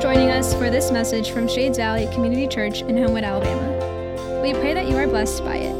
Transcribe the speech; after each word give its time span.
Joining 0.00 0.30
us 0.30 0.54
for 0.54 0.70
this 0.70 0.90
message 0.90 1.30
from 1.30 1.46
Shades 1.46 1.76
Valley 1.76 2.06
Community 2.14 2.48
Church 2.48 2.80
in 2.80 2.96
Homewood, 2.96 3.22
Alabama. 3.22 4.40
We 4.40 4.54
pray 4.54 4.72
that 4.72 4.88
you 4.88 4.96
are 4.96 5.06
blessed 5.06 5.44
by 5.44 5.56
it. 5.56 5.74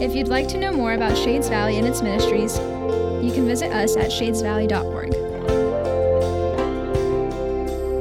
If 0.00 0.14
you'd 0.14 0.28
like 0.28 0.46
to 0.48 0.58
know 0.58 0.70
more 0.70 0.92
about 0.92 1.18
Shades 1.18 1.48
Valley 1.48 1.76
and 1.76 1.88
its 1.88 2.02
ministries, 2.02 2.56
you 2.56 3.32
can 3.34 3.44
visit 3.44 3.72
us 3.72 3.96
at 3.96 4.12
shadesvalley.org. 4.12 5.12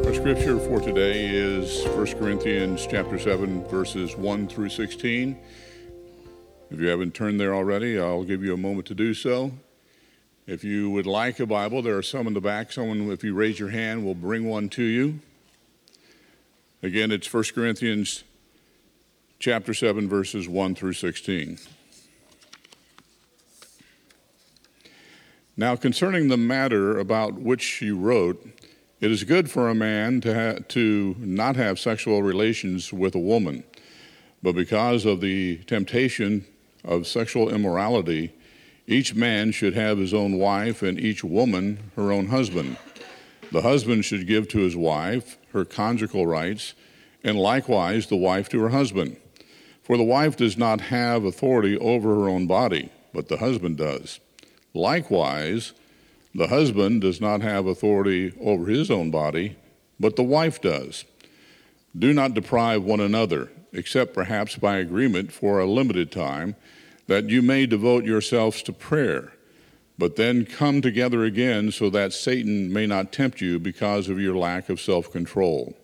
Our 0.06 0.14
scripture 0.14 0.60
for 0.60 0.80
today 0.80 1.26
is 1.26 1.84
1 1.88 2.06
Corinthians 2.20 2.86
chapter 2.88 3.18
7 3.18 3.68
verses 3.68 4.16
1 4.16 4.48
through 4.48 4.70
16. 4.70 5.40
If 6.70 6.80
you 6.80 6.88
haven't 6.88 7.16
turned 7.16 7.40
there 7.40 7.56
already, 7.56 8.00
I'll 8.00 8.26
give 8.26 8.44
you 8.44 8.54
a 8.54 8.58
moment 8.58 8.86
to 8.88 8.94
do 8.94 9.16
so. 9.16 9.54
If 10.48 10.64
you 10.64 10.92
would 10.92 11.08
like 11.08 11.40
a 11.40 11.48
Bible, 11.48 11.82
there 11.82 11.98
are 11.98 12.04
some 12.04 12.28
in 12.28 12.36
the 12.36 12.42
back. 12.42 12.72
Someone, 12.72 13.10
if 13.10 13.24
you 13.24 13.34
raise 13.34 13.60
your 13.60 13.70
hand, 13.70 14.06
will 14.06 14.14
bring 14.14 14.46
one 14.46 14.70
to 14.70 14.84
you. 14.84 15.20
Again, 16.84 17.12
it's 17.12 17.34
1 17.34 17.46
Corinthians 17.56 18.24
chapter 19.40 19.74
7, 19.74 20.08
verses 20.08 20.48
1 20.48 20.76
through 20.76 20.94
16. 20.94 21.58
Now, 25.58 25.76
concerning 25.76 26.28
the 26.28 26.38
matter 26.38 27.00
about 27.00 27.34
which 27.34 27.82
you 27.82 27.98
wrote, 27.98 28.48
it 29.02 29.10
is 29.10 29.24
good 29.24 29.50
for 29.50 29.68
a 29.68 29.74
man 29.74 30.22
to, 30.22 30.36
ha- 30.36 30.60
to 30.68 31.16
not 31.18 31.56
have 31.56 31.80
sexual 31.80 32.22
relations 32.22 32.94
with 32.94 33.16
a 33.16 33.20
woman, 33.20 33.64
but 34.44 34.54
because 34.54 35.06
of 35.06 35.22
the 35.22 35.58
temptation 35.66 36.46
of 36.84 37.08
sexual 37.08 37.50
immorality, 37.50 38.32
each 38.88 39.16
man 39.16 39.52
should 39.52 39.74
have 39.74 39.98
his 39.98 40.14
own 40.14 40.38
wife, 40.38 40.82
and 40.82 41.00
each 41.00 41.24
woman 41.24 41.92
her 41.96 42.12
own 42.12 42.28
husband. 42.28 42.78
The 43.52 43.62
husband 43.62 44.06
should 44.06 44.28
give 44.28 44.48
to 44.50 44.60
his 44.60 44.76
wife 44.76 45.38
her 45.54 45.66
conjugal 45.66 46.28
rights, 46.28 46.74
and 47.24 47.40
likewise 47.40 48.08
the 48.08 48.16
wife 48.16 48.50
to 48.50 48.60
her 48.62 48.70
husband. 48.70 49.18
For 49.84 49.98
the 49.98 50.04
wife 50.04 50.36
does 50.36 50.58
not 50.58 50.82
have 50.82 51.24
authority 51.24 51.78
over 51.78 52.16
her 52.16 52.30
own 52.30 52.48
body, 52.48 52.90
but 53.14 53.28
the 53.28 53.38
husband 53.38 53.78
does. 53.78 54.20
Likewise, 54.74 55.74
the 56.34 56.48
husband 56.48 57.02
does 57.02 57.22
not 57.22 57.42
have 57.42 57.66
authority 57.66 58.34
over 58.42 58.66
his 58.66 58.92
own 58.92 59.10
body, 59.10 59.56
but 60.00 60.16
the 60.16 60.24
wife 60.24 60.60
does. 60.60 61.06
Do 61.98 62.14
not 62.14 62.34
deprive 62.34 62.84
one 62.84 63.00
another, 63.00 63.52
except 63.72 64.14
perhaps 64.14 64.58
by 64.58 64.78
agreement 64.78 65.32
for 65.32 65.60
a 65.60 65.66
limited 65.66 66.12
time 66.12 66.56
that 67.08 67.30
you 67.30 67.42
may 67.42 67.66
devote 67.66 68.06
yourselves 68.06 68.62
to 68.64 68.74
prayer, 68.74 69.34
but 69.98 70.16
then 70.16 70.46
come 70.46 70.82
together 70.82 71.24
again 71.24 71.72
so 71.72 71.90
that 71.90 72.14
Satan 72.14 72.72
may 72.72 72.86
not 72.86 73.12
tempt 73.12 73.42
you 73.42 73.60
because 73.60 74.10
of 74.10 74.20
your 74.20 74.36
lack 74.36 74.70
of 74.70 74.82
self 74.82 75.12
control. 75.12 75.76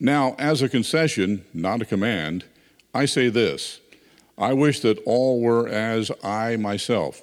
Now, 0.00 0.34
as 0.38 0.62
a 0.62 0.68
concession, 0.68 1.44
not 1.54 1.82
a 1.82 1.86
command, 1.86 2.44
I 2.92 3.06
say 3.06 3.28
this 3.28 3.80
I 4.36 4.52
wish 4.52 4.80
that 4.80 5.02
all 5.04 5.40
were 5.40 5.68
as 5.68 6.10
I 6.22 6.56
myself. 6.56 7.22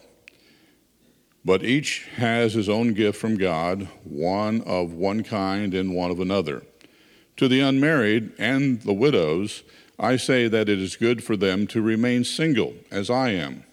But 1.44 1.64
each 1.64 2.08
has 2.18 2.54
his 2.54 2.70
own 2.70 2.94
gift 2.94 3.20
from 3.20 3.36
God, 3.36 3.88
one 4.04 4.62
of 4.62 4.94
one 4.94 5.24
kind 5.24 5.74
and 5.74 5.96
one 5.96 6.12
of 6.12 6.20
another. 6.20 6.64
To 7.38 7.48
the 7.48 7.62
unmarried 7.62 8.34
and 8.38 8.82
the 8.84 8.94
widows, 8.94 9.64
I 10.02 10.18
say 10.18 10.48
that 10.48 10.68
it 10.68 10.80
is 10.80 10.96
good 10.96 11.24
for 11.24 11.38
them 11.38 11.68
to 11.68 11.82
remain 11.82 12.24
single, 12.24 12.74
as 12.90 13.12
I 13.12 13.30
am. 13.30 13.64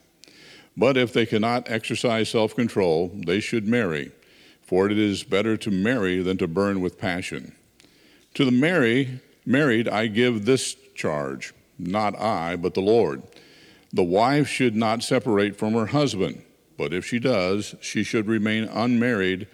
But 0.77 0.99
if 0.99 1.11
they 1.13 1.25
cannot 1.25 1.71
exercise 1.71 2.29
self 2.29 2.55
control, 2.55 3.11
they 3.15 3.41
should 3.41 3.67
marry, 3.67 4.13
for 4.61 4.91
it 4.91 4.99
is 4.99 5.25
better 5.25 5.57
to 5.57 5.71
marry 5.71 6.21
than 6.21 6.37
to 6.37 6.47
burn 6.47 6.83
with 6.83 6.99
passion. 6.99 7.55
To 8.35 8.45
the 8.45 8.53
marry, 8.53 9.21
married, 9.47 9.89
I 9.89 10.09
give 10.09 10.45
this 10.45 10.77
charge 10.95 11.55
not 11.79 12.19
I, 12.21 12.57
but 12.57 12.75
the 12.75 12.83
Lord. 12.83 13.23
The 13.93 14.05
wife 14.05 14.49
should 14.49 14.77
not 14.77 15.03
separate 15.03 15.57
from 15.57 15.73
her 15.73 15.87
husband, 15.87 16.43
but 16.77 16.93
if 16.93 17.07
she 17.07 17.19
does, 17.19 17.75
she 17.81 18.03
should 18.03 18.27
remain 18.27 18.65
unmarried 18.65 19.47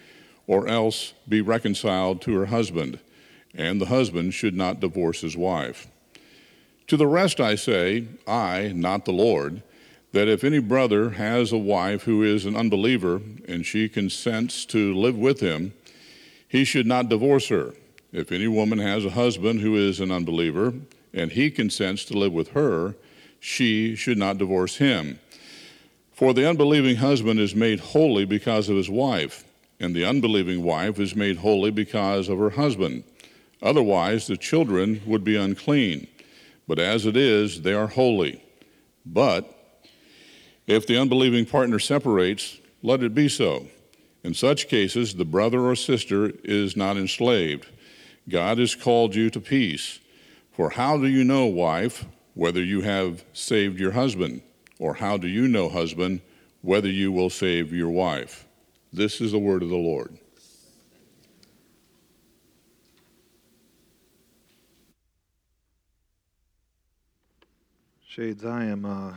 or 0.47 0.67
else 0.67 1.13
be 1.29 1.41
reconciled 1.41 2.21
to 2.23 2.35
her 2.35 2.47
husband, 2.47 2.99
and 3.55 3.81
the 3.81 3.87
husband 3.87 4.35
should 4.35 4.57
not 4.57 4.81
divorce 4.81 5.21
his 5.21 5.37
wife. 5.37 5.87
To 6.89 6.97
the 6.99 7.07
rest 7.07 7.41
I 7.41 7.55
say, 7.55 8.07
I, 8.27 8.73
not 8.75 9.07
the 9.07 9.13
Lord, 9.13 9.63
that 10.13 10.29
if 10.29 10.45
any 10.45 10.59
brother 10.59 11.11
has 11.11 11.51
a 11.51 11.59
wife 11.59 12.03
who 12.03 12.23
is 12.23 12.45
an 12.45 12.55
unbeliever 12.55 13.23
and 13.49 13.65
she 13.65 13.89
consents 13.89 14.67
to 14.67 14.95
live 14.95 15.17
with 15.17 15.41
him, 15.41 15.73
he 16.47 16.65
should 16.65 16.87
not 16.87 17.09
divorce 17.09 17.49
her. 17.49 17.73
If 18.13 18.31
any 18.31 18.49
woman 18.49 18.79
has 18.79 19.05
a 19.05 19.11
husband 19.11 19.61
who 19.61 19.77
is 19.77 19.99
an 19.99 20.13
unbeliever 20.13 20.75
and 21.13 21.33
he 21.33 21.51
consents 21.51 22.05
to 22.07 22.19
live 22.19 22.33
with 22.33 22.51
her, 22.51 22.95
she 23.41 23.97
should 23.97 24.19
not 24.19 24.39
divorce 24.39 24.77
him. 24.77 25.19
For 26.13 26.33
the 26.33 26.49
unbelieving 26.49 26.97
husband 26.97 27.41
is 27.41 27.55
made 27.55 27.81
holy 27.81 28.25
because 28.25 28.69
of 28.69 28.77
his 28.77 28.91
wife, 28.91 29.43
and 29.81 29.97
the 29.97 30.05
unbelieving 30.05 30.63
wife 30.63 31.01
is 31.01 31.17
made 31.17 31.39
holy 31.39 31.71
because 31.71 32.29
of 32.29 32.39
her 32.39 32.51
husband. 32.51 33.05
Otherwise, 33.63 34.27
the 34.27 34.37
children 34.37 35.01
would 35.07 35.25
be 35.25 35.35
unclean 35.35 36.07
but 36.67 36.79
as 36.79 37.07
it 37.07 37.17
is, 37.17 37.63
they 37.63 37.75
are 37.75 37.87
holy. 37.87 38.43
But 39.05 39.51
if 40.67 40.87
the 40.87 40.99
unbelieving 40.99 41.47
partner 41.47 41.79
separates, 41.79 42.59
let 42.83 43.03
it 43.03 43.15
be 43.15 43.29
so. 43.29 43.67
In 44.23 44.33
such 44.33 44.69
cases, 44.69 45.15
the 45.15 45.25
brother 45.25 45.61
or 45.61 45.77
sister 45.77 46.33
is 46.43 46.77
not 46.77 46.97
enslaved. 46.97 47.67
God 48.29 48.59
has 48.59 48.75
called 48.75 49.15
you 49.15 49.29
to 49.31 49.41
peace. 49.41 50.01
For 50.53 50.71
how 50.71 50.97
do 50.97 51.07
you 51.07 51.25
know, 51.25 51.45
wife, 51.47 52.07
whether 52.33 52.63
you 52.63 52.81
have 52.81 53.25
saved 53.35 53.79
your 53.79 53.93
husband? 53.93 54.41
Or 54.79 54.95
how 54.95 55.19
do 55.19 55.29
you 55.29 55.47
know, 55.47 55.69
husband, 55.69 56.23
whether 56.63 56.89
you 56.89 57.13
will 57.13 57.29
save 57.29 57.73
your 57.73 57.91
wife? 57.91 58.47
This 58.93 59.21
is 59.21 59.33
the 59.33 59.39
word 59.39 59.63
of 59.63 59.69
the 59.69 59.77
Lord. 59.77 60.19
Shades, 68.15 68.45
I 68.45 68.67
am 68.67 68.85
uh, 68.85 69.13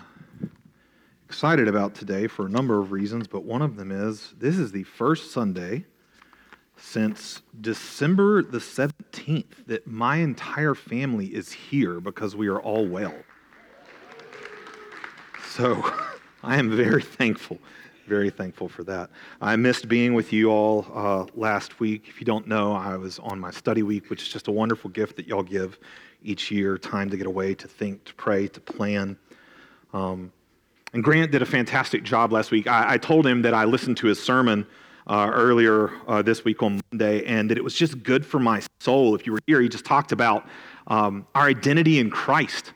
excited 1.29 1.67
about 1.67 1.93
today 1.93 2.25
for 2.25 2.47
a 2.47 2.49
number 2.49 2.79
of 2.79 2.91
reasons, 2.91 3.27
but 3.27 3.43
one 3.43 3.61
of 3.61 3.75
them 3.75 3.91
is 3.91 4.33
this 4.39 4.57
is 4.57 4.71
the 4.71 4.81
first 4.85 5.29
Sunday 5.29 5.85
since 6.77 7.43
December 7.61 8.41
the 8.41 8.57
17th 8.57 9.67
that 9.67 9.85
my 9.85 10.15
entire 10.15 10.73
family 10.73 11.27
is 11.27 11.51
here 11.51 11.99
because 11.99 12.35
we 12.35 12.47
are 12.47 12.59
all 12.59 12.87
well. 12.87 13.13
So 15.47 15.75
I 16.43 16.57
am 16.57 16.75
very 16.75 17.03
thankful, 17.03 17.59
very 18.07 18.31
thankful 18.31 18.67
for 18.67 18.83
that. 18.85 19.11
I 19.39 19.57
missed 19.57 19.87
being 19.87 20.15
with 20.15 20.33
you 20.33 20.49
all 20.49 20.87
uh, 20.91 21.25
last 21.35 21.79
week. 21.79 22.05
If 22.07 22.19
you 22.19 22.25
don't 22.25 22.47
know, 22.47 22.73
I 22.73 22.97
was 22.97 23.19
on 23.19 23.39
my 23.39 23.51
study 23.51 23.83
week, 23.83 24.09
which 24.09 24.23
is 24.23 24.29
just 24.29 24.47
a 24.47 24.51
wonderful 24.51 24.89
gift 24.89 25.17
that 25.17 25.27
y'all 25.27 25.43
give 25.43 25.77
each 26.23 26.51
year, 26.51 26.77
time 26.77 27.09
to 27.09 27.17
get 27.17 27.27
away, 27.27 27.55
to 27.55 27.67
think, 27.67 28.03
to 28.05 28.13
pray, 28.13 28.47
to 28.47 28.59
plan. 28.59 29.17
Um, 29.93 30.31
and 30.93 31.03
Grant 31.03 31.31
did 31.31 31.41
a 31.41 31.45
fantastic 31.45 32.03
job 32.03 32.31
last 32.31 32.51
week. 32.51 32.67
I, 32.67 32.93
I 32.93 32.97
told 32.97 33.25
him 33.25 33.41
that 33.43 33.53
I 33.53 33.65
listened 33.65 33.97
to 33.97 34.07
his 34.07 34.21
sermon 34.21 34.65
uh, 35.07 35.29
earlier 35.33 35.91
uh, 36.07 36.21
this 36.21 36.43
week 36.43 36.61
on 36.61 36.81
Monday, 36.91 37.25
and 37.25 37.49
that 37.49 37.57
it 37.57 37.63
was 37.63 37.75
just 37.75 38.03
good 38.03 38.25
for 38.25 38.39
my 38.39 38.61
soul. 38.79 39.15
If 39.15 39.25
you 39.25 39.33
were 39.33 39.39
here, 39.47 39.61
he 39.61 39.69
just 39.69 39.85
talked 39.85 40.11
about 40.11 40.47
um, 40.87 41.25
our 41.35 41.45
identity 41.45 41.99
in 41.99 42.09
Christ 42.09 42.73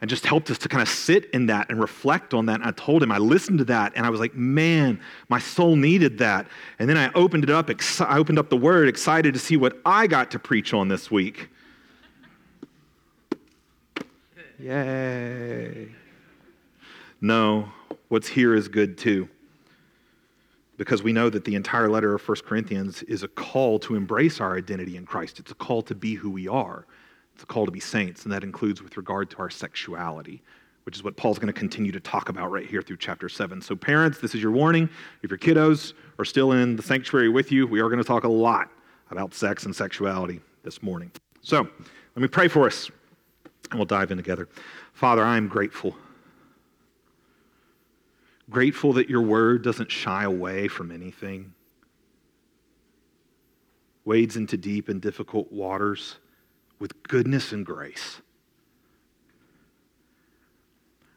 and 0.00 0.10
just 0.10 0.26
helped 0.26 0.50
us 0.50 0.58
to 0.58 0.68
kind 0.68 0.82
of 0.82 0.88
sit 0.88 1.30
in 1.30 1.46
that 1.46 1.70
and 1.70 1.80
reflect 1.80 2.34
on 2.34 2.46
that. 2.46 2.60
And 2.60 2.64
I 2.64 2.70
told 2.72 3.02
him, 3.02 3.10
I 3.10 3.18
listened 3.18 3.58
to 3.58 3.64
that, 3.66 3.92
and 3.96 4.04
I 4.04 4.10
was 4.10 4.20
like, 4.20 4.34
man, 4.34 5.00
my 5.28 5.38
soul 5.38 5.74
needed 5.74 6.18
that. 6.18 6.46
And 6.78 6.88
then 6.88 6.98
I 6.98 7.10
opened 7.14 7.44
it 7.44 7.50
up, 7.50 7.70
ex- 7.70 8.00
I 8.00 8.18
opened 8.18 8.38
up 8.38 8.50
the 8.50 8.56
word, 8.56 8.88
excited 8.88 9.32
to 9.34 9.40
see 9.40 9.56
what 9.56 9.80
I 9.84 10.06
got 10.06 10.30
to 10.32 10.38
preach 10.38 10.74
on 10.74 10.88
this 10.88 11.10
week. 11.10 11.48
Yay. 14.58 15.88
No, 17.20 17.68
what's 18.08 18.28
here 18.28 18.54
is 18.54 18.68
good 18.68 18.96
too. 18.96 19.28
Because 20.76 21.02
we 21.02 21.12
know 21.12 21.30
that 21.30 21.44
the 21.44 21.54
entire 21.54 21.88
letter 21.88 22.14
of 22.14 22.26
1 22.26 22.38
Corinthians 22.46 23.02
is 23.04 23.22
a 23.22 23.28
call 23.28 23.78
to 23.80 23.94
embrace 23.94 24.40
our 24.40 24.56
identity 24.56 24.96
in 24.96 25.06
Christ. 25.06 25.38
It's 25.38 25.50
a 25.50 25.54
call 25.54 25.82
to 25.82 25.94
be 25.94 26.14
who 26.14 26.30
we 26.30 26.48
are. 26.48 26.86
It's 27.34 27.42
a 27.42 27.46
call 27.46 27.66
to 27.66 27.72
be 27.72 27.80
saints, 27.80 28.24
and 28.24 28.32
that 28.32 28.42
includes 28.42 28.82
with 28.82 28.96
regard 28.96 29.30
to 29.30 29.38
our 29.38 29.50
sexuality, 29.50 30.42
which 30.84 30.96
is 30.96 31.02
what 31.02 31.16
Paul's 31.16 31.38
going 31.38 31.52
to 31.52 31.58
continue 31.58 31.92
to 31.92 32.00
talk 32.00 32.28
about 32.28 32.50
right 32.50 32.66
here 32.66 32.82
through 32.82 32.96
chapter 32.98 33.28
7. 33.28 33.60
So, 33.60 33.76
parents, 33.76 34.18
this 34.18 34.34
is 34.34 34.42
your 34.42 34.52
warning. 34.52 34.88
If 35.22 35.30
your 35.30 35.38
kiddos 35.38 35.92
are 36.18 36.24
still 36.24 36.52
in 36.52 36.76
the 36.76 36.82
sanctuary 36.82 37.28
with 37.28 37.52
you, 37.52 37.66
we 37.66 37.80
are 37.80 37.88
going 37.88 37.98
to 37.98 38.04
talk 38.04 38.24
a 38.24 38.28
lot 38.28 38.70
about 39.10 39.34
sex 39.34 39.64
and 39.66 39.76
sexuality 39.76 40.40
this 40.62 40.82
morning. 40.82 41.10
So, 41.42 41.62
let 41.62 42.22
me 42.22 42.28
pray 42.28 42.48
for 42.48 42.66
us 42.66 42.90
and 43.70 43.78
we'll 43.78 43.86
dive 43.86 44.10
in 44.10 44.16
together. 44.16 44.48
Father, 44.92 45.24
I 45.24 45.36
am 45.36 45.48
grateful. 45.48 45.96
Grateful 48.48 48.92
that 48.94 49.10
your 49.10 49.22
word 49.22 49.62
doesn't 49.62 49.90
shy 49.90 50.24
away 50.24 50.68
from 50.68 50.90
anything. 50.90 51.52
wades 54.06 54.36
into 54.36 54.56
deep 54.56 54.88
and 54.88 55.02
difficult 55.02 55.52
waters 55.52 56.16
with 56.78 57.02
goodness 57.02 57.52
and 57.52 57.66
grace. 57.66 58.22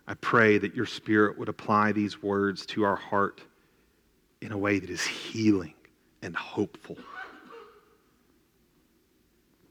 I 0.07 0.15
pray 0.15 0.57
that 0.57 0.75
your 0.75 0.87
Spirit 0.87 1.37
would 1.37 1.49
apply 1.49 1.91
these 1.91 2.21
words 2.21 2.65
to 2.67 2.83
our 2.83 2.95
heart 2.95 3.41
in 4.41 4.51
a 4.51 4.57
way 4.57 4.79
that 4.79 4.89
is 4.89 5.05
healing 5.05 5.75
and 6.23 6.35
hopeful. 6.35 6.97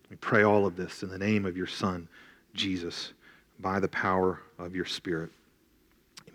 We 0.08 0.16
pray 0.16 0.44
all 0.44 0.64
of 0.64 0.76
this 0.76 1.02
in 1.02 1.08
the 1.08 1.18
name 1.18 1.44
of 1.44 1.56
your 1.56 1.66
Son, 1.66 2.08
Jesus, 2.54 3.12
by 3.60 3.80
the 3.80 3.88
power 3.88 4.40
of 4.58 4.74
your 4.74 4.84
Spirit. 4.84 5.30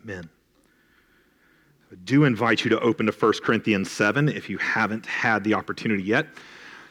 Amen. 0.03 0.29
I 1.91 1.95
do 2.05 2.23
invite 2.23 2.63
you 2.63 2.69
to 2.71 2.79
open 2.79 3.05
to 3.05 3.11
1 3.11 3.33
Corinthians 3.43 3.91
7 3.91 4.29
if 4.29 4.49
you 4.49 4.57
haven't 4.57 5.05
had 5.05 5.43
the 5.43 5.53
opportunity 5.53 6.03
yet. 6.03 6.27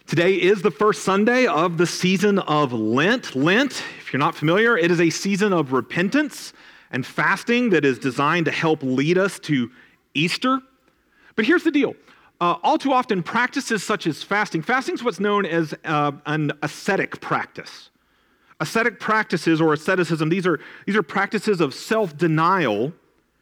Today 0.06 0.34
is 0.34 0.62
the 0.62 0.70
first 0.70 1.04
Sunday 1.04 1.46
of 1.46 1.78
the 1.78 1.86
season 1.86 2.38
of 2.40 2.72
Lent. 2.72 3.34
Lent, 3.34 3.82
if 3.98 4.12
you're 4.12 4.20
not 4.20 4.34
familiar, 4.34 4.76
it 4.76 4.90
is 4.90 5.00
a 5.00 5.10
season 5.10 5.52
of 5.52 5.72
repentance 5.72 6.52
and 6.90 7.06
fasting 7.06 7.70
that 7.70 7.84
is 7.84 7.98
designed 7.98 8.44
to 8.46 8.52
help 8.52 8.82
lead 8.82 9.18
us 9.18 9.38
to 9.40 9.70
Easter. 10.14 10.60
But 11.34 11.46
here's 11.46 11.64
the 11.64 11.70
deal 11.70 11.94
uh, 12.40 12.56
all 12.64 12.76
too 12.76 12.92
often, 12.92 13.22
practices 13.22 13.84
such 13.84 14.06
as 14.06 14.22
fasting, 14.22 14.62
fasting 14.62 14.96
is 14.96 15.04
what's 15.04 15.20
known 15.20 15.46
as 15.46 15.74
uh, 15.84 16.12
an 16.26 16.50
ascetic 16.62 17.20
practice. 17.20 17.90
Ascetic 18.62 19.00
practices 19.00 19.60
or 19.60 19.72
asceticism, 19.72 20.28
these 20.28 20.46
are, 20.46 20.60
these 20.86 20.94
are 20.94 21.02
practices 21.02 21.60
of 21.60 21.74
self 21.74 22.16
denial 22.16 22.92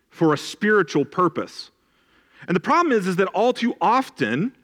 for 0.09 0.33
a 0.33 0.39
spiritual 0.39 1.05
purpose. 1.05 1.71
And 2.49 2.57
the 2.57 2.61
problem 2.61 2.91
is, 2.93 3.07
is 3.07 3.17
that 3.17 3.29
all 3.29 3.53
too 3.53 3.77
often, 3.83 4.57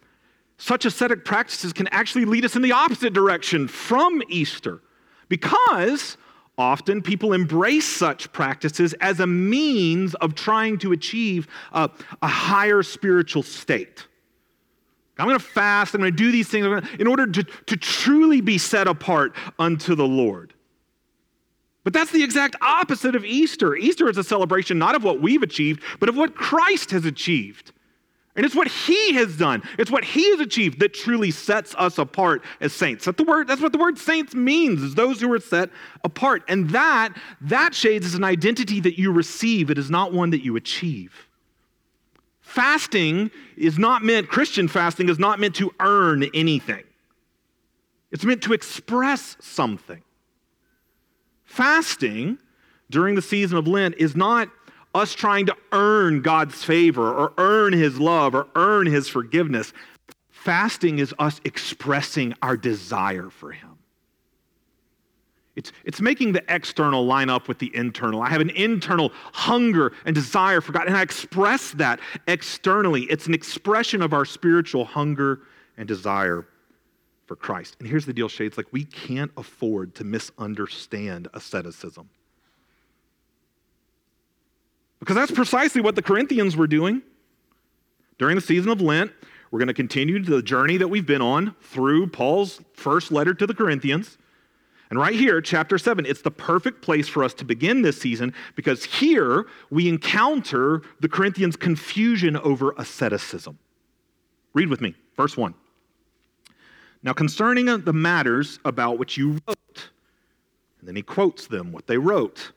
such 0.56 0.86
ascetic 0.86 1.26
practices 1.26 1.74
can 1.74 1.88
actually 1.88 2.24
lead 2.24 2.42
us 2.46 2.56
in 2.56 2.62
the 2.62 2.72
opposite 2.72 3.12
direction 3.12 3.68
from 3.68 4.22
Easter 4.30 4.80
because 5.28 6.16
often 6.56 7.02
people 7.02 7.34
embrace 7.34 7.84
such 7.84 8.32
practices 8.32 8.94
as 8.94 9.20
a 9.20 9.26
means 9.26 10.14
of 10.14 10.34
trying 10.34 10.78
to 10.78 10.92
achieve 10.92 11.46
a, 11.72 11.90
a 12.22 12.28
higher 12.28 12.82
spiritual 12.82 13.42
state. 13.42 14.06
I'm 15.18 15.26
going 15.26 15.38
to 15.38 15.44
fast. 15.44 15.94
I'm 15.94 16.00
going 16.00 16.12
to 16.12 16.16
do 16.16 16.30
these 16.30 16.48
things 16.48 16.66
in 16.98 17.06
order 17.06 17.26
to, 17.26 17.42
to 17.42 17.76
truly 17.76 18.40
be 18.40 18.58
set 18.58 18.86
apart 18.86 19.34
unto 19.58 19.94
the 19.94 20.06
Lord. 20.06 20.52
But 21.84 21.92
that's 21.92 22.10
the 22.10 22.24
exact 22.24 22.56
opposite 22.60 23.14
of 23.14 23.24
Easter. 23.24 23.76
Easter 23.76 24.10
is 24.10 24.18
a 24.18 24.24
celebration 24.24 24.78
not 24.78 24.94
of 24.94 25.04
what 25.04 25.22
we've 25.22 25.42
achieved, 25.42 25.82
but 26.00 26.08
of 26.08 26.16
what 26.16 26.34
Christ 26.34 26.90
has 26.90 27.04
achieved. 27.04 27.72
And 28.34 28.44
it's 28.44 28.54
what 28.54 28.68
he 28.68 29.14
has 29.14 29.36
done. 29.36 29.62
It's 29.78 29.90
what 29.90 30.04
he 30.04 30.30
has 30.30 30.40
achieved 30.40 30.80
that 30.80 30.92
truly 30.92 31.30
sets 31.30 31.74
us 31.76 31.96
apart 31.96 32.42
as 32.60 32.74
saints. 32.74 33.06
That's, 33.06 33.16
the 33.16 33.24
word, 33.24 33.48
that's 33.48 33.62
what 33.62 33.72
the 33.72 33.78
word 33.78 33.98
saints 33.98 34.34
means, 34.34 34.82
is 34.82 34.94
those 34.94 35.20
who 35.20 35.32
are 35.32 35.40
set 35.40 35.70
apart. 36.04 36.42
And 36.46 36.68
that, 36.70 37.16
that 37.40 37.74
shades 37.74 38.04
is 38.04 38.14
an 38.14 38.24
identity 38.24 38.80
that 38.80 38.98
you 38.98 39.10
receive. 39.10 39.70
It 39.70 39.78
is 39.78 39.90
not 39.90 40.12
one 40.12 40.30
that 40.30 40.44
you 40.44 40.56
achieve. 40.56 41.25
Fasting 42.56 43.30
is 43.58 43.78
not 43.78 44.02
meant, 44.02 44.28
Christian 44.28 44.66
fasting 44.66 45.10
is 45.10 45.18
not 45.18 45.38
meant 45.38 45.56
to 45.56 45.74
earn 45.78 46.22
anything. 46.32 46.84
It's 48.10 48.24
meant 48.24 48.42
to 48.44 48.54
express 48.54 49.36
something. 49.40 50.02
Fasting 51.44 52.38
during 52.88 53.14
the 53.14 53.20
season 53.20 53.58
of 53.58 53.68
Lent 53.68 53.96
is 53.98 54.16
not 54.16 54.48
us 54.94 55.12
trying 55.12 55.44
to 55.44 55.56
earn 55.70 56.22
God's 56.22 56.64
favor 56.64 57.12
or 57.12 57.34
earn 57.36 57.74
His 57.74 58.00
love 58.00 58.34
or 58.34 58.48
earn 58.54 58.86
His 58.86 59.06
forgiveness. 59.06 59.74
Fasting 60.30 60.98
is 60.98 61.14
us 61.18 61.42
expressing 61.44 62.32
our 62.40 62.56
desire 62.56 63.28
for 63.28 63.52
Him. 63.52 63.65
It's, 65.56 65.72
it's 65.84 66.02
making 66.02 66.32
the 66.32 66.44
external 66.54 67.06
line 67.06 67.30
up 67.30 67.48
with 67.48 67.58
the 67.58 67.74
internal. 67.74 68.20
I 68.20 68.28
have 68.28 68.42
an 68.42 68.50
internal 68.50 69.10
hunger 69.32 69.92
and 70.04 70.14
desire 70.14 70.60
for 70.60 70.72
God, 70.72 70.86
and 70.86 70.96
I 70.96 71.00
express 71.00 71.72
that 71.72 71.98
externally. 72.28 73.04
It's 73.04 73.26
an 73.26 73.34
expression 73.34 74.02
of 74.02 74.12
our 74.12 74.26
spiritual 74.26 74.84
hunger 74.84 75.40
and 75.78 75.88
desire 75.88 76.46
for 77.26 77.36
Christ. 77.36 77.76
And 77.78 77.88
here's 77.88 78.04
the 78.04 78.12
deal, 78.12 78.28
Shades 78.28 78.58
like, 78.58 78.66
we 78.70 78.84
can't 78.84 79.32
afford 79.36 79.94
to 79.96 80.04
misunderstand 80.04 81.28
asceticism. 81.32 82.08
Because 85.00 85.16
that's 85.16 85.32
precisely 85.32 85.80
what 85.80 85.94
the 85.94 86.02
Corinthians 86.02 86.56
were 86.56 86.66
doing. 86.66 87.02
During 88.18 88.34
the 88.34 88.42
season 88.42 88.70
of 88.70 88.80
Lent, 88.80 89.10
we're 89.50 89.58
going 89.58 89.68
to 89.68 89.74
continue 89.74 90.22
the 90.22 90.42
journey 90.42 90.76
that 90.76 90.88
we've 90.88 91.06
been 91.06 91.22
on 91.22 91.54
through 91.60 92.08
Paul's 92.08 92.60
first 92.74 93.10
letter 93.10 93.32
to 93.34 93.46
the 93.46 93.54
Corinthians. 93.54 94.18
And 94.90 94.98
right 94.98 95.14
here, 95.14 95.40
chapter 95.40 95.78
7, 95.78 96.06
it's 96.06 96.22
the 96.22 96.30
perfect 96.30 96.80
place 96.80 97.08
for 97.08 97.24
us 97.24 97.34
to 97.34 97.44
begin 97.44 97.82
this 97.82 98.00
season 98.00 98.32
because 98.54 98.84
here 98.84 99.46
we 99.68 99.88
encounter 99.88 100.82
the 101.00 101.08
Corinthians' 101.08 101.56
confusion 101.56 102.36
over 102.36 102.72
asceticism. 102.78 103.58
Read 104.54 104.68
with 104.68 104.80
me, 104.80 104.94
verse 105.16 105.36
1. 105.36 105.54
Now, 107.02 107.12
concerning 107.12 107.66
the 107.66 107.92
matters 107.92 108.58
about 108.64 108.98
which 108.98 109.16
you 109.16 109.38
wrote, 109.46 109.90
and 110.78 110.88
then 110.88 110.96
he 110.96 111.02
quotes 111.02 111.46
them, 111.46 111.72
what 111.72 111.86
they 111.86 111.98
wrote. 111.98 112.52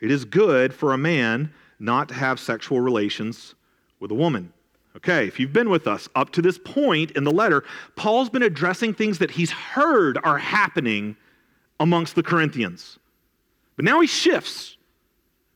It 0.00 0.10
is 0.10 0.24
good 0.24 0.72
for 0.72 0.92
a 0.92 0.98
man 0.98 1.52
not 1.80 2.08
to 2.08 2.14
have 2.14 2.38
sexual 2.38 2.80
relations 2.80 3.54
with 4.00 4.10
a 4.10 4.14
woman. 4.14 4.52
Okay, 4.96 5.26
if 5.26 5.38
you've 5.38 5.52
been 5.52 5.70
with 5.70 5.86
us 5.86 6.08
up 6.14 6.30
to 6.30 6.42
this 6.42 6.58
point 6.58 7.12
in 7.12 7.24
the 7.24 7.30
letter, 7.30 7.62
Paul's 7.94 8.30
been 8.30 8.42
addressing 8.42 8.94
things 8.94 9.18
that 9.18 9.32
he's 9.32 9.50
heard 9.50 10.18
are 10.24 10.38
happening 10.38 11.16
amongst 11.80 12.14
the 12.14 12.22
Corinthians. 12.22 12.98
But 13.76 13.84
now 13.84 14.00
he 14.00 14.06
shifts. 14.06 14.76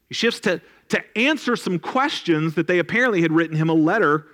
He 0.09 0.15
shifts 0.15 0.41
to, 0.41 0.61
to 0.91 1.19
answer 1.19 1.57
some 1.57 1.79
questions 1.79 2.55
that 2.55 2.67
they 2.67 2.79
apparently 2.79 3.23
had 3.23 3.33
written 3.33 3.57
him 3.57 3.69
a 3.69 3.75
letter 3.75 4.27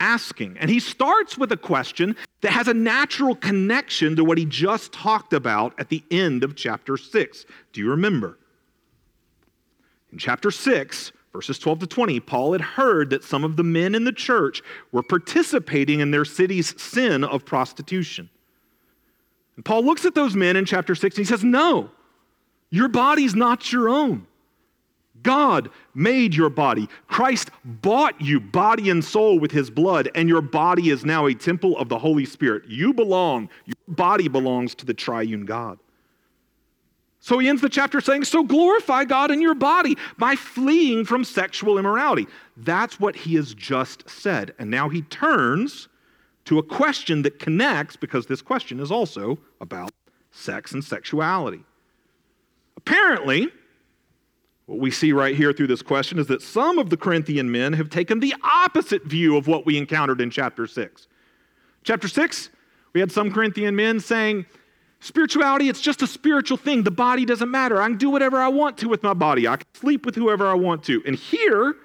asking. 0.00 0.56
And 0.58 0.70
he 0.70 0.80
starts 0.80 1.38
with 1.38 1.52
a 1.52 1.56
question 1.56 2.16
that 2.40 2.52
has 2.52 2.68
a 2.68 2.74
natural 2.74 3.34
connection 3.34 4.16
to 4.16 4.24
what 4.24 4.38
he 4.38 4.44
just 4.44 4.92
talked 4.92 5.32
about 5.32 5.78
at 5.78 5.88
the 5.88 6.02
end 6.10 6.44
of 6.44 6.56
chapter 6.56 6.96
6. 6.96 7.46
Do 7.72 7.80
you 7.80 7.90
remember? 7.90 8.38
In 10.12 10.18
chapter 10.18 10.50
6, 10.50 11.12
verses 11.32 11.58
12 11.58 11.80
to 11.80 11.86
20, 11.86 12.20
Paul 12.20 12.52
had 12.52 12.60
heard 12.60 13.10
that 13.10 13.24
some 13.24 13.44
of 13.44 13.56
the 13.56 13.64
men 13.64 13.94
in 13.94 14.04
the 14.04 14.12
church 14.12 14.62
were 14.92 15.02
participating 15.02 16.00
in 16.00 16.10
their 16.10 16.24
city's 16.24 16.80
sin 16.80 17.24
of 17.24 17.44
prostitution. 17.44 18.30
And 19.56 19.64
Paul 19.64 19.84
looks 19.84 20.04
at 20.04 20.14
those 20.14 20.36
men 20.36 20.56
in 20.56 20.64
chapter 20.64 20.94
6 20.94 21.16
and 21.16 21.26
he 21.26 21.28
says, 21.28 21.42
No, 21.42 21.90
your 22.70 22.88
body's 22.88 23.34
not 23.34 23.72
your 23.72 23.88
own. 23.88 24.26
God 25.22 25.70
made 25.94 26.34
your 26.34 26.50
body. 26.50 26.88
Christ 27.08 27.50
bought 27.64 28.20
you, 28.20 28.38
body 28.38 28.90
and 28.90 29.04
soul, 29.04 29.40
with 29.40 29.50
his 29.50 29.70
blood, 29.70 30.08
and 30.14 30.28
your 30.28 30.40
body 30.40 30.90
is 30.90 31.04
now 31.04 31.26
a 31.26 31.34
temple 31.34 31.76
of 31.78 31.88
the 31.88 31.98
Holy 31.98 32.24
Spirit. 32.24 32.62
You 32.68 32.92
belong, 32.92 33.48
your 33.64 33.74
body 33.88 34.28
belongs 34.28 34.74
to 34.76 34.86
the 34.86 34.94
triune 34.94 35.44
God. 35.44 35.78
So 37.18 37.38
he 37.38 37.48
ends 37.48 37.60
the 37.60 37.68
chapter 37.68 38.00
saying, 38.00 38.22
So 38.22 38.44
glorify 38.44 39.04
God 39.04 39.32
in 39.32 39.40
your 39.40 39.56
body 39.56 39.96
by 40.16 40.36
fleeing 40.36 41.04
from 41.04 41.24
sexual 41.24 41.76
immorality. 41.76 42.28
That's 42.58 43.00
what 43.00 43.16
he 43.16 43.34
has 43.34 43.52
just 43.52 44.08
said. 44.08 44.54
And 44.60 44.70
now 44.70 44.88
he 44.88 45.02
turns 45.02 45.88
to 46.46 46.58
a 46.58 46.62
question 46.62 47.22
that 47.22 47.38
connects 47.38 47.96
because 47.96 48.26
this 48.26 48.40
question 48.40 48.80
is 48.80 48.90
also 48.90 49.38
about 49.60 49.90
sex 50.30 50.72
and 50.72 50.82
sexuality. 50.82 51.64
Apparently, 52.76 53.48
what 54.66 54.78
we 54.78 54.90
see 54.90 55.12
right 55.12 55.36
here 55.36 55.52
through 55.52 55.66
this 55.66 55.82
question 55.82 56.18
is 56.18 56.26
that 56.28 56.42
some 56.42 56.78
of 56.78 56.90
the 56.90 56.96
Corinthian 56.96 57.50
men 57.50 57.72
have 57.72 57.90
taken 57.90 58.20
the 58.20 58.34
opposite 58.42 59.04
view 59.04 59.36
of 59.36 59.46
what 59.46 59.66
we 59.66 59.76
encountered 59.76 60.20
in 60.20 60.30
chapter 60.30 60.66
6. 60.66 61.08
Chapter 61.84 62.08
6, 62.08 62.50
we 62.92 63.00
had 63.00 63.12
some 63.12 63.32
Corinthian 63.32 63.76
men 63.76 64.00
saying, 64.00 64.46
Spirituality, 65.00 65.68
it's 65.68 65.80
just 65.80 66.00
a 66.02 66.06
spiritual 66.06 66.56
thing. 66.56 66.82
The 66.82 66.90
body 66.90 67.24
doesn't 67.24 67.50
matter. 67.50 67.80
I 67.80 67.86
can 67.86 67.98
do 67.98 68.08
whatever 68.08 68.38
I 68.38 68.48
want 68.48 68.78
to 68.78 68.88
with 68.88 69.02
my 69.02 69.12
body. 69.12 69.46
I 69.46 69.56
can 69.56 69.66
sleep 69.74 70.06
with 70.06 70.14
whoever 70.14 70.46
I 70.46 70.54
want 70.54 70.82
to. 70.84 71.02
And 71.06 71.14
here, 71.14 71.76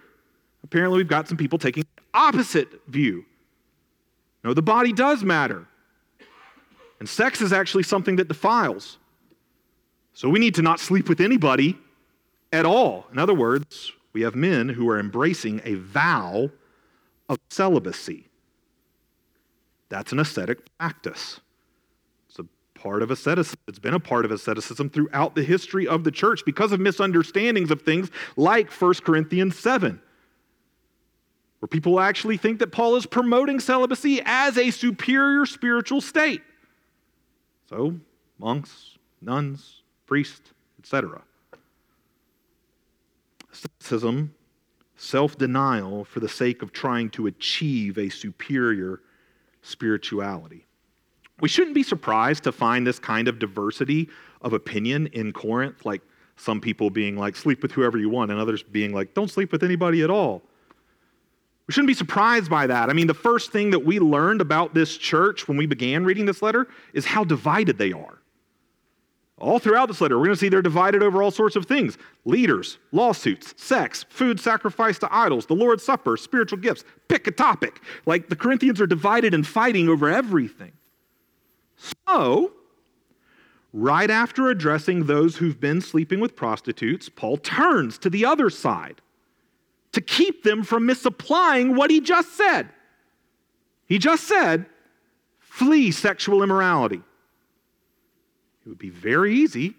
apparently, 0.64 0.98
we've 0.98 1.08
got 1.08 1.28
some 1.28 1.38
people 1.38 1.60
taking 1.60 1.84
the 1.84 2.04
opposite 2.14 2.70
view. 2.88 3.26
No, 4.44 4.54
the 4.54 4.62
body 4.62 4.92
does 4.92 5.24
matter. 5.24 5.68
And 7.00 7.08
sex 7.08 7.42
is 7.42 7.52
actually 7.54 7.84
something 7.84 8.16
that 8.18 8.28
defiles. 8.28 8.98
So 10.14 10.30
we 10.30 10.40
need 10.40 10.56
to 10.56 10.62
not 10.62 10.80
sleep 10.80 11.10
with 11.10 11.20
anybody 11.20 11.78
at 12.52 12.66
all. 12.66 13.08
In 13.12 13.18
other 13.18 13.34
words, 13.34 13.92
we 14.14 14.22
have 14.22 14.36
men 14.36 14.70
who 14.70 14.90
are 14.90 15.00
embracing 15.00 15.62
a 15.64 15.76
vow 15.76 16.52
of 17.30 17.40
celibacy. 17.50 18.28
That's 19.90 20.12
an 20.12 20.20
ascetic 20.20 20.60
practice. 20.78 21.40
It's 22.30 22.40
a 22.40 22.46
part 22.76 23.04
of 23.04 23.12
asceticism. 23.12 23.60
It's 23.68 23.80
been 23.80 23.94
a 23.94 24.00
part 24.00 24.26
of 24.26 24.32
asceticism 24.32 24.90
throughout 24.90 25.36
the 25.36 25.44
history 25.44 25.88
of 25.88 26.04
the 26.04 26.12
church 26.12 26.44
because 26.46 26.72
of 26.72 26.80
misunderstandings 26.80 27.72
of 27.72 27.82
things 27.82 28.10
like 28.36 28.72
1 28.72 28.94
Corinthians 29.04 29.58
7. 29.58 30.02
Where 31.62 31.68
people 31.68 32.00
actually 32.00 32.38
think 32.38 32.58
that 32.58 32.72
Paul 32.72 32.96
is 32.96 33.06
promoting 33.06 33.60
celibacy 33.60 34.20
as 34.26 34.58
a 34.58 34.72
superior 34.72 35.46
spiritual 35.46 36.02
state. 36.02 36.42
So, 37.70 37.96
monks, 38.40 38.98
nuns, 39.22 39.84
priests, 40.08 40.54
etc. 40.80 41.22
Asceticism, 43.54 44.34
self 44.98 45.38
denial 45.38 46.04
for 46.04 46.20
the 46.20 46.28
sake 46.28 46.64
of 46.64 46.74
trying 46.74 47.12
to 47.12 47.28
achieve 47.28 48.00
a 48.00 48.10
superior 48.10 49.02
spirituality. 49.62 50.66
We 51.42 51.48
shouldn't 51.48 51.76
be 51.76 51.84
surprised 51.84 52.44
to 52.46 52.52
find 52.52 52.88
this 52.88 52.98
kind 52.98 53.28
of 53.28 53.38
diversity 53.38 54.10
of 54.42 54.54
opinion 54.54 55.08
in 55.14 55.32
Corinth, 55.32 55.86
like 55.86 56.02
some 56.38 56.60
people 56.60 56.90
being 56.90 57.18
like, 57.18 57.36
sleep 57.36 57.62
with 57.62 57.72
whoever 57.72 58.00
you 58.00 58.10
want, 58.10 58.32
and 58.32 58.40
others 58.40 58.64
being 58.64 58.94
like, 58.94 59.14
don't 59.14 59.30
sleep 59.30 59.52
with 59.52 59.62
anybody 59.62 60.02
at 60.02 60.10
all. 60.10 60.42
We 61.72 61.74
shouldn't 61.74 61.88
be 61.88 61.94
surprised 61.94 62.50
by 62.50 62.68
that. 62.68 62.90
I 62.90 62.94
mean, 62.94 63.08
the 63.08 63.14
first 63.14 63.54
thing 63.54 63.70
that 63.72 63.86
we 63.86 63.98
learned 63.98 64.42
about 64.42 64.74
this 64.74 64.98
church 64.98 65.48
when 65.48 65.56
we 65.56 65.66
began 65.66 66.04
reading 66.04 66.26
this 66.26 66.42
letter 66.42 66.68
is 66.92 67.06
how 67.06 67.24
divided 67.24 67.78
they 67.78 67.94
are. 67.94 68.20
All 69.38 69.58
throughout 69.58 69.86
this 69.86 70.02
letter, 70.02 70.18
we're 70.18 70.26
going 70.26 70.36
to 70.36 70.40
see 70.42 70.50
they're 70.50 70.62
divided 70.62 71.02
over 71.02 71.24
all 71.24 71.32
sorts 71.32 71.56
of 71.56 71.66
things 71.66 71.98
leaders, 72.26 72.78
lawsuits, 72.92 73.54
sex, 73.56 74.04
food 74.10 74.38
sacrificed 74.38 75.00
to 75.00 75.16
idols, 75.16 75.46
the 75.46 75.56
Lord's 75.56 75.82
Supper, 75.82 76.18
spiritual 76.18 76.60
gifts. 76.60 76.84
Pick 77.08 77.26
a 77.28 77.32
topic. 77.32 77.82
Like 78.06 78.28
the 78.28 78.36
Corinthians 78.36 78.82
are 78.82 78.86
divided 78.86 79.34
and 79.34 79.48
fighting 79.48 79.88
over 79.88 80.10
everything. 80.10 80.74
So, 82.06 82.52
right 83.72 84.10
after 84.10 84.50
addressing 84.50 85.06
those 85.06 85.38
who've 85.38 85.62
been 85.62 85.80
sleeping 85.80 86.20
with 86.20 86.36
prostitutes, 86.36 87.08
Paul 87.08 87.38
turns 87.38 87.98
to 88.00 88.10
the 88.10 88.26
other 88.26 88.50
side 88.50 89.00
to 89.94 90.02
keep 90.02 90.44
them 90.44 90.64
from 90.64 90.86
misapplying 90.86 91.76
what 91.76 91.90
he 91.90 92.00
just 92.00 92.34
said. 92.34 92.70
He 93.86 93.98
just 93.98 94.24
said, 94.26 94.66
flee 95.40 95.92
sexual 95.92 96.44
immorality. 96.44 97.02
It 98.66 98.70
would 98.70 98.78
be 98.78 98.90
very 98.90 99.36
easy 99.36 99.76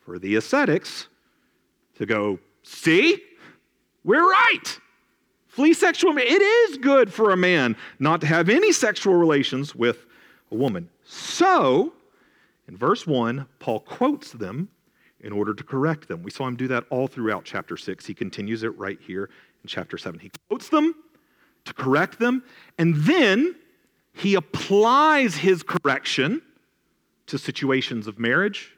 for 0.00 0.18
the 0.18 0.36
ascetics 0.36 1.08
to 1.96 2.06
go, 2.06 2.38
see, 2.62 3.22
we're 4.04 4.28
right. 4.28 4.80
Flee 5.46 5.74
sexual. 5.74 6.16
It 6.18 6.42
is 6.42 6.78
good 6.78 7.12
for 7.12 7.30
a 7.30 7.36
man 7.36 7.76
not 7.98 8.20
to 8.22 8.26
have 8.26 8.48
any 8.48 8.72
sexual 8.72 9.14
relations 9.14 9.74
with 9.74 10.06
a 10.50 10.54
woman. 10.54 10.88
So, 11.04 11.92
in 12.66 12.76
verse 12.76 13.06
1, 13.06 13.46
Paul 13.58 13.80
quotes 13.80 14.32
them 14.32 14.68
in 15.22 15.32
order 15.32 15.54
to 15.54 15.62
correct 15.64 16.08
them. 16.08 16.22
We 16.22 16.30
saw 16.30 16.46
him 16.46 16.56
do 16.56 16.68
that 16.68 16.84
all 16.90 17.06
throughout 17.06 17.44
chapter 17.44 17.76
6. 17.76 18.04
He 18.06 18.14
continues 18.14 18.62
it 18.62 18.76
right 18.76 18.98
here 19.00 19.30
in 19.62 19.68
chapter 19.68 19.96
7. 19.96 20.18
He 20.18 20.30
quotes 20.48 20.68
them 20.68 20.94
to 21.64 21.72
correct 21.74 22.18
them, 22.18 22.42
and 22.76 22.96
then 22.96 23.54
he 24.12 24.34
applies 24.34 25.36
his 25.36 25.62
correction 25.62 26.42
to 27.26 27.38
situations 27.38 28.06
of 28.06 28.18
marriage 28.18 28.72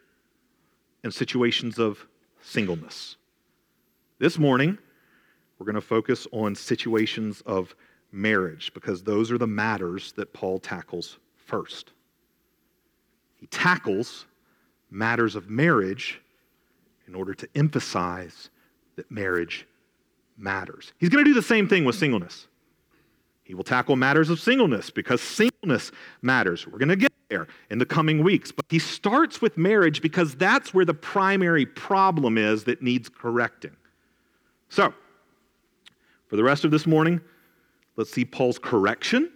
and 1.02 1.12
situations 1.12 1.78
of 1.78 2.06
singleness. 2.42 3.16
This 4.18 4.38
morning, 4.38 4.78
we're 5.58 5.66
going 5.66 5.74
to 5.74 5.80
focus 5.80 6.26
on 6.30 6.54
situations 6.54 7.42
of 7.46 7.74
marriage 8.12 8.72
because 8.74 9.02
those 9.02 9.32
are 9.32 9.38
the 9.38 9.46
matters 9.46 10.12
that 10.12 10.32
Paul 10.32 10.58
tackles 10.58 11.18
first. 11.36 11.92
He 13.36 13.46
tackles 13.46 14.26
matters 14.90 15.34
of 15.36 15.50
marriage 15.50 16.20
in 17.06 17.14
order 17.14 17.34
to 17.34 17.48
emphasize 17.54 18.50
that 18.96 19.10
marriage 19.10 19.66
matters. 20.36 20.92
He's 20.98 21.08
going 21.08 21.24
to 21.24 21.30
do 21.30 21.34
the 21.34 21.42
same 21.42 21.68
thing 21.68 21.84
with 21.84 21.96
singleness. 21.96 22.48
He 23.44 23.54
will 23.54 23.64
tackle 23.64 23.96
matters 23.96 24.30
of 24.30 24.40
singleness 24.40 24.90
because 24.90 25.20
singleness 25.20 25.92
matters. 26.22 26.66
We're 26.66 26.78
going 26.78 26.88
to 26.88 26.96
get 26.96 27.12
there 27.28 27.46
in 27.70 27.78
the 27.78 27.86
coming 27.86 28.22
weeks. 28.22 28.50
But 28.50 28.64
he 28.70 28.78
starts 28.78 29.42
with 29.42 29.58
marriage 29.58 30.00
because 30.00 30.34
that's 30.34 30.72
where 30.72 30.84
the 30.84 30.94
primary 30.94 31.66
problem 31.66 32.38
is 32.38 32.64
that 32.64 32.82
needs 32.82 33.08
correcting. 33.08 33.76
So, 34.68 34.94
for 36.26 36.36
the 36.36 36.44
rest 36.44 36.64
of 36.64 36.70
this 36.70 36.86
morning, 36.86 37.20
let's 37.96 38.10
see 38.10 38.24
Paul's 38.24 38.58
correction 38.58 39.30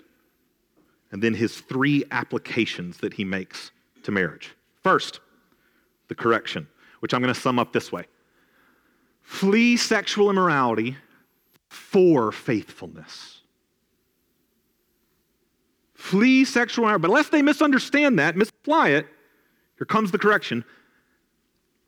and 1.13 1.23
then 1.23 1.35
his 1.35 1.61
three 1.61 2.05
applications 2.11 2.99
that 2.99 3.15
he 3.15 3.25
makes 3.25 3.71
to 4.03 4.11
marriage. 4.11 4.55
First, 4.83 5.21
the 6.09 6.15
correction 6.15 6.67
which 7.01 7.15
I'm 7.15 7.23
going 7.23 7.35
to 7.35 7.41
sum 7.41 7.59
up 7.59 7.73
this 7.73 7.93
way 7.93 8.05
flee 9.23 9.77
sexual 9.77 10.31
immorality 10.31 10.97
for 11.69 12.33
faithfulness. 12.33 13.43
Flee 15.95 16.45
sexual 16.47 16.85
immorality. 16.85 17.03
But 17.03 17.11
unless 17.11 17.29
they 17.29 17.43
misunderstand 17.43 18.19
that, 18.19 18.37
misapply 18.37 18.91
it, 18.91 19.07
here 19.77 19.85
comes 19.85 20.11
the 20.11 20.19
correction. 20.19 20.65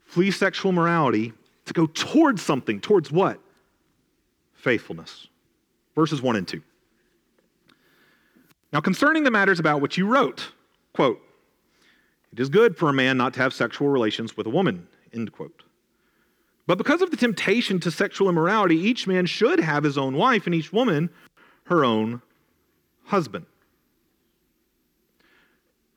Flee 0.05 0.31
sexual 0.31 0.73
morality 0.73 1.33
to 1.64 1.73
go 1.73 1.87
towards 1.87 2.43
something. 2.43 2.81
Towards 2.81 3.11
what? 3.11 3.40
Faithfulness. 4.55 5.29
Verses 5.95 6.21
1 6.21 6.37
and 6.37 6.47
2. 6.47 6.61
Now, 8.73 8.81
concerning 8.81 9.25
the 9.25 9.31
matters 9.31 9.59
about 9.59 9.81
which 9.81 9.97
you 9.97 10.07
wrote, 10.07 10.52
quote, 10.93 11.21
it 12.33 12.38
is 12.38 12.49
good 12.49 12.76
for 12.76 12.88
a 12.88 12.93
man 12.93 13.17
not 13.17 13.35
to 13.35 13.40
have 13.40 13.52
sexual 13.52 13.88
relations 13.88 14.37
with 14.37 14.47
a 14.47 14.50
woman, 14.50 14.87
End 15.12 15.33
quote. 15.33 15.64
But 16.67 16.79
because 16.79 17.02
of 17.02 17.11
the 17.11 17.17
temptation 17.17 17.81
to 17.81 17.90
sexual 17.90 18.29
immorality, 18.29 18.76
each 18.76 19.07
man 19.07 19.26
should 19.26 19.61
have 19.61 19.83
his 19.83 19.99
own 19.99 20.14
wife 20.14 20.47
and 20.47 20.55
each 20.55 20.73
woman 20.73 21.11
her 21.64 21.85
own 21.85 22.23
husband. 23.05 23.47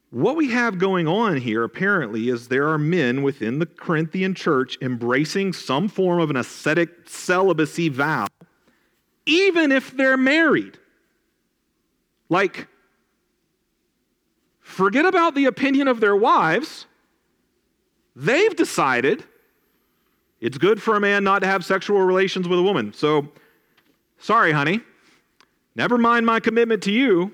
What 0.10 0.36
we 0.36 0.52
have 0.52 0.78
going 0.78 1.08
on 1.08 1.38
here, 1.38 1.64
apparently, 1.64 2.30
is 2.30 2.48
there 2.48 2.68
are 2.70 2.78
men 2.78 3.24
within 3.24 3.58
the 3.58 3.66
Corinthian 3.66 4.36
church 4.36 4.78
embracing 4.80 5.54
some 5.54 5.88
form 5.88 6.20
of 6.20 6.30
an 6.30 6.38
ascetic 6.38 7.10
celibacy 7.10 7.90
vow, 7.90 8.28
even 9.26 9.72
if 9.72 9.96
they're 9.98 10.18
married. 10.18 10.78
Like, 12.30 12.68
forget 14.62 15.06
about 15.06 15.34
the 15.34 15.46
opinion 15.46 15.88
of 15.88 16.00
their 16.00 16.16
wives 16.16 16.86
They've 18.16 18.56
decided 18.56 19.24
it's 20.40 20.58
good 20.58 20.82
for 20.82 20.96
a 20.96 21.00
man 21.00 21.24
not 21.24 21.40
to 21.40 21.48
have 21.48 21.64
sexual 21.64 22.02
relations 22.02 22.48
with 22.48 22.60
a 22.60 22.64
woman. 22.64 22.94
So, 22.94 23.30
sorry, 24.20 24.52
honey. 24.52 24.82
Never 25.76 25.98
mind 25.98 26.26
my 26.26 26.40
commitment 26.40 26.84
to 26.84 26.92
you. 26.92 27.32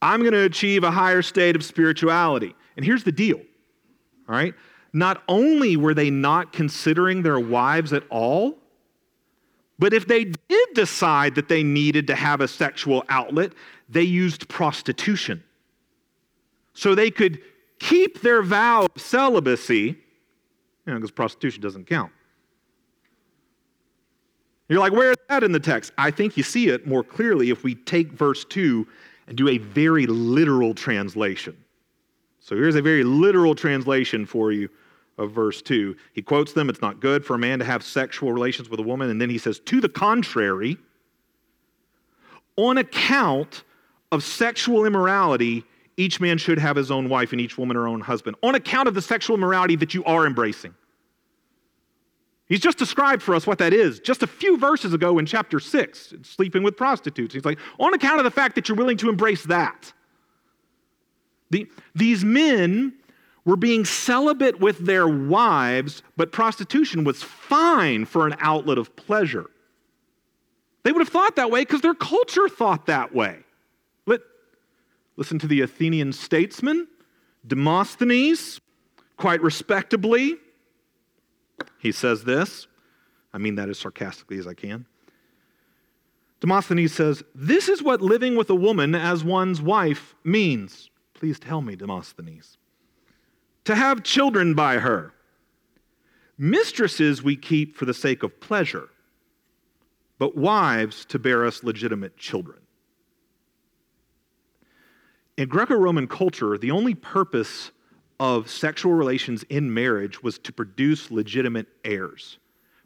I'm 0.00 0.20
going 0.20 0.32
to 0.32 0.44
achieve 0.44 0.84
a 0.84 0.90
higher 0.90 1.22
state 1.22 1.56
of 1.56 1.64
spirituality. 1.64 2.54
And 2.76 2.84
here's 2.84 3.04
the 3.04 3.12
deal, 3.12 3.38
all 3.38 4.34
right? 4.34 4.54
Not 4.92 5.22
only 5.28 5.76
were 5.76 5.94
they 5.94 6.10
not 6.10 6.52
considering 6.52 7.22
their 7.22 7.38
wives 7.38 7.92
at 7.92 8.04
all, 8.08 8.58
but 9.78 9.92
if 9.92 10.06
they 10.08 10.24
did 10.24 10.68
decide 10.74 11.34
that 11.36 11.48
they 11.48 11.62
needed 11.62 12.06
to 12.08 12.14
have 12.14 12.40
a 12.40 12.48
sexual 12.48 13.04
outlet, 13.08 13.52
they 13.88 14.02
used 14.02 14.48
prostitution. 14.48 15.42
So 16.74 16.94
they 16.94 17.10
could 17.10 17.40
keep 17.78 18.20
their 18.20 18.42
vow 18.42 18.86
of 18.94 19.00
celibacy, 19.00 19.74
you 19.84 19.96
know, 20.86 20.94
because 20.94 21.10
prostitution 21.10 21.62
doesn't 21.62 21.86
count. 21.86 22.12
You're 24.68 24.80
like, 24.80 24.92
where 24.92 25.12
is 25.12 25.16
that 25.28 25.42
in 25.42 25.52
the 25.52 25.60
text? 25.60 25.92
I 25.96 26.10
think 26.10 26.36
you 26.36 26.42
see 26.42 26.68
it 26.68 26.86
more 26.86 27.02
clearly 27.02 27.50
if 27.50 27.64
we 27.64 27.74
take 27.74 28.12
verse 28.12 28.44
2 28.44 28.86
and 29.26 29.36
do 29.36 29.48
a 29.48 29.58
very 29.58 30.06
literal 30.06 30.74
translation. 30.74 31.56
So 32.40 32.54
here's 32.54 32.76
a 32.76 32.82
very 32.82 33.04
literal 33.04 33.54
translation 33.54 34.26
for 34.26 34.52
you 34.52 34.68
of 35.16 35.32
verse 35.32 35.60
2. 35.62 35.96
He 36.12 36.22
quotes 36.22 36.52
them, 36.52 36.68
it's 36.68 36.80
not 36.80 37.00
good 37.00 37.24
for 37.24 37.34
a 37.34 37.38
man 37.38 37.58
to 37.58 37.64
have 37.64 37.82
sexual 37.82 38.32
relations 38.32 38.68
with 38.68 38.78
a 38.80 38.82
woman. 38.82 39.10
And 39.10 39.20
then 39.20 39.30
he 39.30 39.38
says, 39.38 39.58
to 39.60 39.80
the 39.80 39.88
contrary, 39.88 40.76
on 42.56 42.78
account 42.78 43.64
of 44.12 44.22
sexual 44.22 44.84
immorality, 44.84 45.64
each 45.98 46.20
man 46.20 46.38
should 46.38 46.58
have 46.58 46.76
his 46.76 46.90
own 46.90 47.08
wife 47.08 47.32
and 47.32 47.40
each 47.40 47.58
woman 47.58 47.76
her 47.76 47.88
own 47.88 48.00
husband 48.00 48.36
on 48.42 48.54
account 48.54 48.88
of 48.88 48.94
the 48.94 49.02
sexual 49.02 49.36
morality 49.36 49.76
that 49.76 49.92
you 49.92 50.04
are 50.04 50.26
embracing. 50.26 50.74
He's 52.46 52.60
just 52.60 52.78
described 52.78 53.22
for 53.22 53.34
us 53.34 53.46
what 53.46 53.58
that 53.58 53.74
is 53.74 53.98
just 53.98 54.22
a 54.22 54.26
few 54.26 54.56
verses 54.56 54.94
ago 54.94 55.18
in 55.18 55.26
chapter 55.26 55.60
6, 55.60 56.14
sleeping 56.22 56.62
with 56.62 56.76
prostitutes. 56.76 57.34
He's 57.34 57.44
like, 57.44 57.58
on 57.78 57.92
account 57.92 58.18
of 58.20 58.24
the 58.24 58.30
fact 58.30 58.54
that 58.54 58.68
you're 58.68 58.78
willing 58.78 58.96
to 58.98 59.10
embrace 59.10 59.44
that. 59.44 59.92
The, 61.50 61.68
these 61.94 62.24
men 62.24 62.94
were 63.44 63.56
being 63.56 63.84
celibate 63.84 64.60
with 64.60 64.78
their 64.78 65.08
wives, 65.08 66.02
but 66.16 66.32
prostitution 66.32 67.04
was 67.04 67.22
fine 67.22 68.04
for 68.04 68.26
an 68.26 68.36
outlet 68.38 68.78
of 68.78 68.94
pleasure. 68.96 69.50
They 70.84 70.92
would 70.92 71.00
have 71.00 71.08
thought 71.08 71.36
that 71.36 71.50
way 71.50 71.62
because 71.62 71.80
their 71.80 71.94
culture 71.94 72.48
thought 72.48 72.86
that 72.86 73.14
way. 73.14 73.40
Listen 75.18 75.40
to 75.40 75.48
the 75.48 75.62
Athenian 75.62 76.12
statesman, 76.12 76.86
Demosthenes, 77.44 78.60
quite 79.16 79.42
respectably. 79.42 80.36
He 81.80 81.90
says 81.90 82.22
this. 82.22 82.68
I 83.34 83.38
mean 83.38 83.56
that 83.56 83.68
as 83.68 83.80
sarcastically 83.80 84.38
as 84.38 84.46
I 84.46 84.54
can. 84.54 84.86
Demosthenes 86.38 86.92
says, 86.92 87.24
This 87.34 87.68
is 87.68 87.82
what 87.82 88.00
living 88.00 88.36
with 88.36 88.48
a 88.48 88.54
woman 88.54 88.94
as 88.94 89.24
one's 89.24 89.60
wife 89.60 90.14
means. 90.22 90.88
Please 91.14 91.40
tell 91.40 91.62
me, 91.62 91.74
Demosthenes. 91.74 92.56
To 93.64 93.74
have 93.74 94.04
children 94.04 94.54
by 94.54 94.78
her. 94.78 95.12
Mistresses 96.38 97.24
we 97.24 97.34
keep 97.34 97.76
for 97.76 97.86
the 97.86 97.92
sake 97.92 98.22
of 98.22 98.38
pleasure, 98.38 98.88
but 100.16 100.36
wives 100.36 101.04
to 101.06 101.18
bear 101.18 101.44
us 101.44 101.64
legitimate 101.64 102.16
children. 102.16 102.60
In 105.38 105.48
Greco 105.48 105.76
Roman 105.76 106.08
culture, 106.08 106.58
the 106.58 106.72
only 106.72 106.96
purpose 106.96 107.70
of 108.18 108.50
sexual 108.50 108.92
relations 108.94 109.44
in 109.44 109.72
marriage 109.72 110.20
was 110.20 110.36
to 110.40 110.52
produce 110.52 111.12
legitimate 111.12 111.68
heirs. 111.84 112.38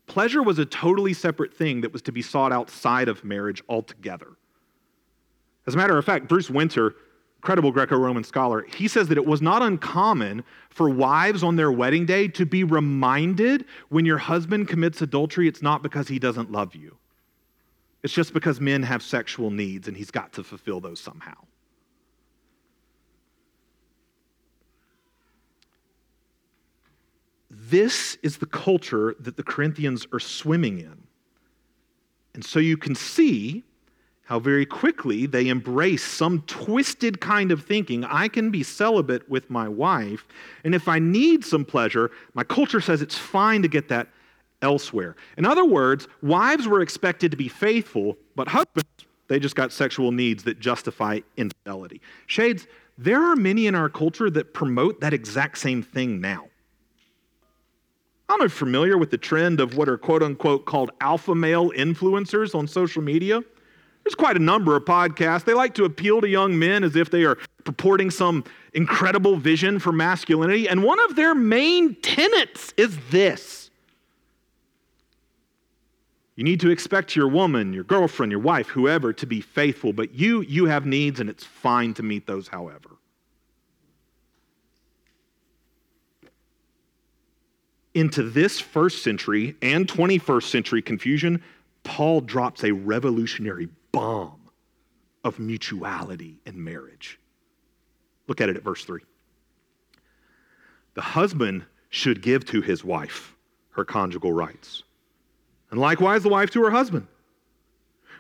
Pleasure 0.07 0.43
was 0.43 0.59
a 0.59 0.67
totally 0.67 1.15
separate 1.15 1.55
thing 1.55 1.81
that 1.81 1.95
was 1.95 2.03
to 2.03 2.13
be 2.13 2.21
sought 2.21 2.53
outside 2.53 3.09
of 3.09 3.25
marriage 3.25 3.63
altogether. 3.71 4.37
As 5.67 5.73
a 5.73 5.79
matter 5.79 5.97
of 5.97 6.05
fact, 6.05 6.29
Bruce 6.29 6.51
Winter, 6.51 6.95
credible 7.41 7.73
Greco 7.73 7.97
Roman 7.97 8.23
scholar, 8.23 8.67
he 8.77 8.87
says 8.87 9.09
that 9.09 9.17
it 9.17 9.25
was 9.25 9.41
not 9.41 9.63
uncommon 9.63 10.45
for 10.69 10.91
wives 10.91 11.43
on 11.43 11.57
their 11.57 11.73
wedding 11.73 12.05
day 12.05 12.29
to 12.29 12.45
be 12.45 12.65
reminded 12.65 13.65
when 13.89 14.05
your 14.05 14.19
husband 14.19 14.69
commits 14.69 15.01
adultery, 15.01 15.49
it's 15.49 15.63
not 15.63 15.83
because 15.83 16.07
he 16.07 16.19
doesn't 16.19 16.53
love 16.53 16.75
you. 16.75 16.99
It's 18.03 18.13
just 18.13 18.35
because 18.35 18.61
men 18.61 18.83
have 18.83 19.03
sexual 19.03 19.51
needs 19.51 19.89
and 19.89 19.97
he's 19.97 20.11
got 20.11 20.35
to 20.35 20.45
fulfill 20.45 20.81
those 20.81 21.01
somehow. 21.01 21.37
This 27.69 28.19
is 28.23 28.39
the 28.39 28.47
culture 28.47 29.15
that 29.21 29.37
the 29.37 29.43
Corinthians 29.43 30.07
are 30.13 30.19
swimming 30.21 30.79
in. 30.79 31.05
And 32.35 32.45
so 32.45 32.59
you 32.59 32.77
can 32.77 32.95
see 32.95 33.63
how 34.25 34.39
very 34.39 34.67
quickly 34.67 35.27
they 35.27 35.49
embrace 35.49 36.03
some 36.03 36.43
twisted 36.43 37.21
kind 37.21 37.53
of 37.53 37.65
thinking. 37.65 38.05
I 38.05 38.29
can 38.29 38.51
be 38.51 38.63
celibate 38.63 39.29
with 39.29 39.49
my 39.49 39.69
wife, 39.69 40.27
and 40.65 40.75
if 40.75 40.89
I 40.89 40.99
need 40.99 41.45
some 41.45 41.65
pleasure, 41.65 42.11
my 42.35 42.43
culture 42.43 42.81
says 42.81 43.03
it's 43.03 43.19
fine 43.19 43.63
to 43.63 43.69
get 43.69 43.89
that 43.89 44.09
elsewhere. 44.61 45.15
In 45.37 45.45
other 45.45 45.65
words, 45.65 46.09
wives 46.23 46.67
were 46.67 46.83
expected 46.83 47.31
to 47.31 47.37
be 47.37 47.49
faithful, 47.49 48.17
but 48.35 48.49
husbands, 48.49 48.89
they 49.29 49.39
just 49.39 49.55
got 49.55 49.73
sexual 49.73 50.11
needs 50.11 50.45
that 50.45 50.59
justify 50.59 51.21
infidelity. 51.37 52.01
Shades, 52.27 52.67
there 52.99 53.23
are 53.23 53.37
many 53.37 53.67
in 53.67 53.75
our 53.75 53.89
culture 53.89 54.31
that 54.31 54.53
promote 54.53 55.01
that 55.01 55.13
exact 55.13 55.59
same 55.59 55.83
thing 55.83 56.21
now. 56.21 56.47
Don't 58.33 58.39
know 58.39 58.47
if 58.47 58.53
you're 58.53 58.67
familiar 58.67 58.97
with 58.97 59.11
the 59.11 59.19
trend 59.19 59.61
of 59.61 59.77
what 59.77 59.91
are 59.91 59.99
quote 59.99 60.23
unquote 60.23 60.65
called 60.65 60.91
alpha 61.03 61.35
male 61.35 61.71
influencers 61.73 62.55
on 62.55 62.67
social 62.67 63.03
media. 63.03 63.43
There's 64.03 64.15
quite 64.15 64.37
a 64.37 64.43
number 64.43 64.75
of 64.75 64.87
podcasts. 64.87 65.45
They 65.45 65.53
like 65.53 65.75
to 65.75 65.85
appeal 65.85 66.23
to 66.23 66.27
young 66.27 66.59
men 66.59 66.83
as 66.83 66.97
if 66.97 67.11
they 67.11 67.25
are 67.25 67.37
purporting 67.65 68.11
some 68.11 68.45
incredible 68.73 69.37
vision 69.37 69.79
for 69.79 69.93
masculinity. 69.93 70.67
And 70.67 70.83
one 70.83 70.99
of 71.01 71.15
their 71.15 71.35
main 71.35 71.95
tenets 71.97 72.73
is 72.79 72.97
this 73.11 73.71
you 76.35 76.43
need 76.43 76.61
to 76.61 76.71
expect 76.71 77.15
your 77.15 77.29
woman, 77.29 77.75
your 77.75 77.85
girlfriend, 77.85 78.33
your 78.33 78.41
wife, 78.41 78.69
whoever, 78.69 79.13
to 79.13 79.27
be 79.27 79.43
faithful, 79.43 79.93
but 79.93 80.15
you, 80.15 80.41
you 80.41 80.65
have 80.65 80.87
needs, 80.87 81.21
and 81.21 81.29
it's 81.29 81.45
fine 81.45 81.93
to 81.93 82.03
meet 82.03 82.27
those 82.27 82.49
however. 82.49 82.92
Into 87.95 88.23
this 88.23 88.59
first 88.59 89.03
century 89.03 89.57
and 89.63 89.87
21st 89.87 90.45
century 90.45 90.83
confusion, 90.83 91.43
Paul 91.85 92.21
drops 92.21 92.65
a 92.65 92.73
revolutionary 92.73 93.69
bomb 93.93 94.41
of 95.25 95.39
mutuality 95.39 96.39
in 96.47 96.63
marriage. 96.63 97.19
Look 98.29 98.41
at 98.41 98.49
it 98.49 98.57
at 98.57 98.63
verse 98.63 98.85
3. 98.85 99.01
The 100.95 101.03
husband 101.03 101.65
should 101.91 102.23
give 102.23 102.45
to 102.47 102.61
his 102.61 102.85
wife 102.85 103.35
her 103.71 103.85
conjugal 103.85 104.33
rights, 104.33 104.83
and 105.71 105.81
likewise 105.81 106.23
the 106.23 106.29
wife 106.29 106.51
to 106.51 106.63
her 106.63 106.71
husband. 106.71 107.07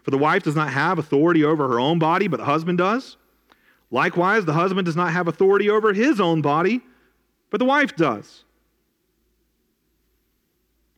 For 0.02 0.10
the 0.10 0.18
wife 0.18 0.42
does 0.42 0.56
not 0.56 0.70
have 0.70 0.98
authority 0.98 1.44
over 1.44 1.68
her 1.68 1.78
own 1.78 1.98
body, 1.98 2.26
but 2.28 2.38
the 2.38 2.44
husband 2.44 2.78
does. 2.78 3.16
Likewise, 3.90 4.44
the 4.46 4.54
husband 4.54 4.86
does 4.86 4.96
not 4.96 5.12
have 5.12 5.28
authority 5.28 5.68
over 5.68 5.92
his 5.92 6.20
own 6.20 6.40
body, 6.40 6.80
but 7.50 7.58
the 7.58 7.66
wife 7.66 7.94
does. 7.94 8.44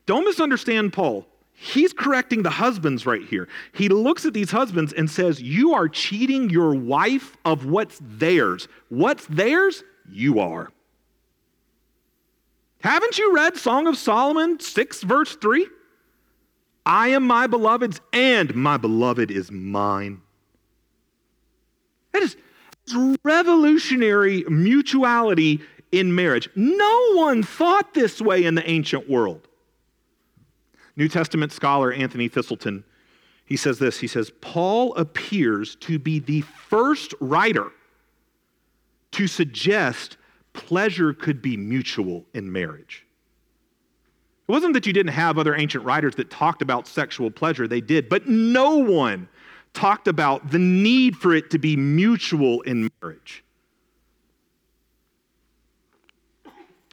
Don't 0.07 0.25
misunderstand 0.25 0.93
Paul. 0.93 1.27
He's 1.53 1.93
correcting 1.93 2.43
the 2.43 2.51
husbands 2.51 3.07
right 3.07 3.23
here. 3.23 3.49
He 3.73 3.89
looks 3.89 4.25
at 4.25 4.35
these 4.35 4.51
husbands 4.51 4.93
and 4.93 5.11
says, 5.11 5.41
You 5.41 5.73
are 5.75 5.89
cheating 5.89 6.51
your 6.51 6.75
wife 6.75 7.37
of 7.45 7.67
what's 7.67 8.01
theirs. 8.03 8.69
What's 8.89 9.27
theirs? 9.27 9.85
You 10.11 10.41
are. 10.41 10.71
Haven't 12.81 13.19
you 13.19 13.35
read 13.35 13.57
Song 13.57 13.87
of 13.87 13.97
Solomon 13.97 14.61
6, 14.61 15.05
verse 15.05 15.37
3? 15.37 15.67
I 16.85 17.09
am 17.09 17.27
my 17.27 17.47
beloved's, 17.47 18.01
and 18.13 18.55
my 18.55 18.77
beloved 18.77 19.31
is 19.31 19.51
mine. 19.51 20.21
That 22.13 22.23
is 22.23 22.37
revolutionary 23.23 24.45
mutuality 24.49 25.63
in 25.93 26.15
marriage. 26.15 26.51
No 26.55 27.15
one 27.15 27.43
thought 27.43 27.95
this 27.95 28.21
way 28.21 28.45
in 28.45 28.55
the 28.55 28.69
ancient 28.69 29.09
world. 29.09 29.49
New 30.97 31.09
Testament 31.09 31.53
scholar 31.53 31.93
Anthony 31.93 32.29
Thiselton, 32.29 32.85
he 33.45 33.57
says 33.57 33.79
this. 33.79 33.99
He 33.99 34.07
says, 34.07 34.31
Paul 34.41 34.95
appears 34.95 35.77
to 35.77 35.99
be 35.99 36.19
the 36.19 36.41
first 36.43 37.15
writer 37.21 37.71
to 39.13 39.27
suggest 39.27 40.17
pleasure 40.53 41.13
could 41.13 41.43
be 41.43 41.57
mutual 41.57 42.25
in 42.33 42.51
marriage. 42.51 43.07
It 44.49 44.53
wasn't 44.53 44.75
that 44.75 44.87
you 44.87 44.93
didn't 44.93 45.13
have 45.13 45.39
other 45.39 45.55
ancient 45.55 45.85
writers 45.85 46.15
that 46.17 46.31
talked 46.31 46.63
about 46.63 46.87
sexual 46.87 47.31
pleasure, 47.31 47.67
they 47.67 47.81
did, 47.81 48.09
but 48.09 48.27
no 48.27 48.77
one 48.77 49.29
talked 49.73 50.09
about 50.09 50.51
the 50.51 50.59
need 50.59 51.17
for 51.17 51.35
it 51.35 51.51
to 51.51 51.59
be 51.59 51.77
mutual 51.77 52.63
in 52.63 52.91
marriage. 53.03 53.44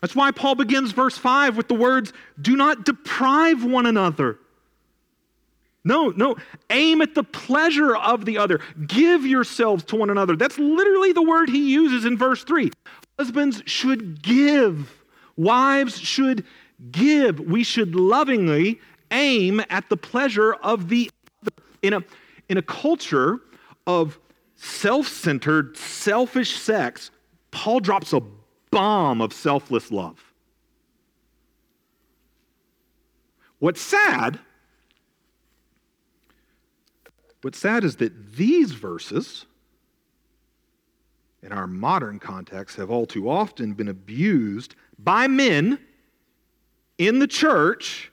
That's 0.01 0.15
why 0.15 0.31
Paul 0.31 0.55
begins 0.55 0.91
verse 0.91 1.17
5 1.17 1.55
with 1.55 1.67
the 1.67 1.75
words, 1.75 2.11
Do 2.41 2.55
not 2.55 2.85
deprive 2.85 3.63
one 3.63 3.85
another. 3.85 4.39
No, 5.83 6.09
no, 6.09 6.35
aim 6.69 7.01
at 7.01 7.15
the 7.15 7.23
pleasure 7.23 7.95
of 7.95 8.25
the 8.25 8.37
other. 8.37 8.59
Give 8.85 9.25
yourselves 9.25 9.83
to 9.85 9.95
one 9.95 10.09
another. 10.09 10.35
That's 10.35 10.59
literally 10.59 11.11
the 11.11 11.23
word 11.23 11.49
he 11.49 11.71
uses 11.71 12.05
in 12.05 12.17
verse 12.17 12.43
3. 12.43 12.71
Husbands 13.17 13.63
should 13.65 14.21
give, 14.21 15.03
wives 15.37 15.99
should 15.99 16.45
give. 16.91 17.39
We 17.39 17.63
should 17.63 17.95
lovingly 17.95 18.79
aim 19.11 19.61
at 19.69 19.89
the 19.89 19.97
pleasure 19.97 20.53
of 20.53 20.89
the 20.89 21.09
other. 21.41 21.63
In 21.81 21.93
a, 21.93 22.03
in 22.49 22.57
a 22.57 22.61
culture 22.61 23.39
of 23.87 24.19
self 24.55 25.07
centered, 25.07 25.77
selfish 25.77 26.59
sex, 26.59 27.09
Paul 27.49 27.79
drops 27.79 28.13
a 28.13 28.21
bomb 28.71 29.21
of 29.21 29.33
selfless 29.33 29.91
love. 29.91 30.33
What's 33.59 33.81
sad, 33.81 34.39
what's 37.41 37.59
sad 37.59 37.83
is 37.83 37.97
that 37.97 38.35
these 38.35 38.71
verses, 38.71 39.45
in 41.43 41.51
our 41.51 41.67
modern 41.67 42.17
context, 42.17 42.77
have 42.77 42.89
all 42.89 43.05
too 43.05 43.29
often 43.29 43.73
been 43.73 43.87
abused 43.87 44.73
by 44.97 45.27
men 45.27 45.77
in 46.97 47.19
the 47.19 47.27
church 47.27 48.11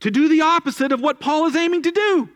to 0.00 0.10
do 0.10 0.28
the 0.28 0.40
opposite 0.40 0.92
of 0.92 1.00
what 1.00 1.20
Paul 1.20 1.46
is 1.46 1.56
aiming 1.56 1.82
to 1.82 1.90
do. 1.90 2.28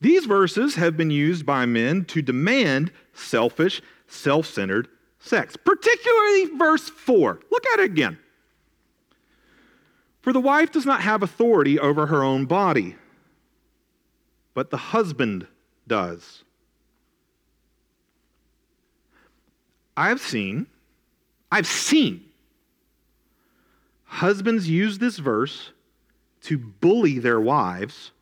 These 0.00 0.26
verses 0.26 0.74
have 0.74 0.96
been 0.96 1.10
used 1.10 1.46
by 1.46 1.66
men 1.66 2.04
to 2.06 2.22
demand 2.22 2.92
selfish, 3.14 3.80
self 4.06 4.46
centered 4.46 4.88
sex, 5.18 5.56
particularly 5.56 6.46
verse 6.56 6.88
4. 6.88 7.40
Look 7.50 7.66
at 7.74 7.80
it 7.80 7.84
again. 7.84 8.18
For 10.22 10.32
the 10.32 10.40
wife 10.40 10.72
does 10.72 10.86
not 10.86 11.02
have 11.02 11.22
authority 11.22 11.78
over 11.78 12.06
her 12.06 12.22
own 12.22 12.46
body, 12.46 12.96
but 14.54 14.70
the 14.70 14.76
husband 14.76 15.46
does. 15.86 16.42
I've 19.96 20.20
seen, 20.20 20.66
I've 21.50 21.66
seen 21.66 22.24
husbands 24.04 24.68
use 24.68 24.98
this 24.98 25.18
verse 25.18 25.70
to 26.42 26.58
bully 26.58 27.18
their 27.18 27.40
wives 27.40 28.12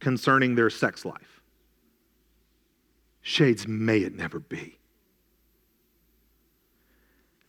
concerning 0.00 0.54
their 0.54 0.70
sex 0.70 1.04
life. 1.04 1.40
Shades, 3.22 3.66
may 3.66 3.98
it 3.98 4.14
never 4.14 4.40
be. 4.40 4.77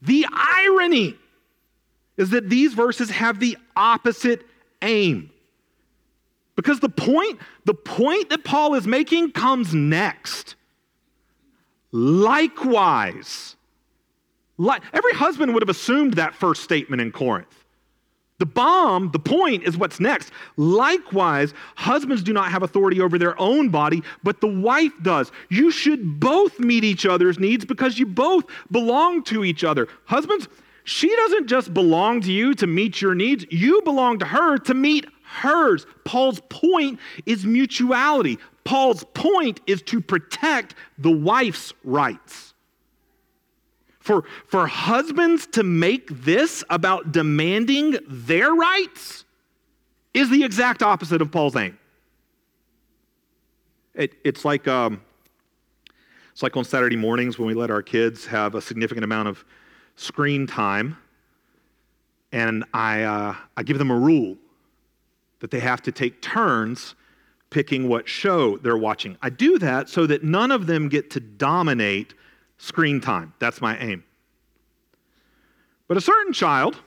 The 0.02 0.26
irony 0.32 1.16
is 2.18 2.32
that 2.32 2.50
these 2.50 2.74
verses 2.74 3.10
have 3.10 3.40
the 3.40 3.58
opposite 3.76 4.46
aim. 4.82 5.32
Because 6.56 6.80
the 6.80 6.90
point, 6.90 7.40
the 7.66 7.74
point 7.74 8.30
that 8.30 8.44
Paul 8.44 8.76
is 8.76 8.86
making 8.86 9.32
comes 9.32 9.74
next. 9.74 10.56
Likewise, 11.92 13.56
like, 14.58 14.82
every 14.92 15.14
husband 15.14 15.54
would 15.54 15.64
have 15.64 15.70
assumed 15.70 16.16
that 16.16 16.36
first 16.36 16.64
statement 16.64 17.02
in 17.02 17.12
Corinth. 17.14 17.59
The 18.40 18.46
bomb, 18.46 19.12
the 19.12 19.20
point 19.20 19.64
is 19.64 19.78
what's 19.78 20.00
next. 20.00 20.32
Likewise, 20.56 21.54
husbands 21.76 22.24
do 22.24 22.34
not 22.34 22.52
have 22.52 22.64
authority 22.64 23.02
over 23.02 23.18
their 23.18 23.40
own 23.40 23.70
body, 23.70 24.02
but 24.24 24.40
the 24.40 24.48
wife 24.48 24.94
does. 25.02 25.32
You 25.50 25.72
should 25.72 26.20
both 26.20 26.58
meet 26.58 26.84
each 26.86 27.06
other's 27.06 27.38
needs 27.38 27.66
because 27.66 28.00
you 28.00 28.06
both 28.06 28.46
belong 28.72 29.24
to 29.26 29.44
each 29.44 29.64
other. 29.66 29.90
Husbands, 30.06 30.48
she 30.86 31.14
doesn't 31.16 31.48
just 31.48 31.74
belong 31.74 32.22
to 32.22 32.32
you 32.32 32.56
to 32.56 32.66
meet 32.66 33.02
your 33.02 33.14
needs, 33.14 33.46
you 33.52 33.82
belong 33.84 34.20
to 34.20 34.26
her 34.26 34.58
to 34.58 34.74
meet 34.74 35.06
hers. 35.24 35.86
Paul's 36.06 36.42
point 36.50 37.00
is 37.26 37.46
mutuality. 37.46 38.40
Paul's 38.64 39.04
point 39.14 39.60
is 39.68 39.82
to 39.84 40.00
protect 40.02 40.76
the 40.98 41.12
wife's 41.12 41.74
rights. 41.84 42.49
For, 44.10 44.24
for 44.48 44.66
husbands 44.66 45.46
to 45.52 45.62
make 45.62 46.10
this 46.24 46.64
about 46.72 47.12
demanding 47.12 47.96
their 48.08 48.52
rights 48.52 49.24
is 50.16 50.32
the 50.32 50.44
exact 50.44 50.82
opposite 50.82 51.22
of 51.22 51.32
Paul's 51.32 51.56
aim. 51.56 51.78
It, 53.94 54.16
it's, 54.24 54.44
like, 54.44 54.68
um, 54.68 55.00
it's 56.32 56.42
like 56.42 56.58
on 56.58 56.64
Saturday 56.64 56.96
mornings 56.96 57.38
when 57.38 57.48
we 57.48 57.54
let 57.54 57.70
our 57.70 57.84
kids 57.84 58.26
have 58.26 58.56
a 58.56 58.62
significant 58.62 59.04
amount 59.04 59.28
of 59.28 59.46
screen 59.96 60.48
time, 60.48 60.98
and 62.32 62.66
I, 62.74 63.04
uh, 63.04 63.36
I 63.58 63.62
give 63.62 63.78
them 63.78 63.92
a 63.92 64.00
rule 64.00 64.38
that 65.40 65.52
they 65.52 65.60
have 65.60 65.84
to 65.84 65.92
take 65.92 66.20
turns 66.20 66.96
picking 67.52 67.88
what 67.88 68.10
show 68.10 68.58
they're 68.58 68.76
watching. 68.76 69.20
I 69.22 69.30
do 69.30 69.60
that 69.60 69.88
so 69.88 70.08
that 70.08 70.24
none 70.24 70.50
of 70.50 70.66
them 70.66 70.90
get 70.90 71.12
to 71.12 71.20
dominate 71.20 72.16
screen 72.60 73.02
time. 73.02 73.34
That's 73.40 73.62
my 73.62 73.76
aim. 73.80 74.04
But 75.88 75.98
a 75.98 76.02
certain 76.02 76.34
child, 76.34 76.78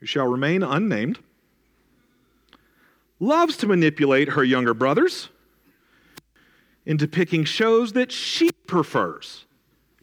who 0.00 0.06
shall 0.06 0.26
remain 0.26 0.64
unnamed, 0.64 1.20
loves 3.20 3.56
to 3.58 3.68
manipulate 3.68 4.30
her 4.30 4.42
younger 4.42 4.74
brothers 4.74 5.28
into 6.84 7.06
picking 7.06 7.44
shows 7.44 7.92
that 7.92 8.10
she 8.10 8.50
prefers, 8.66 9.44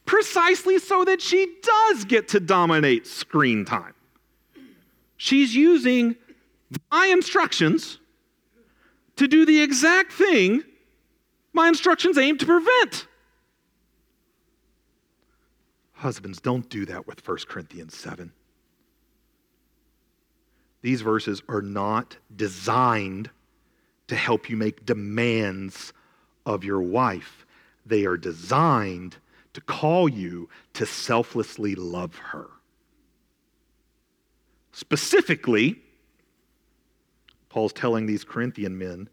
precisely 0.05 0.79
so 0.79 1.03
that 1.03 1.21
she 1.21 1.57
does 1.61 2.05
get 2.05 2.29
to 2.29 2.39
dominate 2.39 3.05
screen 3.05 3.65
time. 3.65 3.93
She's 5.17 5.55
using 5.55 6.15
my 6.91 7.07
instructions 7.07 7.99
to 9.15 9.27
do 9.27 9.45
the 9.45 9.61
exact 9.61 10.11
thing 10.11 10.63
my 11.53 11.67
instructions 11.67 12.17
aim 12.17 12.37
to 12.39 12.45
prevent. 12.45 13.07
Husbands, 16.03 16.41
don't 16.41 16.69
do 16.69 16.85
that 16.87 17.07
with 17.07 17.25
1 17.25 17.37
Corinthians 17.47 17.95
7. 17.95 18.33
These 20.81 20.99
verses 20.99 21.41
are 21.47 21.61
not 21.61 22.17
designed 22.35 23.29
to 24.07 24.15
help 24.17 24.49
you 24.49 24.57
make 24.57 24.85
demands 24.85 25.93
of 26.45 26.65
your 26.65 26.81
wife. 26.81 27.45
They 27.85 28.03
are 28.03 28.17
designed 28.17 29.15
to 29.53 29.61
call 29.61 30.09
you 30.09 30.49
to 30.73 30.85
selflessly 30.85 31.73
love 31.73 32.17
her. 32.17 32.47
Specifically, 34.73 35.79
Paul's 37.47 37.71
telling 37.71 38.07
these 38.07 38.25
Corinthian 38.25 38.77
men 38.77 39.07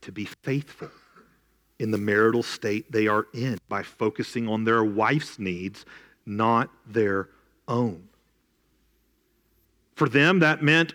to 0.00 0.10
be 0.10 0.24
faithful 0.24 0.90
in 1.78 1.90
the 1.90 1.98
marital 1.98 2.42
state 2.42 2.90
they 2.90 3.08
are 3.08 3.26
in 3.34 3.58
by 3.68 3.82
focusing 3.82 4.48
on 4.48 4.64
their 4.64 4.82
wife's 4.82 5.38
needs, 5.38 5.84
not 6.26 6.70
their 6.86 7.28
own. 7.68 8.08
For 9.94 10.08
them, 10.08 10.38
that 10.38 10.62
meant, 10.62 10.94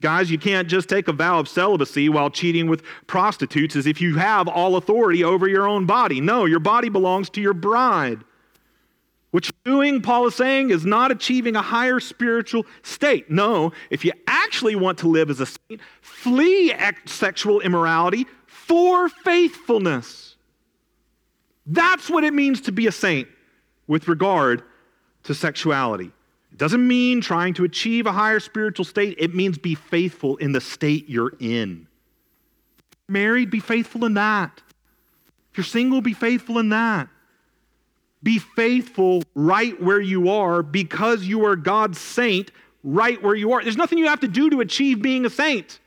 guys, 0.00 0.30
you 0.30 0.38
can't 0.38 0.68
just 0.68 0.88
take 0.88 1.08
a 1.08 1.12
vow 1.12 1.38
of 1.38 1.48
celibacy 1.48 2.08
while 2.08 2.28
cheating 2.30 2.68
with 2.68 2.82
prostitutes 3.06 3.76
as 3.76 3.86
if 3.86 4.00
you 4.00 4.16
have 4.16 4.48
all 4.48 4.76
authority 4.76 5.24
over 5.24 5.48
your 5.48 5.66
own 5.66 5.86
body. 5.86 6.20
No, 6.20 6.44
your 6.44 6.60
body 6.60 6.88
belongs 6.88 7.30
to 7.30 7.40
your 7.40 7.54
bride. 7.54 8.22
What 9.30 9.46
you're 9.46 9.74
doing, 9.76 10.02
Paul 10.02 10.26
is 10.26 10.34
saying, 10.34 10.70
is 10.70 10.84
not 10.84 11.10
achieving 11.10 11.56
a 11.56 11.62
higher 11.62 11.98
spiritual 12.00 12.66
state. 12.82 13.30
No, 13.30 13.72
if 13.88 14.04
you 14.04 14.12
actually 14.26 14.76
want 14.76 14.98
to 14.98 15.08
live 15.08 15.30
as 15.30 15.40
a 15.40 15.46
saint, 15.46 15.80
flee 16.02 16.74
sexual 17.06 17.60
immorality 17.60 18.26
for 18.46 19.08
faithfulness. 19.08 20.36
That's 21.64 22.10
what 22.10 22.24
it 22.24 22.34
means 22.34 22.60
to 22.62 22.72
be 22.72 22.86
a 22.86 22.92
saint 22.92 23.28
with 23.92 24.08
regard 24.08 24.62
to 25.22 25.34
sexuality. 25.34 26.10
It 26.50 26.56
doesn't 26.56 26.88
mean 26.88 27.20
trying 27.20 27.52
to 27.54 27.64
achieve 27.64 28.06
a 28.06 28.12
higher 28.12 28.40
spiritual 28.40 28.86
state, 28.86 29.16
it 29.18 29.34
means 29.34 29.58
be 29.58 29.74
faithful 29.74 30.38
in 30.38 30.52
the 30.52 30.62
state 30.62 31.10
you're 31.10 31.34
in. 31.38 31.86
Married, 33.06 33.50
be 33.50 33.60
faithful 33.60 34.06
in 34.06 34.14
that. 34.14 34.62
If 35.50 35.58
you're 35.58 35.64
single, 35.64 36.00
be 36.00 36.14
faithful 36.14 36.58
in 36.58 36.70
that. 36.70 37.10
Be 38.22 38.38
faithful 38.38 39.24
right 39.34 39.80
where 39.82 40.00
you 40.00 40.30
are 40.30 40.62
because 40.62 41.24
you 41.24 41.44
are 41.44 41.54
God's 41.54 42.00
saint 42.00 42.50
right 42.82 43.22
where 43.22 43.34
you 43.34 43.52
are. 43.52 43.62
There's 43.62 43.76
nothing 43.76 43.98
you 43.98 44.06
have 44.06 44.20
to 44.20 44.28
do 44.28 44.48
to 44.48 44.60
achieve 44.60 45.02
being 45.02 45.26
a 45.26 45.30
saint. 45.30 45.80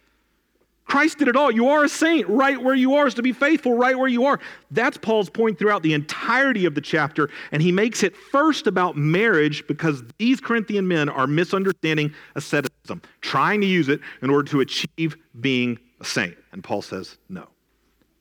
Christ 0.85 1.17
did 1.17 1.27
it 1.27 1.35
all. 1.35 1.51
You 1.51 1.69
are 1.69 1.83
a 1.83 1.89
saint 1.89 2.27
right 2.29 2.61
where 2.61 2.75
you 2.75 2.95
are, 2.95 3.07
is 3.07 3.15
to 3.15 3.23
be 3.23 3.33
faithful 3.33 3.75
right 3.75 3.97
where 3.97 4.07
you 4.07 4.25
are. 4.25 4.39
That's 4.69 4.97
Paul's 4.97 5.29
point 5.29 5.57
throughout 5.57 5.81
the 5.81 5.93
entirety 5.93 6.65
of 6.65 6.75
the 6.75 6.81
chapter, 6.81 7.29
and 7.51 7.61
he 7.61 7.71
makes 7.71 8.03
it 8.03 8.15
first 8.15 8.67
about 8.67 8.95
marriage 8.95 9.65
because 9.67 10.03
these 10.19 10.39
Corinthian 10.39 10.87
men 10.87 11.09
are 11.09 11.25
misunderstanding 11.25 12.13
asceticism, 12.35 13.01
trying 13.21 13.61
to 13.61 13.67
use 13.67 13.89
it 13.89 13.99
in 14.21 14.29
order 14.29 14.49
to 14.51 14.61
achieve 14.61 15.17
being 15.41 15.79
a 16.01 16.05
saint. 16.05 16.37
And 16.51 16.63
Paul 16.63 16.83
says 16.83 17.17
no. 17.29 17.47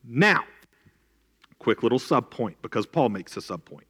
Now, 0.03 0.43
quick 1.59 1.83
little 1.83 1.99
sub 1.99 2.31
point 2.31 2.57
because 2.61 2.85
Paul 2.85 3.09
makes 3.09 3.37
a 3.37 3.41
sub 3.41 3.63
point. 3.63 3.85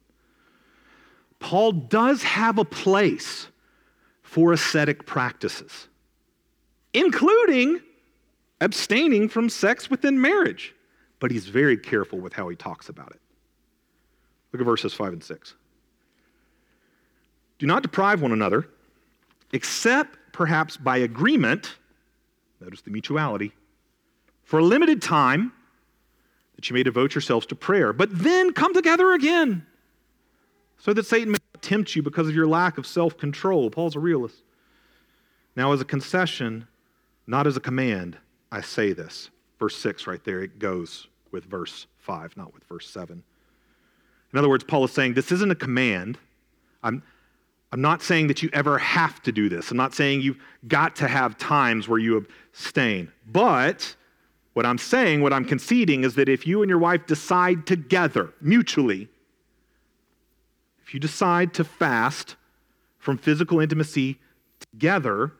Paul 1.38 1.72
does 1.72 2.22
have 2.22 2.58
a 2.58 2.64
place 2.64 3.48
for 4.22 4.52
ascetic 4.52 5.06
practices, 5.06 5.88
including 6.92 7.80
abstaining 8.60 9.28
from 9.28 9.48
sex 9.48 9.90
within 9.90 10.20
marriage. 10.20 10.74
But 11.18 11.30
he's 11.30 11.46
very 11.46 11.76
careful 11.76 12.18
with 12.18 12.32
how 12.32 12.48
he 12.48 12.56
talks 12.56 12.88
about 12.88 13.10
it. 13.10 13.20
Look 14.52 14.60
at 14.60 14.64
verses 14.64 14.94
5 14.94 15.14
and 15.14 15.24
6. 15.24 15.54
Do 17.58 17.66
not 17.66 17.82
deprive 17.82 18.20
one 18.20 18.32
another, 18.32 18.68
except 19.52 20.18
perhaps 20.32 20.76
by 20.76 20.98
agreement, 20.98 21.76
notice 22.60 22.82
the 22.82 22.90
mutuality, 22.90 23.52
for 24.44 24.58
a 24.58 24.62
limited 24.62 25.00
time, 25.00 25.52
that 26.54 26.68
you 26.68 26.74
may 26.74 26.82
devote 26.82 27.14
yourselves 27.14 27.46
to 27.46 27.54
prayer, 27.54 27.92
but 27.92 28.08
then 28.18 28.52
come 28.52 28.74
together 28.74 29.12
again 29.12 29.66
so 30.78 30.92
that 30.92 31.06
Satan 31.06 31.32
may 31.32 31.38
not 31.54 31.62
tempt 31.62 31.96
you 31.96 32.02
because 32.02 32.28
of 32.28 32.34
your 32.34 32.46
lack 32.46 32.78
of 32.78 32.86
self 32.86 33.16
control. 33.16 33.70
Paul's 33.70 33.96
a 33.96 34.00
realist. 34.00 34.42
Now, 35.54 35.72
as 35.72 35.80
a 35.80 35.84
concession, 35.84 36.66
not 37.26 37.46
as 37.46 37.56
a 37.56 37.60
command, 37.60 38.18
I 38.56 38.62
say 38.62 38.94
this. 38.94 39.28
Verse 39.58 39.76
6 39.76 40.06
right 40.06 40.24
there, 40.24 40.42
it 40.42 40.58
goes 40.58 41.08
with 41.30 41.44
verse 41.44 41.86
5, 41.98 42.38
not 42.38 42.54
with 42.54 42.64
verse 42.64 42.88
7. 42.88 43.22
In 44.32 44.38
other 44.38 44.48
words, 44.48 44.64
Paul 44.64 44.84
is 44.84 44.92
saying 44.92 45.12
this 45.12 45.30
isn't 45.30 45.50
a 45.50 45.56
command. 45.56 46.16
I'm, 46.82 47.02
I'm 47.70 47.82
not 47.82 48.00
saying 48.00 48.28
that 48.28 48.42
you 48.42 48.48
ever 48.54 48.78
have 48.78 49.22
to 49.24 49.32
do 49.32 49.50
this. 49.50 49.70
I'm 49.70 49.76
not 49.76 49.94
saying 49.94 50.22
you've 50.22 50.40
got 50.68 50.96
to 50.96 51.08
have 51.08 51.36
times 51.36 51.86
where 51.86 51.98
you 51.98 52.16
abstain. 52.16 53.12
But 53.30 53.94
what 54.54 54.64
I'm 54.64 54.78
saying, 54.78 55.20
what 55.20 55.34
I'm 55.34 55.44
conceding, 55.44 56.04
is 56.04 56.14
that 56.14 56.30
if 56.30 56.46
you 56.46 56.62
and 56.62 56.70
your 56.70 56.78
wife 56.78 57.06
decide 57.06 57.66
together, 57.66 58.32
mutually, 58.40 59.08
if 60.82 60.94
you 60.94 61.00
decide 61.00 61.52
to 61.54 61.64
fast 61.64 62.36
from 62.98 63.18
physical 63.18 63.60
intimacy 63.60 64.18
together 64.72 65.32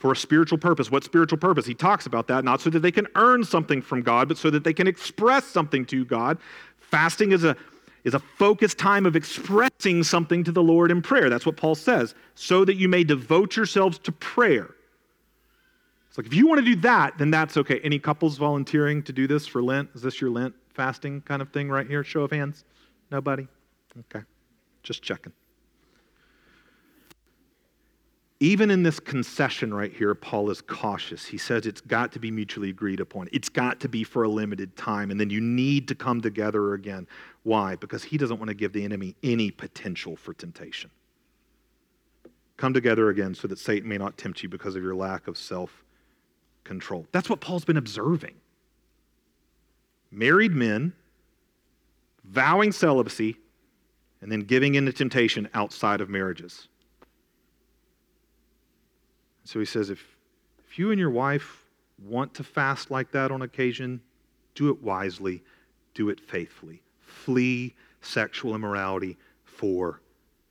for 0.00 0.10
a 0.10 0.16
spiritual 0.16 0.56
purpose, 0.56 0.90
what 0.90 1.04
spiritual 1.04 1.38
purpose? 1.38 1.66
He 1.66 1.74
talks 1.74 2.06
about 2.06 2.26
that, 2.28 2.42
not 2.42 2.62
so 2.62 2.70
that 2.70 2.80
they 2.80 2.90
can 2.90 3.06
earn 3.16 3.44
something 3.44 3.82
from 3.82 4.00
God, 4.00 4.28
but 4.28 4.38
so 4.38 4.48
that 4.50 4.64
they 4.64 4.72
can 4.72 4.86
express 4.86 5.44
something 5.44 5.84
to 5.86 6.04
God. 6.06 6.38
Fasting 6.80 7.32
is 7.32 7.44
a 7.44 7.56
is 8.02 8.14
a 8.14 8.18
focused 8.18 8.78
time 8.78 9.04
of 9.04 9.14
expressing 9.14 10.02
something 10.02 10.42
to 10.42 10.50
the 10.50 10.62
Lord 10.62 10.90
in 10.90 11.02
prayer. 11.02 11.28
That's 11.28 11.44
what 11.44 11.58
Paul 11.58 11.74
says, 11.74 12.14
so 12.34 12.64
that 12.64 12.76
you 12.76 12.88
may 12.88 13.04
devote 13.04 13.56
yourselves 13.56 13.98
to 13.98 14.12
prayer. 14.12 14.70
It's 16.08 16.16
like 16.16 16.26
if 16.26 16.32
you 16.32 16.48
want 16.48 16.60
to 16.60 16.64
do 16.64 16.76
that, 16.80 17.18
then 17.18 17.30
that's 17.30 17.58
okay. 17.58 17.78
Any 17.80 17.98
couples 17.98 18.38
volunteering 18.38 19.02
to 19.02 19.12
do 19.12 19.26
this 19.26 19.46
for 19.46 19.62
Lent? 19.62 19.90
Is 19.94 20.00
this 20.00 20.18
your 20.18 20.30
Lent 20.30 20.54
fasting 20.72 21.20
kind 21.20 21.42
of 21.42 21.50
thing 21.50 21.68
right 21.68 21.86
here? 21.86 22.02
Show 22.02 22.22
of 22.22 22.30
hands? 22.30 22.64
Nobody? 23.10 23.46
Okay. 23.98 24.24
Just 24.82 25.02
checking. 25.02 25.34
Even 28.42 28.70
in 28.70 28.82
this 28.82 28.98
concession 28.98 29.72
right 29.72 29.92
here, 29.92 30.14
Paul 30.14 30.48
is 30.48 30.62
cautious. 30.62 31.26
He 31.26 31.36
says 31.36 31.66
it's 31.66 31.82
got 31.82 32.10
to 32.12 32.18
be 32.18 32.30
mutually 32.30 32.70
agreed 32.70 32.98
upon. 32.98 33.28
It's 33.32 33.50
got 33.50 33.80
to 33.80 33.88
be 33.88 34.02
for 34.02 34.22
a 34.22 34.28
limited 34.28 34.74
time, 34.76 35.10
and 35.10 35.20
then 35.20 35.28
you 35.28 35.42
need 35.42 35.86
to 35.88 35.94
come 35.94 36.22
together 36.22 36.72
again. 36.72 37.06
Why? 37.42 37.76
Because 37.76 38.02
he 38.02 38.16
doesn't 38.16 38.38
want 38.38 38.48
to 38.48 38.54
give 38.54 38.72
the 38.72 38.82
enemy 38.82 39.14
any 39.22 39.50
potential 39.50 40.16
for 40.16 40.32
temptation. 40.32 40.90
Come 42.56 42.72
together 42.72 43.10
again 43.10 43.34
so 43.34 43.46
that 43.46 43.58
Satan 43.58 43.88
may 43.88 43.98
not 43.98 44.16
tempt 44.16 44.42
you 44.42 44.48
because 44.48 44.74
of 44.74 44.82
your 44.82 44.94
lack 44.94 45.28
of 45.28 45.36
self 45.36 45.84
control. 46.64 47.06
That's 47.12 47.28
what 47.28 47.40
Paul's 47.40 47.66
been 47.66 47.76
observing. 47.76 48.36
Married 50.10 50.52
men 50.52 50.94
vowing 52.24 52.72
celibacy 52.72 53.36
and 54.22 54.30
then 54.32 54.40
giving 54.40 54.74
in 54.76 54.86
to 54.86 54.92
temptation 54.92 55.48
outside 55.52 56.00
of 56.00 56.08
marriages. 56.08 56.68
So 59.50 59.58
he 59.58 59.66
says, 59.66 59.90
if, 59.90 60.16
if 60.64 60.78
you 60.78 60.92
and 60.92 61.00
your 61.00 61.10
wife 61.10 61.64
want 62.06 62.34
to 62.34 62.44
fast 62.44 62.88
like 62.88 63.10
that 63.10 63.32
on 63.32 63.42
occasion, 63.42 64.00
do 64.54 64.70
it 64.70 64.80
wisely, 64.80 65.42
do 65.92 66.08
it 66.08 66.20
faithfully. 66.20 66.80
Flee 67.00 67.74
sexual 68.00 68.54
immorality 68.54 69.16
for 69.42 70.00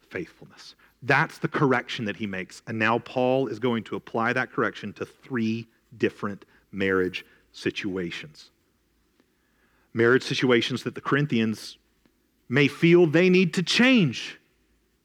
faithfulness. 0.09 0.75
That's 1.01 1.37
the 1.37 1.47
correction 1.47 2.03
that 2.03 2.17
he 2.17 2.27
makes. 2.27 2.61
And 2.67 2.77
now 2.77 2.99
Paul 2.99 3.47
is 3.47 3.57
going 3.57 3.85
to 3.85 3.95
apply 3.95 4.33
that 4.33 4.51
correction 4.51 4.91
to 4.91 5.05
three 5.05 5.65
different 5.97 6.43
marriage 6.73 7.25
situations. 7.53 8.49
Marriage 9.93 10.23
situations 10.23 10.83
that 10.83 10.95
the 10.95 10.99
Corinthians 10.99 11.77
may 12.49 12.67
feel 12.67 13.07
they 13.07 13.29
need 13.29 13.53
to 13.53 13.63
change 13.63 14.37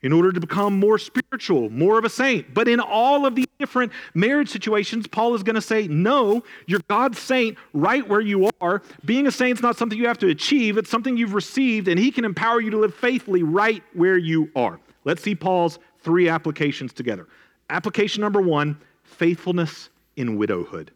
in 0.05 0.13
order 0.13 0.31
to 0.31 0.39
become 0.39 0.79
more 0.79 0.99
spiritual, 0.99 1.71
more 1.71 1.99
of 1.99 2.05
a 2.05 2.11
saint. 2.11 2.53
But 2.53 2.69
in 2.69 2.79
all 2.79 3.25
of 3.25 3.35
these 3.35 3.47
different 3.59 3.91
marriage 4.13 4.51
situations, 4.51 5.07
Paul 5.07 5.35
is 5.35 5.43
going 5.43 5.55
to 5.55 5.63
say, 5.63 5.89
no, 5.89 6.45
you're 6.67 6.83
God's 6.89 7.19
saint 7.19 7.57
right 7.73 8.07
where 8.07 8.21
you 8.21 8.51
are. 8.61 8.83
Being 9.07 9.27
a 9.27 9.31
saint 9.31 9.59
is 9.59 9.63
not 9.63 9.79
something 9.79 9.99
you 9.99 10.07
have 10.07 10.19
to 10.19 10.29
achieve, 10.29 10.77
it's 10.77 10.91
something 10.91 11.17
you've 11.17 11.33
received, 11.33 11.89
and 11.89 11.99
he 11.99 12.11
can 12.11 12.27
empower 12.27 12.61
you 12.61 12.71
to 12.71 12.77
live 12.77 12.95
faithfully 12.95 13.43
right 13.43 13.83
where 13.95 14.19
you 14.19 14.51
are. 14.55 14.79
Let's 15.05 15.23
see 15.23 15.35
Paul's 15.35 15.79
three 16.01 16.29
applications 16.29 16.93
together. 16.93 17.27
Application 17.71 18.21
number 18.21 18.43
one 18.43 18.79
faithfulness 19.05 19.89
in 20.17 20.37
widowhood. 20.37 20.91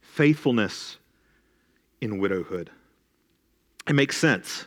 Faithfulness 0.00 0.98
in 2.00 2.18
widowhood. 2.18 2.68
It 3.86 3.92
makes 3.92 4.16
sense 4.16 4.66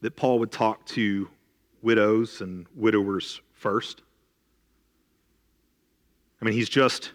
that 0.00 0.16
Paul 0.16 0.40
would 0.40 0.50
talk 0.50 0.84
to 0.86 1.28
widows 1.86 2.40
and 2.40 2.66
widowers 2.74 3.40
first. 3.52 4.02
I 6.42 6.44
mean, 6.44 6.52
he's 6.52 6.68
just 6.68 7.12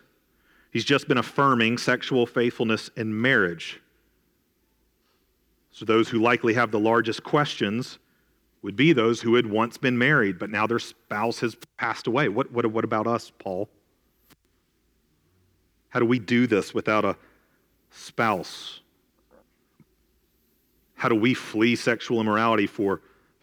he's 0.71 0.85
just 0.85 1.09
been 1.09 1.17
affirming 1.17 1.77
sexual 1.77 2.25
faithfulness 2.25 2.89
in 2.95 3.21
marriage. 3.21 3.81
So 5.71 5.83
those 5.83 6.07
who 6.07 6.19
likely 6.19 6.53
have 6.53 6.71
the 6.71 6.79
largest 6.79 7.21
questions 7.21 7.99
would 8.61 8.77
be 8.77 8.93
those 8.93 9.21
who 9.21 9.35
had 9.35 9.45
once 9.45 9.77
been 9.77 9.97
married, 9.97 10.39
but 10.39 10.49
now 10.49 10.65
their 10.67 10.79
spouse 10.79 11.39
has 11.39 11.55
passed 11.77 12.07
away. 12.07 12.29
What, 12.29 12.51
what, 12.51 12.65
what 12.67 12.85
about 12.85 13.07
us, 13.07 13.31
Paul? 13.39 13.67
How 15.89 15.99
do 15.99 16.05
we 16.05 16.19
do 16.19 16.47
this 16.47 16.73
without 16.73 17.03
a 17.03 17.17
spouse? 17.89 18.79
How 20.93 21.09
do 21.09 21.15
we 21.15 21.33
flee 21.33 21.75
sexual 21.75 22.21
immorality 22.21 22.67
for 22.67 23.01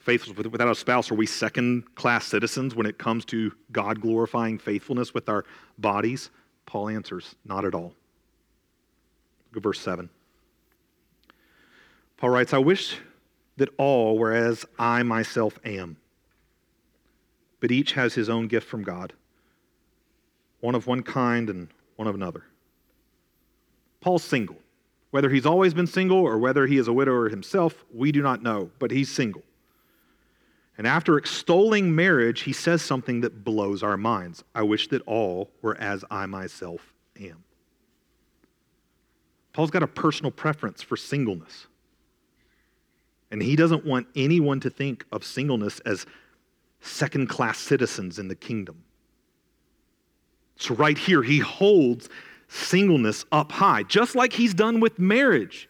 faithfulness 0.09 0.51
without 0.51 0.71
a 0.71 0.75
spouse? 0.75 1.11
Are 1.11 1.15
we 1.15 1.27
second 1.27 1.95
class 1.95 2.25
citizens 2.25 2.75
when 2.75 2.87
it 2.87 2.97
comes 2.97 3.27
to 3.27 3.53
God 3.73 4.01
glorifying 4.01 4.59
faithfulness 4.59 5.13
with 5.13 5.29
our 5.29 5.45
bodies? 5.77 6.31
Paul 6.65 6.89
answers, 6.89 7.35
not 7.45 7.67
at 7.67 7.75
all. 7.75 7.93
Look 9.51 9.59
at 9.59 9.63
verse 9.63 9.81
7. 9.81 10.09
Paul 12.17 12.31
writes, 12.31 12.55
I 12.55 12.59
wish 12.59 12.97
that 13.59 13.69
all 13.77 14.17
were 14.17 14.33
as 14.33 14.65
I 14.79 15.03
myself 15.03 15.59
am, 15.63 15.99
but 17.61 17.71
each 17.71 17.93
has 17.93 18.15
his 18.15 18.31
own 18.31 18.49
gift 18.49 18.67
from 18.67 18.85
God, 18.85 19.13
one 20.61 20.75
of 20.75 20.87
one 20.87 21.03
kind 21.03 21.51
and 21.51 21.69
one 21.97 22.09
of 22.09 22.15
another. 22.15 22.45
Paul's 24.01 24.25
single. 24.25 24.57
Whether 25.11 25.29
he's 25.31 25.47
always 25.47 25.75
been 25.75 25.87
single 25.87 26.19
or 26.19 26.39
whether 26.39 26.67
he 26.67 26.79
is 26.79 26.89
a 26.89 26.93
widower 26.93 27.29
himself, 27.29 27.85
we 27.95 28.13
do 28.13 28.23
not 28.23 28.43
know, 28.43 28.71
but 28.79 28.91
he's 28.91 29.11
single. 29.11 29.43
And 30.79 30.87
after 30.87 31.19
extolling 31.19 31.95
marriage, 31.95 32.43
he 32.43 32.53
says 32.53 32.83
something 32.83 33.21
that 33.23 33.43
blows 33.43 33.83
our 33.83 33.97
minds. 33.97 34.45
I 34.55 34.63
wish 34.63 34.87
that 34.89 35.03
all 35.03 35.51
were 35.61 35.77
as 35.77 36.05
I 36.09 36.27
myself 36.27 36.95
am. 37.21 37.43
Paul's 39.53 39.73
got 39.73 39.83
a 39.83 39.89
personal 39.89 40.31
preference 40.31 40.81
for 40.81 40.97
singleness. 40.97 41.67
And 43.33 43.43
he 43.43 43.57
doesn't 43.57 43.85
want 43.85 44.07
anyone 44.15 44.61
to 44.61 44.71
think 44.71 45.05
of 45.11 45.25
singleness 45.25 45.81
as 45.81 46.07
second 46.81 47.29
class 47.29 47.59
citizens 47.59 48.21
in 48.21 48.29
the 48.29 48.37
kingdom. 48.37 48.85
So, 50.57 50.75
right 50.77 50.97
here, 50.97 51.23
he 51.23 51.39
holds 51.39 52.09
singleness 52.47 53.25
up 53.33 53.51
high, 53.53 53.83
just 53.83 54.15
like 54.15 54.33
he's 54.33 54.55
done 54.55 54.81
with 54.81 54.99
marriage. 54.99 55.69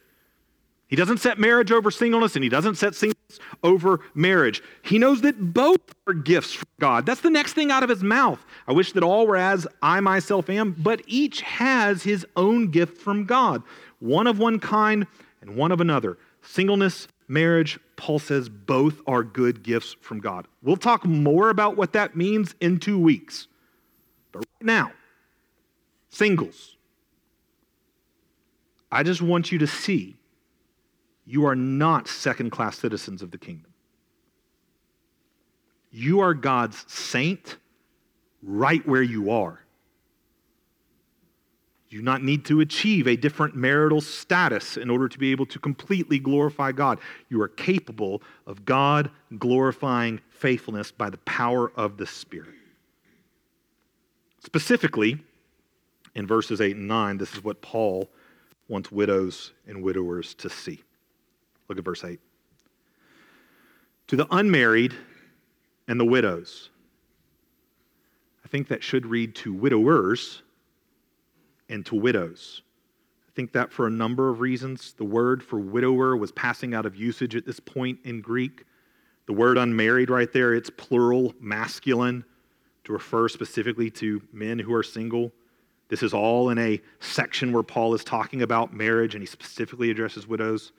He 0.87 0.97
doesn't 0.97 1.19
set 1.19 1.39
marriage 1.39 1.73
over 1.73 1.91
singleness 1.91 2.37
and 2.37 2.43
he 2.43 2.49
doesn't 2.49 2.77
set 2.77 2.95
singleness 2.95 3.18
over 3.63 4.01
marriage. 4.15 4.63
He 4.83 4.99
knows 4.99 5.21
that 5.23 5.53
both 5.53 5.81
are 6.07 6.15
gifts 6.15 6.53
from 6.53 6.69
God. 6.81 7.07
That's 7.07 7.21
the 7.21 7.31
next 7.31 7.53
thing 7.53 7.71
out 7.71 7.83
of 7.83 7.89
his 7.89 8.03
mouth. 8.03 8.45
I 8.67 8.73
wish 8.73 8.93
that 8.93 9.03
all 9.03 9.27
were 9.27 9.37
as 9.37 9.67
I 9.83 10.01
myself 10.01 10.49
am, 10.49 10.73
but 10.79 11.03
each 11.07 11.43
has 11.43 12.03
his 12.03 12.27
own 12.37 12.71
gift 12.71 12.99
from 12.99 13.25
God, 13.25 13.63
one 13.99 14.27
of 14.27 14.39
one 14.39 14.59
kind 14.59 15.07
and 15.41 15.57
one 15.57 15.73
of 15.73 15.81
another. 15.81 16.19
Singleness, 16.43 17.09
marriage, 17.27 17.79
Paul 17.97 18.19
says 18.19 18.49
both 18.49 19.01
are 19.07 19.23
good 19.23 19.63
gifts 19.63 19.97
from 20.01 20.21
God. 20.21 20.47
We'll 20.63 20.77
talk 20.77 21.05
more 21.05 21.51
about 21.51 21.77
what 21.77 21.93
that 21.93 22.17
means 22.17 22.55
in 22.61 22.79
two 22.79 22.99
weeks. 22.99 23.49
But 24.33 24.39
right 24.39 24.67
now, 24.67 24.93
singles, 26.09 26.77
I 28.91 29.03
just 29.03 29.21
want 29.21 29.53
you 29.53 29.59
to 29.59 29.67
see 29.67 30.17
you 31.29 31.45
are 31.45 31.55
not 31.55 32.09
second 32.09 32.51
class 32.51 32.79
citizens 32.79 33.21
of 33.21 33.31
the 33.31 33.37
kingdom. 33.37 33.71
You 35.91 36.21
are 36.21 36.33
God's 36.33 36.91
saint 36.91 37.59
right 38.43 38.87
where 38.89 39.03
you 39.03 39.31
are. 39.31 39.61
You 41.91 41.99
do 41.99 42.05
not 42.05 42.23
need 42.23 42.47
to 42.47 42.61
achieve 42.61 43.07
a 43.07 43.15
different 43.15 43.55
marital 43.55 44.01
status 44.01 44.79
in 44.79 44.89
order 44.89 45.07
to 45.07 45.19
be 45.19 45.31
able 45.31 45.45
to 45.47 45.59
completely 45.59 46.19
glorify 46.19 46.73
God. 46.73 46.99
You 47.29 47.43
are 47.43 47.49
capable 47.49 48.23
of 48.47 48.65
God 48.65 49.11
glorifying 49.39 50.21
faithfulness 50.31 50.91
by 50.91 51.11
the 51.11 51.19
power 51.19 51.71
of 51.77 51.99
the 51.99 52.07
Spirit. 52.07 52.55
Specifically, 54.43 55.19
in 56.15 56.27
verses 56.27 56.63
8 56.63 56.77
and 56.77 56.89
9, 56.89 57.19
this 57.19 57.35
is 57.35 57.45
what 57.45 57.61
Paul 57.61 58.09
wants 58.67 58.91
widows 58.91 59.53
and 59.67 59.83
widowers 59.83 60.33
to 60.35 60.49
see. 60.49 60.83
Look 61.69 61.79
at 61.79 61.85
verse 61.85 62.05
8. 62.05 62.19
To 64.09 64.17
the 64.17 64.27
unmarried 64.31 64.95
and 65.87 66.01
the 66.01 66.05
widows. 66.05 66.71
I 68.45 68.49
think 68.49 68.69
that 68.69 68.83
should 68.83 69.07
read 69.07 69.35
to 69.37 69.53
widowers 69.53 70.43
and 71.69 71.85
to 71.87 71.95
widows. 71.95 72.63
I 73.29 73.33
think 73.35 73.53
that 73.53 73.73
for 73.73 73.87
a 73.87 73.91
number 73.91 74.31
of 74.31 74.41
reasons. 74.41 74.95
The 74.95 75.05
word 75.05 75.43
for 75.43 75.59
widower 75.59 76.17
was 76.17 76.33
passing 76.33 76.75
out 76.75 76.87
of 76.87 76.97
usage 76.97 77.37
at 77.37 77.45
this 77.45 77.61
point 77.61 77.99
in 78.05 78.23
Greek. 78.23 78.65
The 79.27 79.35
word 79.35 79.59
unmarried 79.59 80.09
right 80.09 80.33
there, 80.33 80.55
it's 80.55 80.71
plural, 80.71 81.35
masculine, 81.39 82.25
to 82.85 82.93
refer 82.95 83.29
specifically 83.29 83.91
to 83.91 84.23
men 84.33 84.59
who 84.59 84.73
are 84.73 84.83
single. 84.83 85.31
This 85.89 86.03
is 86.03 86.15
all 86.15 86.49
in 86.49 86.57
a 86.57 86.81
section 87.01 87.53
where 87.53 87.63
Paul 87.63 87.93
is 87.93 88.03
talking 88.03 88.41
about 88.41 88.73
marriage 88.73 89.15
and 89.15 89.23
he 89.23 89.27
specifically 89.27 89.91
addresses 89.91 90.27
widows 90.27 90.73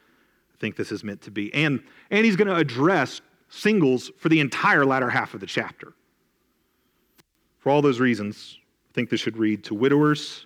think 0.60 0.76
this 0.76 0.92
is 0.92 1.04
meant 1.04 1.22
to 1.22 1.32
be. 1.32 1.54
And, 1.54 1.82
and 2.12 2.26
he's 2.26 2.36
going 2.36 2.48
to 2.48 2.56
address 2.56 3.22
singles 3.50 4.12
for 4.18 4.30
the 4.30 4.40
entire 4.40 4.86
latter 4.86 5.10
half 5.10 5.34
of 5.34 5.40
the 5.40 5.46
chapter. 5.46 5.94
For 7.60 7.70
all 7.70 7.82
those 7.82 8.00
reasons, 8.00 8.58
I 8.90 8.94
think 8.94 9.10
this 9.10 9.20
should 9.20 9.38
read 9.38 9.64
to 9.66 9.74
widowers 9.74 10.46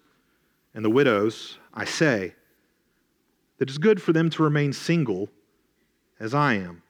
and 0.74 0.84
the 0.84 0.90
widows, 0.90 1.60
I 1.74 1.86
say 1.86 2.34
that 3.58 3.70
it's 3.70 3.78
good 3.78 4.02
for 4.02 4.12
them 4.14 4.30
to 4.32 4.44
remain 4.44 4.74
single 4.74 5.30
as 6.20 6.34
I 6.34 6.56
am. 6.56 6.82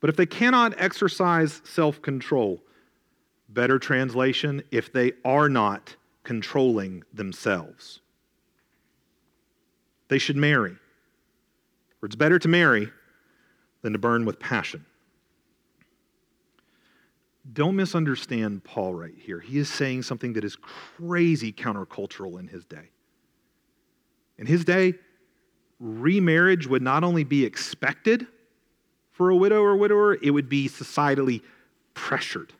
But 0.00 0.10
if 0.10 0.16
they 0.16 0.26
cannot 0.26 0.74
exercise 0.78 1.60
self 1.64 2.00
control, 2.00 2.62
better 3.48 3.78
translation, 3.78 4.62
if 4.70 4.92
they 4.92 5.12
are 5.24 5.48
not 5.48 5.94
controlling 6.24 7.04
themselves, 7.12 8.00
they 10.08 10.18
should 10.18 10.36
marry 10.36 10.76
for 12.02 12.06
it's 12.06 12.16
better 12.16 12.36
to 12.36 12.48
marry 12.48 12.90
than 13.82 13.92
to 13.92 13.98
burn 13.98 14.24
with 14.24 14.40
passion. 14.40 14.84
don't 17.52 17.76
misunderstand 17.76 18.64
Paul 18.64 18.92
right 18.92 19.14
here. 19.16 19.38
He 19.38 19.58
is 19.58 19.68
saying 19.68 20.02
something 20.02 20.32
that 20.32 20.42
is 20.42 20.56
crazy 20.56 21.52
countercultural 21.52 22.40
in 22.40 22.48
his 22.48 22.64
day. 22.64 22.90
In 24.36 24.46
his 24.46 24.64
day, 24.64 24.94
remarriage 25.78 26.66
would 26.66 26.82
not 26.82 27.04
only 27.04 27.22
be 27.22 27.44
expected 27.44 28.26
for 29.12 29.30
a 29.30 29.36
widow 29.36 29.62
or 29.62 29.76
widower, 29.76 30.18
it 30.20 30.30
would 30.30 30.48
be 30.48 30.68
societally 30.68 31.40
pressured. 31.94 32.52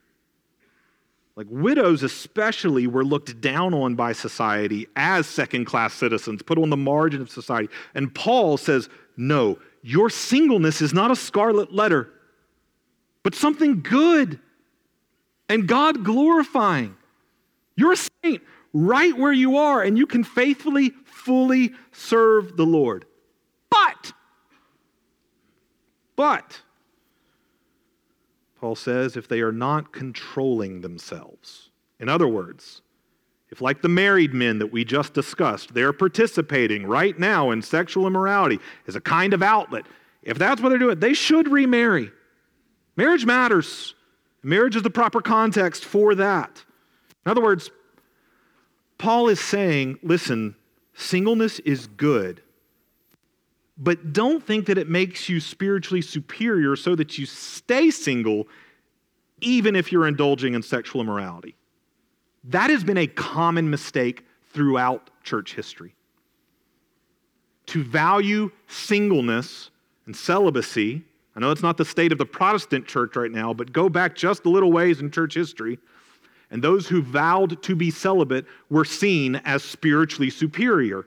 Like 1.35 1.47
widows, 1.51 2.05
especially, 2.05 2.87
were 2.87 3.05
looked 3.05 3.41
down 3.41 3.75
on 3.75 3.97
by 3.97 4.13
society 4.13 4.87
as 4.95 5.27
second 5.27 5.65
class 5.65 5.95
citizens, 5.95 6.43
put 6.43 6.59
on 6.59 6.71
the 6.71 6.77
margin 6.77 7.23
of 7.23 7.31
society. 7.31 7.69
And 7.95 8.15
Paul 8.15 8.57
says, 8.57 8.89
No, 9.17 9.59
your 9.83 10.11
singleness 10.11 10.81
is 10.81 10.95
not 10.95 11.11
a 11.11 11.17
scarlet 11.17 11.73
letter, 11.73 12.11
but 13.23 13.35
something 13.35 13.83
good 13.83 14.39
and 15.49 15.67
God 15.67 16.05
glorifying. 16.05 16.97
You're 17.77 17.93
a 17.93 17.97
saint 17.97 18.43
right 18.73 19.17
where 19.17 19.33
you 19.33 19.57
are, 19.59 19.83
and 19.83 19.99
you 19.99 20.07
can 20.07 20.25
faithfully, 20.25 20.91
fully 21.05 21.73
serve 21.93 22.57
the 22.57 22.67
Lord. 22.67 23.05
But, 23.71 24.13
but, 26.17 26.61
Paul 28.61 28.77
says, 28.77 29.17
if 29.17 29.29
they 29.29 29.41
are 29.41 29.53
not 29.53 29.93
controlling 29.93 30.81
themselves, 30.81 31.71
in 31.99 32.09
other 32.09 32.29
words, 32.29 32.82
if, 33.53 33.61
like 33.61 33.83
the 33.83 33.89
married 33.89 34.33
men 34.33 34.59
that 34.61 34.73
we 34.73 34.83
just 34.83 35.13
discussed, 35.13 35.75
they're 35.75 35.93
participating 35.93 36.87
right 36.87 37.17
now 37.19 37.51
in 37.51 37.61
sexual 37.61 38.07
immorality 38.07 38.59
as 38.89 38.97
a 38.97 39.01
kind 39.01 39.35
of 39.35 39.43
outlet, 39.43 39.85
if 40.23 40.39
that's 40.39 40.63
what 40.63 40.71
they're 40.71 40.79
doing, 40.79 40.99
they 40.99 41.13
should 41.13 41.53
remarry. 41.53 42.11
Marriage 42.97 43.27
matters. 43.27 43.95
Marriage 44.43 44.75
is 44.75 44.83
the 44.83 44.91
proper 44.91 45.21
context 45.21 45.85
for 45.85 46.15
that. 46.15 46.65
In 47.27 47.31
other 47.31 47.43
words, 47.43 47.71
Paul 48.97 49.29
is 49.29 49.39
saying, 49.39 49.99
listen, 50.03 50.57
singleness 50.95 51.59
is 51.59 51.89
good, 51.89 52.43
but 53.77 54.15
don't 54.15 54.43
think 54.43 54.65
that 54.67 54.79
it 54.79 54.89
makes 54.89 55.29
you 55.29 55.41
spiritually 55.41 56.01
superior 56.01 56.75
so 56.75 56.97
that 56.97 57.19
you 57.19 57.27
stay 57.27 57.91
single 57.91 58.49
even 59.43 59.77
if 59.77 59.93
you're 59.93 60.07
indulging 60.07 60.55
in 60.55 60.63
sexual 60.63 61.03
immorality. 61.03 61.55
That 62.45 62.71
has 62.71 62.85
been 62.85 62.99
a 62.99 63.07
common 63.07 63.71
mistake 63.71 64.27
throughout 64.53 65.11
church 65.23 65.55
history. 65.55 65.95
To 67.67 67.83
value 67.83 68.51
singleness 68.67 69.71
and 70.07 70.15
celibacy 70.15 71.05
I 71.35 71.41
know 71.41 71.51
it's 71.51 71.63
not 71.63 71.77
the 71.77 71.85
state 71.85 72.13
of 72.13 72.19
the 72.19 72.27
Protestant 72.27 72.87
church 72.87 73.17
right 73.17 73.31
now, 73.31 73.55
but 73.55 73.73
go 73.73 73.89
back 73.89 74.15
just 74.15 74.45
a 74.45 74.51
little 74.51 74.71
ways 74.71 75.01
in 75.01 75.11
church 75.11 75.35
history, 75.35 75.79
and 76.51 76.63
those 76.63 76.87
who 76.87 77.01
vowed 77.01 77.63
to 77.63 77.75
be 77.75 77.91
celibate 77.91 78.45
were 78.69 78.85
seen 78.85 79.37
as 79.45 79.65
spiritually 79.65 80.29
superior. 80.29 81.07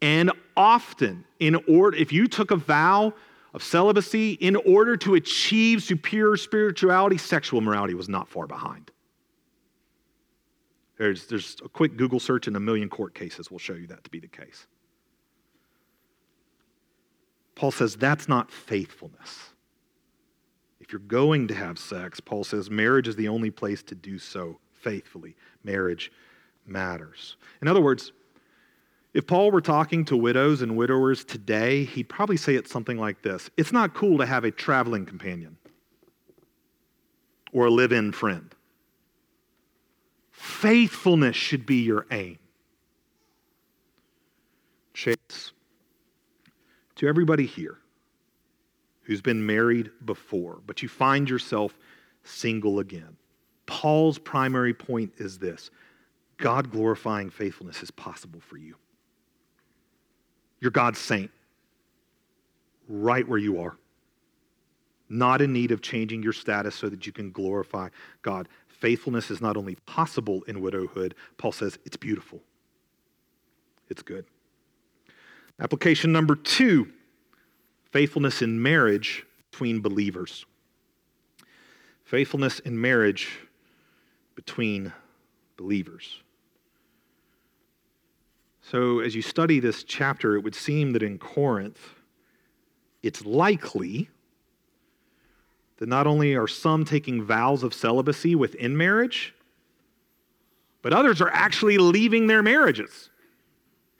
And 0.00 0.30
often, 0.56 1.24
in 1.40 1.56
order, 1.66 1.96
if 1.96 2.12
you 2.12 2.28
took 2.28 2.52
a 2.52 2.56
vow 2.56 3.14
of 3.52 3.62
celibacy 3.62 4.32
in 4.34 4.54
order 4.56 4.96
to 4.98 5.14
achieve 5.14 5.82
superior 5.82 6.36
spirituality, 6.36 7.18
sexual 7.18 7.60
morality 7.60 7.94
was 7.94 8.08
not 8.08 8.28
far 8.28 8.46
behind. 8.46 8.92
There's, 10.96 11.26
there's 11.26 11.56
a 11.64 11.68
quick 11.68 11.96
Google 11.96 12.20
search 12.20 12.46
and 12.46 12.56
a 12.56 12.60
million 12.60 12.88
court 12.88 13.14
cases 13.14 13.50
will 13.50 13.58
show 13.58 13.74
you 13.74 13.86
that 13.88 14.04
to 14.04 14.10
be 14.10 14.20
the 14.20 14.28
case. 14.28 14.66
Paul 17.54 17.70
says 17.70 17.96
that's 17.96 18.28
not 18.28 18.50
faithfulness. 18.50 19.50
If 20.80 20.92
you're 20.92 21.00
going 21.00 21.48
to 21.48 21.54
have 21.54 21.78
sex, 21.78 22.20
Paul 22.20 22.44
says 22.44 22.70
marriage 22.70 23.08
is 23.08 23.16
the 23.16 23.28
only 23.28 23.50
place 23.50 23.82
to 23.84 23.94
do 23.94 24.18
so 24.18 24.58
faithfully. 24.72 25.34
Marriage 25.62 26.12
matters. 26.66 27.36
In 27.62 27.68
other 27.68 27.80
words, 27.80 28.12
if 29.14 29.26
Paul 29.26 29.50
were 29.50 29.60
talking 29.60 30.04
to 30.06 30.16
widows 30.16 30.60
and 30.60 30.76
widowers 30.76 31.24
today, 31.24 31.84
he'd 31.84 32.08
probably 32.08 32.36
say 32.36 32.56
it 32.56 32.68
something 32.68 32.98
like 32.98 33.22
this 33.22 33.50
It's 33.56 33.72
not 33.72 33.94
cool 33.94 34.18
to 34.18 34.26
have 34.26 34.44
a 34.44 34.50
traveling 34.50 35.06
companion 35.06 35.56
or 37.52 37.66
a 37.66 37.70
live 37.70 37.92
in 37.92 38.12
friend. 38.12 38.53
Faithfulness 40.44 41.36
should 41.36 41.64
be 41.64 41.76
your 41.76 42.04
aim. 42.10 42.38
Chase, 44.92 45.52
to 46.96 47.08
everybody 47.08 47.46
here 47.46 47.78
who's 49.04 49.22
been 49.22 49.46
married 49.46 49.90
before, 50.04 50.60
but 50.66 50.82
you 50.82 50.88
find 50.88 51.30
yourself 51.30 51.78
single 52.24 52.80
again. 52.80 53.16
Paul's 53.64 54.18
primary 54.18 54.74
point 54.74 55.14
is 55.16 55.38
this 55.38 55.70
God 56.36 56.70
glorifying 56.70 57.30
faithfulness 57.30 57.82
is 57.82 57.90
possible 57.90 58.40
for 58.40 58.58
you. 58.58 58.76
You're 60.60 60.70
God's 60.70 60.98
saint, 60.98 61.30
right 62.86 63.26
where 63.26 63.38
you 63.38 63.62
are, 63.62 63.78
not 65.08 65.42
in 65.42 65.52
need 65.52 65.70
of 65.70 65.82
changing 65.82 66.22
your 66.22 66.32
status 66.32 66.74
so 66.74 66.88
that 66.88 67.06
you 67.06 67.12
can 67.12 67.30
glorify 67.30 67.88
God. 68.22 68.48
Faithfulness 68.68 69.30
is 69.30 69.40
not 69.40 69.56
only 69.56 69.76
possible 69.86 70.42
in 70.44 70.60
widowhood, 70.60 71.14
Paul 71.38 71.52
says 71.52 71.78
it's 71.84 71.96
beautiful, 71.96 72.40
it's 73.88 74.02
good. 74.02 74.24
Application 75.60 76.12
number 76.12 76.34
two 76.34 76.88
faithfulness 77.92 78.42
in 78.42 78.60
marriage 78.60 79.24
between 79.50 79.80
believers. 79.80 80.44
Faithfulness 82.04 82.58
in 82.58 82.80
marriage 82.80 83.38
between 84.34 84.92
believers. 85.56 86.20
So, 88.62 89.00
as 89.00 89.14
you 89.14 89.22
study 89.22 89.60
this 89.60 89.84
chapter, 89.84 90.36
it 90.36 90.40
would 90.40 90.54
seem 90.54 90.92
that 90.94 91.02
in 91.02 91.18
Corinth, 91.18 91.78
it's 93.02 93.24
likely 93.24 94.08
that 95.78 95.88
not 95.88 96.06
only 96.06 96.34
are 96.34 96.46
some 96.46 96.84
taking 96.84 97.22
vows 97.22 97.62
of 97.62 97.74
celibacy 97.74 98.34
within 98.34 98.76
marriage, 98.76 99.34
but 100.82 100.92
others 100.92 101.20
are 101.20 101.30
actually 101.30 101.78
leaving 101.78 102.26
their 102.26 102.42
marriages 102.42 103.10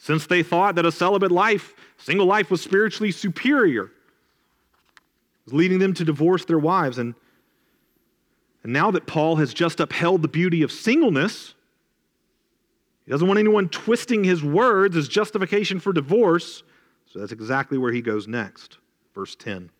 since 0.04 0.26
they 0.26 0.42
thought 0.42 0.74
that 0.74 0.84
a 0.84 0.92
celibate 0.92 1.32
life, 1.32 1.74
single 1.96 2.26
life, 2.26 2.50
was 2.50 2.60
spiritually 2.60 3.10
superior. 3.10 3.90
Leading 5.46 5.78
them 5.78 5.94
to 5.94 6.04
divorce 6.04 6.44
their 6.44 6.58
wives. 6.58 6.98
And, 6.98 7.14
and 8.62 8.72
now 8.72 8.90
that 8.90 9.06
Paul 9.06 9.36
has 9.36 9.54
just 9.54 9.80
upheld 9.80 10.20
the 10.20 10.28
beauty 10.28 10.62
of 10.62 10.70
singleness, 10.70 11.54
he 13.06 13.12
doesn't 13.12 13.26
want 13.26 13.38
anyone 13.38 13.70
twisting 13.70 14.24
his 14.24 14.42
words 14.42 14.94
as 14.94 15.08
justification 15.08 15.80
for 15.80 15.92
divorce. 15.94 16.62
So 17.06 17.18
that's 17.18 17.32
exactly 17.32 17.78
where 17.78 17.92
he 17.92 18.02
goes 18.02 18.28
next. 18.28 18.76
Verse 19.14 19.34
10. 19.34 19.70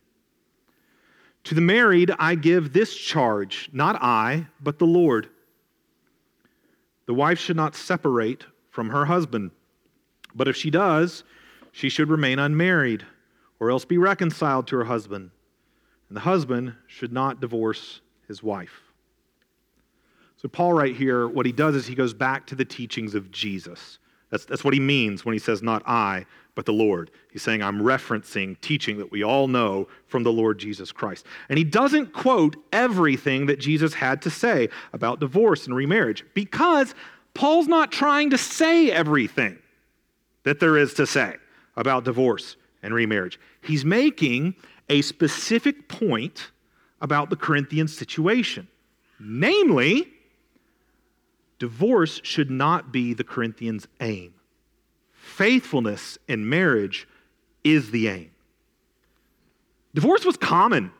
To 1.44 1.54
the 1.54 1.60
married, 1.60 2.10
I 2.18 2.34
give 2.34 2.72
this 2.72 2.96
charge, 2.96 3.68
not 3.72 4.02
I, 4.02 4.46
but 4.60 4.78
the 4.78 4.86
Lord. 4.86 5.28
The 7.06 7.14
wife 7.14 7.38
should 7.38 7.56
not 7.56 7.74
separate 7.74 8.46
from 8.70 8.88
her 8.88 9.04
husband. 9.04 9.50
But 10.34 10.48
if 10.48 10.56
she 10.56 10.70
does, 10.70 11.22
she 11.72 11.88
should 11.88 12.08
remain 12.08 12.38
unmarried, 12.38 13.04
or 13.60 13.70
else 13.70 13.84
be 13.84 13.98
reconciled 13.98 14.66
to 14.68 14.76
her 14.76 14.84
husband. 14.84 15.30
And 16.08 16.16
the 16.16 16.22
husband 16.22 16.74
should 16.86 17.12
not 17.12 17.40
divorce 17.40 18.00
his 18.26 18.42
wife. 18.42 18.80
So, 20.36 20.48
Paul, 20.48 20.72
right 20.72 20.96
here, 20.96 21.28
what 21.28 21.46
he 21.46 21.52
does 21.52 21.74
is 21.74 21.86
he 21.86 21.94
goes 21.94 22.14
back 22.14 22.46
to 22.46 22.54
the 22.54 22.64
teachings 22.64 23.14
of 23.14 23.30
Jesus. 23.30 23.98
That's, 24.30 24.44
that's 24.44 24.64
what 24.64 24.74
he 24.74 24.80
means 24.80 25.24
when 25.24 25.32
he 25.34 25.38
says, 25.38 25.62
not 25.62 25.82
I, 25.86 26.26
but 26.54 26.66
the 26.66 26.72
Lord. 26.72 27.10
He's 27.32 27.42
saying, 27.42 27.62
I'm 27.62 27.80
referencing 27.80 28.60
teaching 28.60 28.98
that 28.98 29.10
we 29.10 29.22
all 29.22 29.48
know 29.48 29.88
from 30.06 30.22
the 30.22 30.32
Lord 30.32 30.58
Jesus 30.58 30.92
Christ. 30.92 31.26
And 31.48 31.58
he 31.58 31.64
doesn't 31.64 32.12
quote 32.12 32.56
everything 32.72 33.46
that 33.46 33.58
Jesus 33.58 33.94
had 33.94 34.22
to 34.22 34.30
say 34.30 34.68
about 34.92 35.20
divorce 35.20 35.66
and 35.66 35.74
remarriage 35.74 36.24
because 36.34 36.94
Paul's 37.34 37.66
not 37.66 37.90
trying 37.90 38.30
to 38.30 38.38
say 38.38 38.90
everything 38.90 39.58
that 40.44 40.60
there 40.60 40.76
is 40.76 40.94
to 40.94 41.06
say 41.06 41.36
about 41.76 42.04
divorce 42.04 42.56
and 42.82 42.94
remarriage. 42.94 43.40
He's 43.62 43.84
making 43.84 44.54
a 44.88 45.02
specific 45.02 45.88
point 45.88 46.52
about 47.00 47.30
the 47.30 47.36
Corinthian 47.36 47.88
situation. 47.88 48.68
Namely, 49.18 50.12
divorce 51.58 52.20
should 52.22 52.50
not 52.50 52.92
be 52.92 53.14
the 53.14 53.24
Corinthians' 53.24 53.88
aim. 54.00 54.34
Faithfulness 55.36 56.16
in 56.28 56.48
marriage 56.48 57.08
is 57.64 57.90
the 57.90 58.06
aim. 58.06 58.30
Divorce 59.92 60.24
was 60.24 60.36
common 60.36 60.92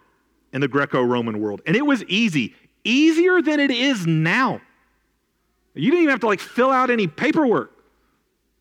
in 0.53 0.61
the 0.61 0.67
Greco 0.67 1.03
Roman 1.03 1.39
world, 1.39 1.63
and 1.67 1.77
it 1.77 1.87
was 1.87 2.03
easy, 2.05 2.53
easier 2.83 3.41
than 3.41 3.61
it 3.61 3.71
is 3.71 4.09
now. 4.09 4.61
You 5.75 5.89
didn't 5.89 6.03
even 6.03 6.11
have 6.11 6.21
to 6.21 6.27
like 6.27 6.41
fill 6.41 6.73
out 6.73 6.91
any 6.91 7.07
paperwork. 7.07 7.71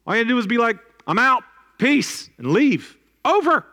All 0.05 0.13
you 0.13 0.19
had 0.19 0.25
to 0.25 0.29
do 0.29 0.35
was 0.35 0.45
be 0.45 0.59
like, 0.59 0.77
I'm 1.07 1.17
out, 1.17 1.43
peace, 1.79 2.29
and 2.37 2.51
leave. 2.51 2.95
Over. 3.25 3.65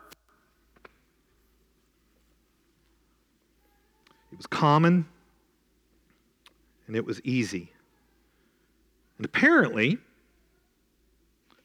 It 4.31 4.37
was 4.37 4.47
common 4.47 5.05
and 6.87 6.95
it 6.95 7.05
was 7.05 7.21
easy. 7.23 7.71
And 9.17 9.25
apparently, 9.25 9.99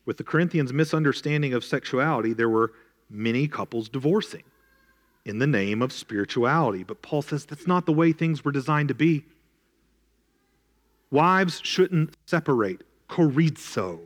with 0.06 0.16
the 0.16 0.24
Corinthians' 0.24 0.72
misunderstanding 0.72 1.52
of 1.52 1.64
sexuality, 1.64 2.32
there 2.32 2.48
were 2.48 2.72
many 3.10 3.48
couples 3.48 3.88
divorcing 3.88 4.44
in 5.24 5.40
the 5.40 5.46
name 5.46 5.82
of 5.82 5.92
spirituality. 5.92 6.84
But 6.84 7.02
Paul 7.02 7.22
says 7.22 7.44
that's 7.44 7.66
not 7.66 7.84
the 7.84 7.92
way 7.92 8.12
things 8.12 8.44
were 8.44 8.52
designed 8.52 8.88
to 8.88 8.94
be. 8.94 9.24
Wives 11.10 11.60
shouldn't 11.62 12.16
separate. 12.26 12.82
Chorizo. 13.08 14.00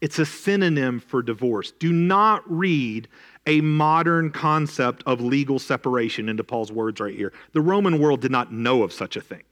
It's 0.00 0.18
a 0.18 0.26
synonym 0.26 1.00
for 1.00 1.22
divorce. 1.22 1.72
Do 1.78 1.92
not 1.92 2.42
read 2.50 3.08
a 3.46 3.60
modern 3.62 4.30
concept 4.30 5.02
of 5.06 5.20
legal 5.20 5.58
separation 5.58 6.28
into 6.28 6.44
Paul's 6.44 6.72
words 6.72 7.00
right 7.00 7.14
here. 7.14 7.32
The 7.52 7.62
Roman 7.62 7.98
world 7.98 8.20
did 8.20 8.30
not 8.30 8.52
know 8.52 8.82
of 8.82 8.92
such 8.92 9.16
a 9.16 9.20
thing. 9.20 9.42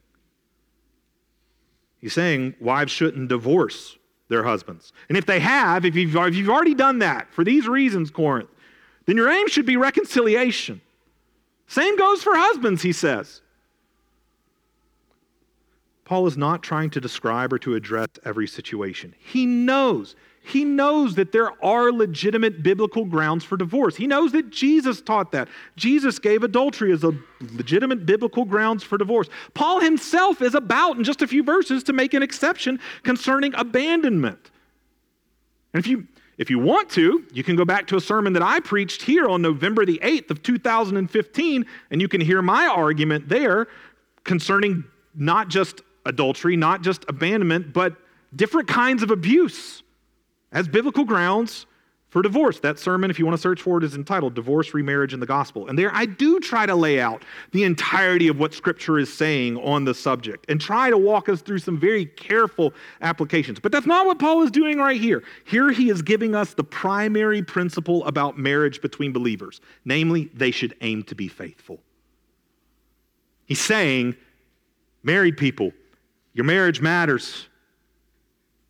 He's 1.99 2.13
saying 2.13 2.55
wives 2.59 2.91
shouldn't 2.91 3.29
divorce 3.29 3.97
their 4.29 4.43
husbands. 4.43 4.93
And 5.09 5.17
if 5.17 5.25
they 5.25 5.39
have, 5.39 5.85
if 5.85 5.95
you've, 5.95 6.15
if 6.15 6.35
you've 6.35 6.49
already 6.49 6.75
done 6.75 6.99
that 6.99 7.31
for 7.33 7.43
these 7.43 7.67
reasons, 7.67 8.09
Corinth, 8.09 8.49
then 9.05 9.17
your 9.17 9.29
aim 9.29 9.47
should 9.47 9.65
be 9.65 9.77
reconciliation. 9.77 10.81
Same 11.67 11.97
goes 11.97 12.23
for 12.23 12.35
husbands, 12.35 12.81
he 12.81 12.91
says. 12.91 13.41
Paul 16.05 16.27
is 16.27 16.37
not 16.37 16.63
trying 16.63 16.89
to 16.91 17.01
describe 17.01 17.53
or 17.53 17.59
to 17.59 17.75
address 17.75 18.07
every 18.25 18.47
situation. 18.47 19.15
He 19.17 19.45
knows 19.45 20.15
he 20.45 20.65
knows 20.65 21.15
that 21.15 21.31
there 21.31 21.51
are 21.63 21.91
legitimate 21.91 22.63
biblical 22.63 23.05
grounds 23.05 23.45
for 23.45 23.55
divorce. 23.55 23.95
He 23.95 24.07
knows 24.07 24.33
that 24.33 24.49
Jesus 24.49 25.01
taught 25.01 25.31
that. 25.31 25.47
Jesus 25.77 26.19
gave 26.19 26.43
adultery 26.43 26.91
as 26.91 27.05
a 27.05 27.13
legitimate 27.53 28.05
biblical 28.05 28.43
grounds 28.43 28.83
for 28.83 28.97
divorce. 28.97 29.29
Paul 29.53 29.79
himself 29.79 30.41
is 30.41 30.53
about, 30.53 30.97
in 30.97 31.05
just 31.05 31.21
a 31.21 31.27
few 31.27 31.43
verses, 31.43 31.81
to 31.83 31.93
make 31.93 32.13
an 32.13 32.21
exception 32.21 32.81
concerning 33.03 33.53
abandonment. 33.55 34.51
And 35.73 35.79
if 35.79 35.87
you 35.87 36.07
if 36.37 36.49
you 36.49 36.57
want 36.57 36.89
to, 36.91 37.23
you 37.31 37.43
can 37.43 37.55
go 37.55 37.63
back 37.63 37.85
to 37.87 37.95
a 37.95 38.01
sermon 38.01 38.33
that 38.33 38.41
I 38.41 38.59
preached 38.59 39.03
here 39.03 39.29
on 39.29 39.43
November 39.43 39.85
the 39.85 39.99
8th 40.03 40.31
of 40.31 40.41
2015, 40.41 41.65
and 41.91 42.01
you 42.01 42.07
can 42.07 42.19
hear 42.19 42.41
my 42.41 42.65
argument 42.65 43.29
there 43.29 43.67
concerning 44.23 44.83
not 45.13 45.47
just 45.47 45.83
adultery, 46.05 46.55
not 46.55 46.81
just 46.81 47.05
abandonment, 47.07 47.73
but 47.73 47.95
different 48.35 48.67
kinds 48.67 49.03
of 49.03 49.11
abuse 49.11 49.83
as 50.51 50.67
biblical 50.67 51.05
grounds 51.05 51.65
for 52.13 52.21
divorce. 52.21 52.59
That 52.59 52.77
sermon, 52.77 53.09
if 53.09 53.17
you 53.17 53.25
want 53.25 53.35
to 53.35 53.41
search 53.41 53.59
for 53.59 53.79
it, 53.79 53.83
is 53.83 53.95
entitled 53.95 54.35
Divorce, 54.35 54.75
Remarriage, 54.75 55.13
and 55.13 55.21
the 55.21 55.25
Gospel. 55.25 55.67
And 55.67 55.77
there 55.77 55.89
I 55.95 56.05
do 56.05 56.39
try 56.39 56.67
to 56.67 56.75
lay 56.75 56.99
out 56.99 57.23
the 57.53 57.63
entirety 57.63 58.27
of 58.27 58.37
what 58.37 58.53
Scripture 58.53 58.99
is 58.99 59.11
saying 59.11 59.57
on 59.57 59.83
the 59.83 59.95
subject 59.95 60.45
and 60.47 60.61
try 60.61 60.91
to 60.91 60.97
walk 60.97 61.27
us 61.27 61.41
through 61.41 61.57
some 61.57 61.79
very 61.79 62.05
careful 62.05 62.71
applications. 63.01 63.59
But 63.59 63.71
that's 63.71 63.87
not 63.87 64.05
what 64.05 64.19
Paul 64.19 64.43
is 64.43 64.51
doing 64.51 64.77
right 64.77 65.01
here. 65.01 65.23
Here 65.45 65.71
he 65.71 65.89
is 65.89 66.03
giving 66.03 66.35
us 66.35 66.53
the 66.53 66.63
primary 66.63 67.41
principle 67.41 68.05
about 68.05 68.37
marriage 68.37 68.79
between 68.79 69.11
believers 69.11 69.59
namely, 69.83 70.29
they 70.35 70.51
should 70.51 70.75
aim 70.81 71.03
to 71.03 71.15
be 71.15 71.27
faithful. 71.27 71.79
He's 73.45 73.59
saying, 73.59 74.15
married 75.01 75.35
people, 75.37 75.71
your 76.33 76.45
marriage 76.45 76.81
matters. 76.81 77.47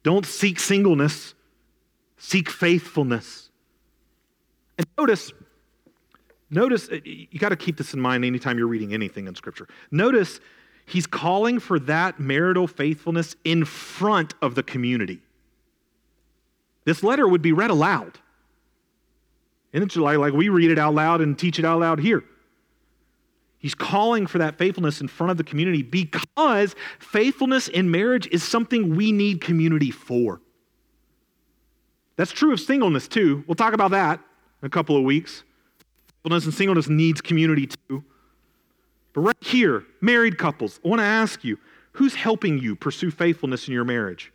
Don't 0.03 0.25
seek 0.25 0.59
singleness. 0.59 1.33
Seek 2.17 2.49
faithfulness. 2.49 3.49
And 4.77 4.87
notice, 4.97 5.31
notice, 6.49 6.89
uh, 6.89 6.99
you 7.03 7.39
got 7.39 7.49
to 7.49 7.55
keep 7.55 7.77
this 7.77 7.93
in 7.93 7.99
mind 7.99 8.25
anytime 8.25 8.57
you're 8.57 8.67
reading 8.67 8.93
anything 8.93 9.27
in 9.27 9.35
Scripture. 9.35 9.67
Notice 9.91 10.39
he's 10.85 11.05
calling 11.05 11.59
for 11.59 11.79
that 11.79 12.19
marital 12.19 12.67
faithfulness 12.67 13.35
in 13.43 13.65
front 13.65 14.33
of 14.41 14.55
the 14.55 14.63
community. 14.63 15.21
This 16.85 17.03
letter 17.03 17.27
would 17.27 17.41
be 17.41 17.51
read 17.51 17.71
aloud. 17.71 18.19
It's 19.71 19.95
like, 19.95 20.17
like 20.17 20.33
we 20.33 20.49
read 20.49 20.69
it 20.69 20.77
out 20.77 20.93
loud 20.93 21.21
and 21.21 21.37
teach 21.37 21.57
it 21.59 21.65
out 21.65 21.79
loud 21.79 21.99
here. 21.99 22.23
He's 23.63 23.73
calling 23.73 24.27
for 24.27 24.39
that 24.39 24.57
faithfulness 24.57 24.99
in 24.99 25.07
front 25.07 25.31
of 25.31 25.37
the 25.37 25.43
community 25.45 25.83
because 25.83 26.75
faithfulness 26.99 27.69
in 27.69 27.89
marriage 27.89 28.27
is 28.27 28.43
something 28.43 28.97
we 28.97 29.13
need 29.13 29.39
community 29.39 29.89
for. 29.89 30.41
That's 32.17 32.33
true 32.33 32.51
of 32.51 32.59
singleness 32.59 33.07
too. 33.07 33.45
We'll 33.47 33.55
talk 33.55 33.73
about 33.73 33.91
that 33.91 34.19
in 34.61 34.65
a 34.65 34.69
couple 34.69 34.97
of 34.97 35.05
weeks. 35.05 35.45
Singleness 36.23 36.43
and 36.43 36.53
singleness 36.53 36.89
needs 36.89 37.21
community 37.21 37.67
too. 37.67 38.03
But 39.13 39.21
right 39.21 39.37
here, 39.39 39.85
married 40.01 40.37
couples, 40.37 40.81
I 40.83 40.89
want 40.89 40.99
to 40.99 41.05
ask 41.05 41.45
you 41.45 41.57
who's 41.93 42.15
helping 42.15 42.57
you 42.57 42.75
pursue 42.75 43.11
faithfulness 43.11 43.69
in 43.69 43.73
your 43.73 43.85
marriage? 43.85 44.33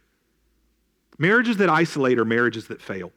Marriages 1.18 1.58
that 1.58 1.68
isolate 1.68 2.18
are 2.18 2.24
marriages 2.24 2.68
that 2.68 2.80
fail. 2.80 3.12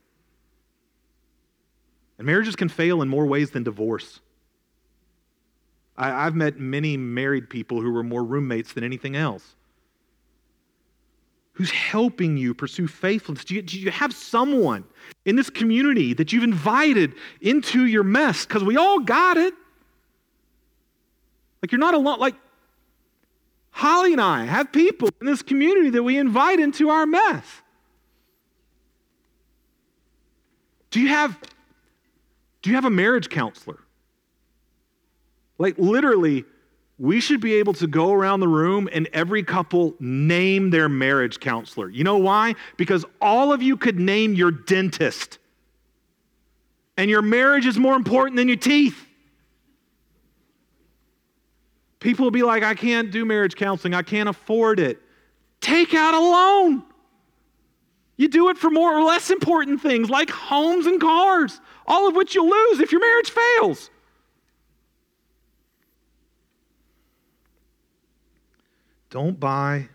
And 2.18 2.26
marriages 2.26 2.57
can 2.57 2.68
fail 2.68 3.01
in 3.01 3.07
more 3.07 3.26
ways 3.26 3.51
than 3.51 3.64
divorce. 3.64 4.20
I, 5.98 6.24
have 6.24 6.36
met 6.36 6.60
many 6.60 6.98
married 6.98 7.50
people 7.50 7.82
who 7.82 7.92
were 7.92 8.04
more 8.04 8.24
roommates 8.24 8.74
than 8.74 8.84
anything 8.84 9.16
else 9.16 9.56
who's 11.54 11.72
helping 11.72 12.38
you 12.38 12.54
pursue 12.54 12.88
faithfulness? 12.88 13.46
Do 13.46 13.56
you, 13.56 13.62
do 13.62 13.80
you 13.80 13.92
have 13.92 14.14
someone 14.14 14.84
in 15.26 15.36
this 15.36 15.50
community 15.50 16.14
that 16.14 16.34
you've 16.34 16.44
invited 16.44 17.14
into 17.42 17.86
your 17.86 18.04
mess? 18.04 18.46
Because 18.46 18.64
we 18.64 18.78
all 18.78 19.00
got 19.00 19.38
it. 19.38 19.54
Like 21.62 21.72
you're 21.72 21.80
not 21.80 21.94
alone. 21.94 22.20
Like 22.20 22.36
Holly 23.70 24.14
and 24.14 24.22
I 24.22 24.46
have 24.46 24.72
people 24.72 25.10
in 25.20 25.28
this 25.28 25.42
community 25.42 25.92
that 25.92 26.04
we 26.04 26.18
invite 26.18 26.60
into 26.60 26.89
our 26.89 27.06
mess. 27.06 27.46
Do 30.89 31.00
you 31.00 31.10
have 31.10 31.38
do 32.64 32.70
you 32.70 32.76
have 32.76 32.86
a 32.86 32.89
marriage 32.89 33.30
counselor? 33.30 33.80
Like 35.62 35.78
literally 35.78 36.43
we 36.97 37.20
should 37.20 37.39
be 37.39 37.53
able 37.55 37.74
to 37.74 37.86
go 37.86 38.12
around 38.12 38.39
the 38.39 38.47
room 38.47 38.89
and 38.91 39.07
every 39.14 39.43
couple 39.43 39.95
name 39.99 40.72
their 40.72 40.89
marriage 40.89 41.39
counselor. 41.39 41.88
You 41.88 42.03
know 42.03 42.18
why? 42.18 42.55
Because 42.78 43.05
all 43.22 43.53
of 43.53 43.62
you 43.62 43.78
could 43.78 43.99
name 43.99 44.34
your 44.34 44.49
dentist. 44.49 45.38
And 46.97 47.12
your 47.12 47.22
marriage 47.22 47.68
is 47.68 47.78
more 47.78 47.95
important 47.95 48.38
than 48.38 48.47
your 48.47 48.57
teeth. 48.57 49.05
People 51.99 52.26
will 52.26 52.32
be 52.32 52.43
like, 52.43 52.64
I 52.64 52.74
can't 52.74 53.12
do 53.12 53.24
marriage 53.24 53.55
counseling, 53.55 53.93
I 53.93 54.01
can't 54.01 54.30
afford 54.30 54.80
it. 54.80 54.99
Take 55.59 55.93
out 55.93 56.16
a 56.16 56.20
loan. 56.20 56.84
You 58.18 58.30
do 58.30 58.49
it 58.49 58.57
for 58.57 58.72
more 58.72 58.97
or 58.97 59.03
less 59.03 59.30
important 59.30 59.82
things 59.82 60.09
like 60.09 60.32
homes 60.32 60.88
and 60.88 60.99
cars, 60.99 61.62
all 61.86 62.07
of 62.07 62.16
which 62.16 62.34
you'll 62.34 62.49
lose 62.49 62.80
if 62.80 62.91
your 62.91 63.01
marriage 63.01 63.30
fails. 63.30 63.91
Don't 69.12 69.39
buy 69.39 69.89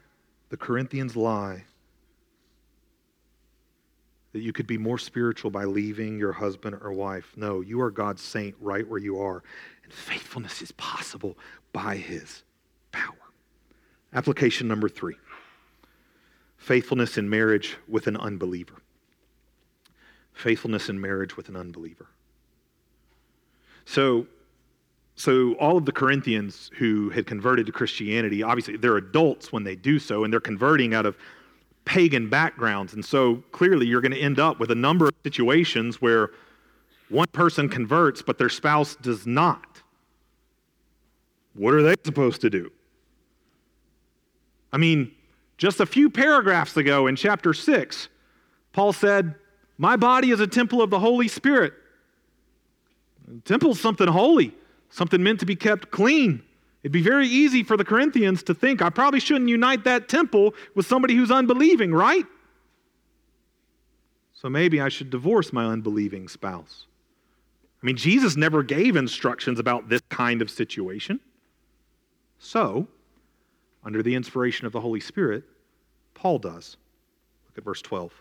the 0.50 0.56
Corinthians' 0.56 1.16
lie 1.16 1.64
that 4.32 4.42
you 4.42 4.52
could 4.52 4.66
be 4.66 4.76
more 4.76 4.98
spiritual 4.98 5.50
by 5.50 5.64
leaving 5.64 6.18
your 6.18 6.32
husband 6.32 6.76
or 6.82 6.92
wife. 6.92 7.32
No, 7.36 7.62
you 7.62 7.80
are 7.80 7.90
God's 7.90 8.20
saint 8.20 8.54
right 8.60 8.86
where 8.86 9.00
you 9.00 9.18
are. 9.18 9.42
And 9.82 9.92
faithfulness 9.92 10.60
is 10.60 10.70
possible 10.72 11.38
by 11.72 11.96
his 11.96 12.42
power. 12.92 13.14
Application 14.12 14.68
number 14.68 14.88
three 14.88 15.16
faithfulness 16.58 17.16
in 17.16 17.30
marriage 17.30 17.76
with 17.88 18.06
an 18.06 18.16
unbeliever. 18.18 18.76
Faithfulness 20.34 20.90
in 20.90 21.00
marriage 21.00 21.36
with 21.36 21.48
an 21.48 21.56
unbeliever. 21.56 22.06
So, 23.86 24.26
so, 25.18 25.54
all 25.54 25.78
of 25.78 25.86
the 25.86 25.92
Corinthians 25.92 26.70
who 26.76 27.08
had 27.08 27.26
converted 27.26 27.64
to 27.66 27.72
Christianity, 27.72 28.42
obviously, 28.42 28.76
they're 28.76 28.98
adults 28.98 29.50
when 29.50 29.64
they 29.64 29.74
do 29.74 29.98
so, 29.98 30.24
and 30.24 30.32
they're 30.32 30.40
converting 30.40 30.92
out 30.92 31.06
of 31.06 31.16
pagan 31.86 32.28
backgrounds. 32.28 32.92
And 32.92 33.02
so, 33.02 33.36
clearly, 33.50 33.86
you're 33.86 34.02
going 34.02 34.12
to 34.12 34.20
end 34.20 34.38
up 34.38 34.60
with 34.60 34.70
a 34.70 34.74
number 34.74 35.06
of 35.06 35.14
situations 35.24 36.02
where 36.02 36.32
one 37.08 37.28
person 37.32 37.70
converts, 37.70 38.20
but 38.20 38.36
their 38.36 38.50
spouse 38.50 38.94
does 38.96 39.26
not. 39.26 39.80
What 41.54 41.72
are 41.72 41.82
they 41.82 41.94
supposed 42.04 42.42
to 42.42 42.50
do? 42.50 42.70
I 44.70 44.76
mean, 44.76 45.12
just 45.56 45.80
a 45.80 45.86
few 45.86 46.10
paragraphs 46.10 46.76
ago 46.76 47.06
in 47.06 47.16
chapter 47.16 47.54
6, 47.54 48.08
Paul 48.74 48.92
said, 48.92 49.34
My 49.78 49.96
body 49.96 50.30
is 50.30 50.40
a 50.40 50.46
temple 50.46 50.82
of 50.82 50.90
the 50.90 50.98
Holy 50.98 51.28
Spirit. 51.28 51.72
temple 53.46 53.70
is 53.70 53.80
something 53.80 54.08
holy 54.08 54.52
something 54.97 55.22
meant 55.22 55.40
to 55.40 55.47
be 55.47 55.57
kept 55.57 55.90
clean. 55.90 56.42
It'd 56.82 56.92
be 56.92 57.03
very 57.03 57.26
easy 57.28 57.62
for 57.62 57.76
the 57.76 57.84
Corinthians 57.84 58.42
to 58.44 58.55
think, 58.55 58.80
I 58.80 58.88
probably 58.88 59.20
shouldn't 59.20 59.51
unite 59.51 59.84
that 59.84 60.09
temple 60.09 60.55
with 60.74 60.86
somebody 60.86 61.14
who's 61.14 61.30
unbelieving, 61.30 61.92
right? 61.92 62.24
So 64.32 64.49
maybe 64.49 64.80
I 64.80 64.88
should 64.88 65.11
divorce 65.11 65.53
my 65.53 65.66
unbelieving 65.66 66.28
spouse. 66.28 66.86
I 67.82 67.86
mean, 67.86 67.97
Jesus 67.97 68.36
never 68.36 68.62
gave 68.62 68.97
instructions 68.97 69.59
about 69.59 69.90
this 69.90 70.01
kind 70.09 70.40
of 70.40 70.51
situation. 70.51 71.20
So, 72.38 72.88
under 73.84 74.03
the 74.03 74.14
inspiration 74.14 74.66
of 74.66 74.72
the 74.72 74.80
Holy 74.80 75.01
Spirit, 75.01 75.44
Paul 76.14 76.38
does. 76.38 76.78
Look 77.49 77.59
at 77.59 77.64
verse 77.64 77.82
12. 77.82 78.12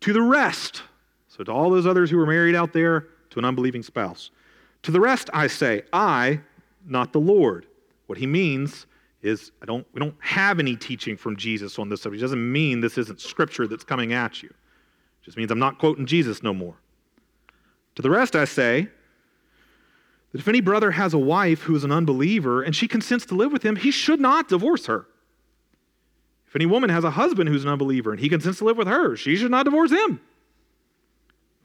To 0.00 0.12
the 0.12 0.22
rest, 0.22 0.82
so 1.28 1.44
to 1.44 1.50
all 1.50 1.70
those 1.70 1.86
others 1.86 2.10
who 2.10 2.18
were 2.18 2.26
married 2.26 2.54
out 2.54 2.74
there 2.74 3.06
to 3.30 3.38
an 3.38 3.46
unbelieving 3.46 3.82
spouse, 3.82 4.30
to 4.86 4.92
the 4.92 5.00
rest 5.00 5.30
I 5.34 5.48
say, 5.48 5.82
I, 5.92 6.40
not 6.86 7.12
the 7.12 7.18
Lord. 7.18 7.66
What 8.06 8.18
he 8.18 8.26
means 8.26 8.86
is 9.20 9.50
I 9.60 9.66
don't, 9.66 9.84
we 9.92 9.98
don't 9.98 10.14
have 10.20 10.60
any 10.60 10.76
teaching 10.76 11.16
from 11.16 11.36
Jesus 11.36 11.76
on 11.80 11.88
this 11.88 12.02
subject. 12.02 12.20
It 12.20 12.22
doesn't 12.22 12.52
mean 12.52 12.80
this 12.80 12.96
isn't 12.96 13.20
scripture 13.20 13.66
that's 13.66 13.82
coming 13.82 14.12
at 14.12 14.44
you. 14.44 14.48
It 14.48 15.24
just 15.24 15.36
means 15.36 15.50
I'm 15.50 15.58
not 15.58 15.80
quoting 15.80 16.06
Jesus 16.06 16.40
no 16.40 16.54
more. 16.54 16.76
To 17.96 18.02
the 18.02 18.10
rest 18.10 18.36
I 18.36 18.44
say 18.44 18.86
that 20.30 20.40
if 20.40 20.46
any 20.46 20.60
brother 20.60 20.92
has 20.92 21.14
a 21.14 21.18
wife 21.18 21.62
who 21.62 21.74
is 21.74 21.82
an 21.82 21.90
unbeliever 21.90 22.62
and 22.62 22.76
she 22.76 22.86
consents 22.86 23.26
to 23.26 23.34
live 23.34 23.50
with 23.50 23.64
him, 23.64 23.74
he 23.74 23.90
should 23.90 24.20
not 24.20 24.48
divorce 24.48 24.86
her. 24.86 25.08
If 26.46 26.54
any 26.54 26.66
woman 26.66 26.90
has 26.90 27.02
a 27.02 27.10
husband 27.10 27.48
who's 27.48 27.64
an 27.64 27.70
unbeliever 27.70 28.12
and 28.12 28.20
he 28.20 28.28
consents 28.28 28.58
to 28.58 28.64
live 28.64 28.76
with 28.76 28.86
her, 28.86 29.16
she 29.16 29.34
should 29.34 29.50
not 29.50 29.64
divorce 29.64 29.90
him. 29.90 30.20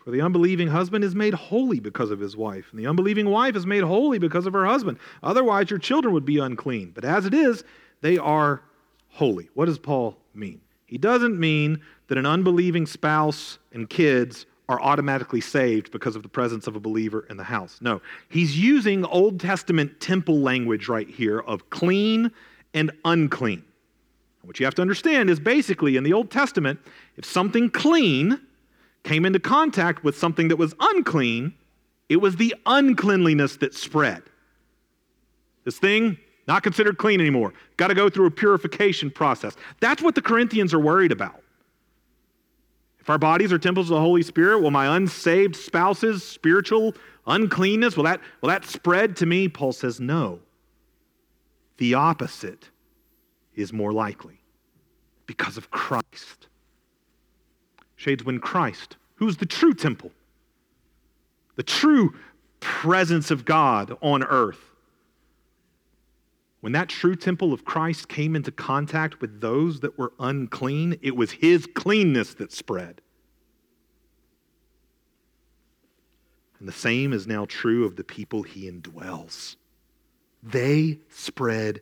For 0.03 0.11
the 0.11 0.21
unbelieving 0.21 0.67
husband 0.67 1.03
is 1.03 1.13
made 1.13 1.35
holy 1.35 1.79
because 1.79 2.09
of 2.09 2.19
his 2.19 2.35
wife, 2.35 2.67
and 2.71 2.79
the 2.79 2.87
unbelieving 2.87 3.29
wife 3.29 3.55
is 3.55 3.67
made 3.67 3.83
holy 3.83 4.17
because 4.17 4.47
of 4.47 4.53
her 4.53 4.65
husband. 4.65 4.97
Otherwise, 5.21 5.69
your 5.69 5.79
children 5.79 6.13
would 6.13 6.25
be 6.25 6.39
unclean. 6.39 6.91
But 6.93 7.05
as 7.05 7.25
it 7.25 7.35
is, 7.35 7.63
they 8.01 8.17
are 8.17 8.61
holy. 9.09 9.49
What 9.53 9.65
does 9.65 9.77
Paul 9.77 10.17
mean? 10.33 10.59
He 10.85 10.97
doesn't 10.97 11.39
mean 11.39 11.81
that 12.07 12.17
an 12.17 12.25
unbelieving 12.25 12.87
spouse 12.87 13.59
and 13.71 13.89
kids 13.89 14.45
are 14.67 14.81
automatically 14.81 15.41
saved 15.41 15.91
because 15.91 16.15
of 16.15 16.23
the 16.23 16.29
presence 16.29 16.65
of 16.65 16.75
a 16.75 16.79
believer 16.79 17.25
in 17.29 17.37
the 17.37 17.43
house. 17.43 17.77
No, 17.81 18.01
he's 18.29 18.57
using 18.57 19.05
Old 19.05 19.39
Testament 19.39 19.99
temple 19.99 20.39
language 20.39 20.87
right 20.87 21.09
here 21.09 21.39
of 21.39 21.69
clean 21.69 22.31
and 22.73 22.91
unclean. 23.05 23.63
What 24.43 24.59
you 24.59 24.65
have 24.65 24.75
to 24.75 24.81
understand 24.81 25.29
is 25.29 25.39
basically 25.39 25.95
in 25.95 26.03
the 26.03 26.13
Old 26.13 26.31
Testament, 26.31 26.79
if 27.17 27.25
something 27.25 27.69
clean 27.69 28.41
came 29.03 29.25
into 29.25 29.39
contact 29.39 30.03
with 30.03 30.17
something 30.17 30.47
that 30.49 30.57
was 30.57 30.73
unclean, 30.79 31.53
it 32.09 32.17
was 32.17 32.35
the 32.35 32.55
uncleanliness 32.65 33.57
that 33.57 33.73
spread. 33.73 34.23
This 35.63 35.77
thing, 35.77 36.17
not 36.47 36.63
considered 36.63 36.97
clean 36.97 37.19
anymore, 37.19 37.53
got 37.77 37.87
to 37.87 37.93
go 37.93 38.09
through 38.09 38.25
a 38.25 38.31
purification 38.31 39.09
process. 39.09 39.55
That's 39.79 40.01
what 40.01 40.15
the 40.15 40.21
Corinthians 40.21 40.73
are 40.73 40.79
worried 40.79 41.11
about. 41.11 41.41
If 42.99 43.09
our 43.09 43.17
bodies 43.17 43.51
are 43.51 43.57
temples 43.57 43.89
of 43.89 43.95
the 43.95 44.01
Holy 44.01 44.21
Spirit, 44.21 44.59
will 44.59 44.71
my 44.71 44.95
unsaved 44.95 45.55
spouse's 45.55 46.23
spiritual 46.23 46.93
uncleanness, 47.25 47.97
will 47.97 48.03
that, 48.03 48.21
will 48.41 48.49
that 48.49 48.65
spread 48.65 49.15
to 49.17 49.25
me? 49.25 49.47
Paul 49.47 49.73
says, 49.73 49.99
no. 49.99 50.39
The 51.77 51.95
opposite 51.95 52.69
is 53.55 53.73
more 53.73 53.91
likely 53.91 54.41
because 55.25 55.57
of 55.57 55.71
Christ. 55.71 56.47
Shades, 58.01 58.23
when 58.23 58.39
Christ, 58.39 58.97
who's 59.17 59.37
the 59.37 59.45
true 59.45 59.75
temple, 59.75 60.11
the 61.55 61.61
true 61.61 62.15
presence 62.59 63.29
of 63.29 63.45
God 63.45 63.95
on 64.01 64.23
earth, 64.23 64.71
when 66.61 66.73
that 66.73 66.89
true 66.89 67.15
temple 67.15 67.53
of 67.53 67.63
Christ 67.63 68.09
came 68.09 68.35
into 68.35 68.51
contact 68.51 69.21
with 69.21 69.39
those 69.39 69.81
that 69.81 69.99
were 69.99 70.13
unclean, 70.19 70.97
it 71.03 71.15
was 71.15 71.29
his 71.29 71.67
cleanness 71.75 72.33
that 72.33 72.51
spread. 72.51 73.01
And 76.57 76.67
the 76.67 76.73
same 76.73 77.13
is 77.13 77.27
now 77.27 77.45
true 77.45 77.85
of 77.85 77.97
the 77.97 78.03
people 78.03 78.41
he 78.41 78.67
indwells. 78.67 79.57
They 80.41 81.01
spread 81.09 81.81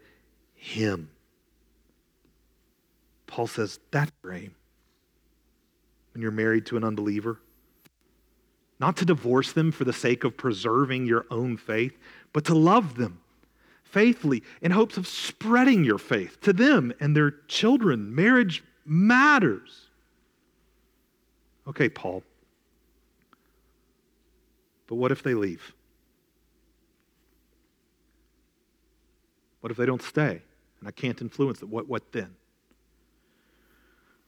him. 0.53 1.11
Paul 3.25 3.47
says 3.47 3.79
that's 3.89 4.11
great 4.21 4.51
when 6.13 6.21
you're 6.21 6.31
married 6.31 6.65
to 6.67 6.77
an 6.77 6.83
unbeliever. 6.83 7.39
Not 8.79 8.97
to 8.97 9.05
divorce 9.05 9.51
them 9.51 9.71
for 9.71 9.83
the 9.83 9.93
sake 9.93 10.23
of 10.23 10.37
preserving 10.37 11.05
your 11.05 11.25
own 11.29 11.57
faith, 11.57 11.97
but 12.33 12.45
to 12.45 12.55
love 12.55 12.95
them 12.95 13.19
faithfully 13.83 14.43
in 14.61 14.71
hopes 14.71 14.97
of 14.97 15.07
spreading 15.07 15.83
your 15.83 15.97
faith 15.97 16.39
to 16.41 16.53
them 16.53 16.93
and 16.99 17.15
their 17.15 17.31
children. 17.47 18.13
Marriage 18.13 18.63
matters. 18.85 19.89
Okay, 21.67 21.89
Paul. 21.89 22.23
But 24.87 24.95
what 24.95 25.11
if 25.11 25.21
they 25.21 25.33
leave? 25.33 25.73
What 29.61 29.71
if 29.71 29.77
they 29.77 29.85
don't 29.85 30.01
stay? 30.01 30.41
And 30.79 30.87
I 30.87 30.91
can't 30.91 31.21
influence 31.21 31.61
it. 31.61 31.67
What, 31.67 31.87
what 31.87 32.11
then? 32.11 32.35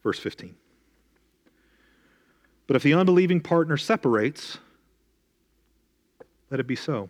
Verse 0.04 0.20
15. 0.20 0.56
But 2.72 2.78
if 2.78 2.84
the 2.84 2.94
unbelieving 2.94 3.42
partner 3.42 3.76
separates, 3.76 4.58
let 6.50 6.62
it 6.62 6.68
be 6.68 6.78
so. 6.78 7.10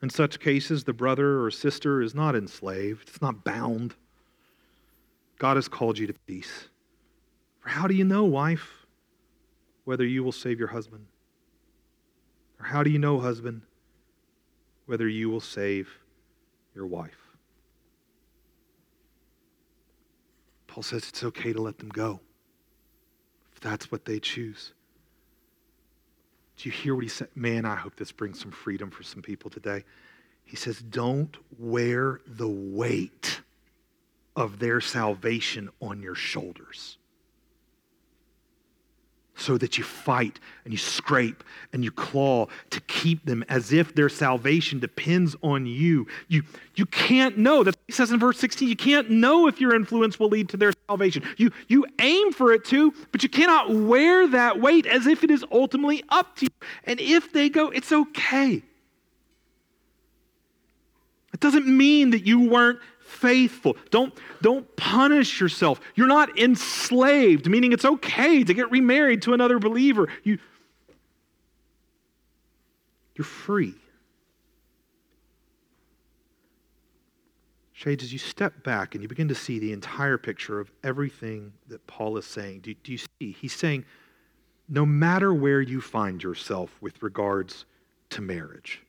In 0.00 0.08
such 0.08 0.40
cases, 0.40 0.84
the 0.84 0.94
brother 0.94 1.44
or 1.44 1.50
sister 1.50 2.00
is 2.00 2.14
not 2.14 2.34
enslaved, 2.34 3.10
it's 3.10 3.20
not 3.20 3.44
bound. 3.44 3.96
God 5.38 5.58
has 5.58 5.68
called 5.68 5.98
you 5.98 6.06
to 6.06 6.14
peace. 6.26 6.68
For 7.60 7.68
how 7.68 7.86
do 7.86 7.94
you 7.94 8.04
know, 8.06 8.24
wife, 8.24 8.86
whether 9.84 10.06
you 10.06 10.24
will 10.24 10.32
save 10.32 10.58
your 10.58 10.68
husband? 10.68 11.04
Or 12.58 12.64
how 12.64 12.82
do 12.82 12.88
you 12.88 12.98
know, 12.98 13.20
husband, 13.20 13.60
whether 14.86 15.06
you 15.06 15.28
will 15.28 15.38
save 15.38 15.90
your 16.74 16.86
wife? 16.86 17.36
Paul 20.66 20.82
says 20.82 21.06
it's 21.10 21.24
okay 21.24 21.52
to 21.52 21.60
let 21.60 21.76
them 21.76 21.90
go 21.90 22.20
if 23.58 23.62
that's 23.64 23.90
what 23.90 24.04
they 24.04 24.20
choose. 24.20 24.72
Do 26.56 26.68
you 26.68 26.72
hear 26.72 26.94
what 26.94 27.02
he 27.02 27.08
said? 27.08 27.28
Man, 27.34 27.64
I 27.64 27.74
hope 27.74 27.96
this 27.96 28.12
brings 28.12 28.38
some 28.40 28.52
freedom 28.52 28.88
for 28.88 29.02
some 29.02 29.20
people 29.20 29.50
today. 29.50 29.82
He 30.44 30.54
says, 30.54 30.78
Don't 30.78 31.36
wear 31.58 32.20
the 32.24 32.48
weight 32.48 33.40
of 34.36 34.60
their 34.60 34.80
salvation 34.80 35.70
on 35.80 36.00
your 36.00 36.14
shoulders 36.14 36.98
so 39.38 39.56
that 39.58 39.78
you 39.78 39.84
fight 39.84 40.40
and 40.64 40.72
you 40.72 40.78
scrape 40.78 41.44
and 41.72 41.84
you 41.84 41.90
claw 41.90 42.46
to 42.70 42.80
keep 42.82 43.24
them 43.24 43.44
as 43.48 43.72
if 43.72 43.94
their 43.94 44.08
salvation 44.08 44.78
depends 44.78 45.36
on 45.42 45.66
you. 45.66 46.06
You, 46.28 46.42
you 46.74 46.86
can't 46.86 47.38
know. 47.38 47.62
That 47.62 47.76
he 47.86 47.92
says 47.92 48.10
in 48.10 48.18
verse 48.18 48.38
16. 48.38 48.68
You 48.68 48.76
can't 48.76 49.10
know 49.10 49.46
if 49.46 49.60
your 49.60 49.74
influence 49.74 50.18
will 50.18 50.28
lead 50.28 50.48
to 50.50 50.56
their 50.56 50.72
salvation. 50.88 51.22
You, 51.36 51.50
you 51.68 51.86
aim 52.00 52.32
for 52.32 52.52
it 52.52 52.64
to, 52.66 52.92
but 53.12 53.22
you 53.22 53.28
cannot 53.28 53.70
wear 53.70 54.26
that 54.28 54.60
weight 54.60 54.86
as 54.86 55.06
if 55.06 55.24
it 55.24 55.30
is 55.30 55.44
ultimately 55.52 56.02
up 56.08 56.36
to 56.36 56.46
you. 56.46 56.68
And 56.84 57.00
if 57.00 57.32
they 57.32 57.48
go, 57.48 57.70
it's 57.70 57.92
okay. 57.92 58.62
It 61.32 61.40
doesn't 61.40 61.66
mean 61.66 62.10
that 62.10 62.26
you 62.26 62.48
weren't 62.48 62.80
faithful. 63.08 63.76
Don't, 63.90 64.14
don't 64.42 64.76
punish 64.76 65.40
yourself. 65.40 65.80
You're 65.94 66.06
not 66.06 66.38
enslaved, 66.38 67.48
meaning 67.48 67.72
it's 67.72 67.84
okay 67.84 68.44
to 68.44 68.54
get 68.54 68.70
remarried 68.70 69.22
to 69.22 69.34
another 69.34 69.58
believer. 69.58 70.08
You, 70.22 70.38
you're 73.14 73.24
free. 73.24 73.74
Shades, 77.72 78.02
as 78.02 78.12
you 78.12 78.18
step 78.18 78.64
back 78.64 78.94
and 78.94 79.02
you 79.02 79.08
begin 79.08 79.28
to 79.28 79.36
see 79.36 79.60
the 79.60 79.72
entire 79.72 80.18
picture 80.18 80.58
of 80.58 80.70
everything 80.82 81.52
that 81.68 81.86
Paul 81.86 82.16
is 82.16 82.26
saying, 82.26 82.60
do, 82.60 82.74
do 82.74 82.90
you 82.90 82.98
see? 82.98 83.32
He's 83.32 83.54
saying, 83.54 83.84
no 84.68 84.84
matter 84.84 85.32
where 85.32 85.60
you 85.60 85.80
find 85.80 86.20
yourself 86.20 86.76
with 86.80 87.00
regards 87.02 87.66
to 88.10 88.20
marriage, 88.20 88.82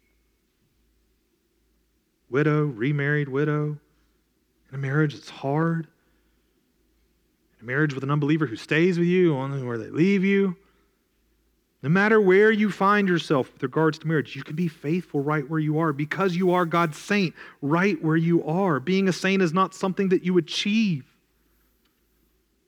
widow, 2.32 2.66
remarried 2.66 3.30
widow, 3.30 3.78
in 4.70 4.76
a 4.76 4.78
marriage 4.78 5.14
that's 5.14 5.30
hard, 5.30 5.88
in 7.60 7.66
a 7.66 7.66
marriage 7.66 7.94
with 7.94 8.04
an 8.04 8.12
unbeliever 8.12 8.46
who 8.46 8.56
stays 8.56 8.98
with 8.98 9.08
you, 9.08 9.36
only 9.36 9.64
where 9.64 9.78
they 9.78 9.90
leave 9.90 10.24
you. 10.24 10.56
No 11.82 11.90
matter 11.90 12.20
where 12.20 12.52
you 12.52 12.72
find 12.72 13.08
yourself 13.08 13.54
with 13.54 13.64
regards 13.64 14.00
to 14.00 14.08
marriage, 14.08 14.36
you 14.36 14.44
can 14.44 14.56
be 14.56 14.68
faithful 14.68 15.22
right 15.22 15.50
where 15.50 15.62
you 15.62 15.80
are 15.80 15.94
because 15.94 16.36
you 16.36 16.52
are 16.52 16.66
God's 16.66 16.98
saint 16.98 17.34
right 17.62 18.02
where 18.04 18.18
you 18.18 18.44
are. 18.44 18.82
Being 18.82 19.08
a 19.08 19.14
saint 19.14 19.42
is 19.42 19.54
not 19.54 19.74
something 19.74 20.10
that 20.10 20.24
you 20.24 20.38
achieve, 20.38 21.06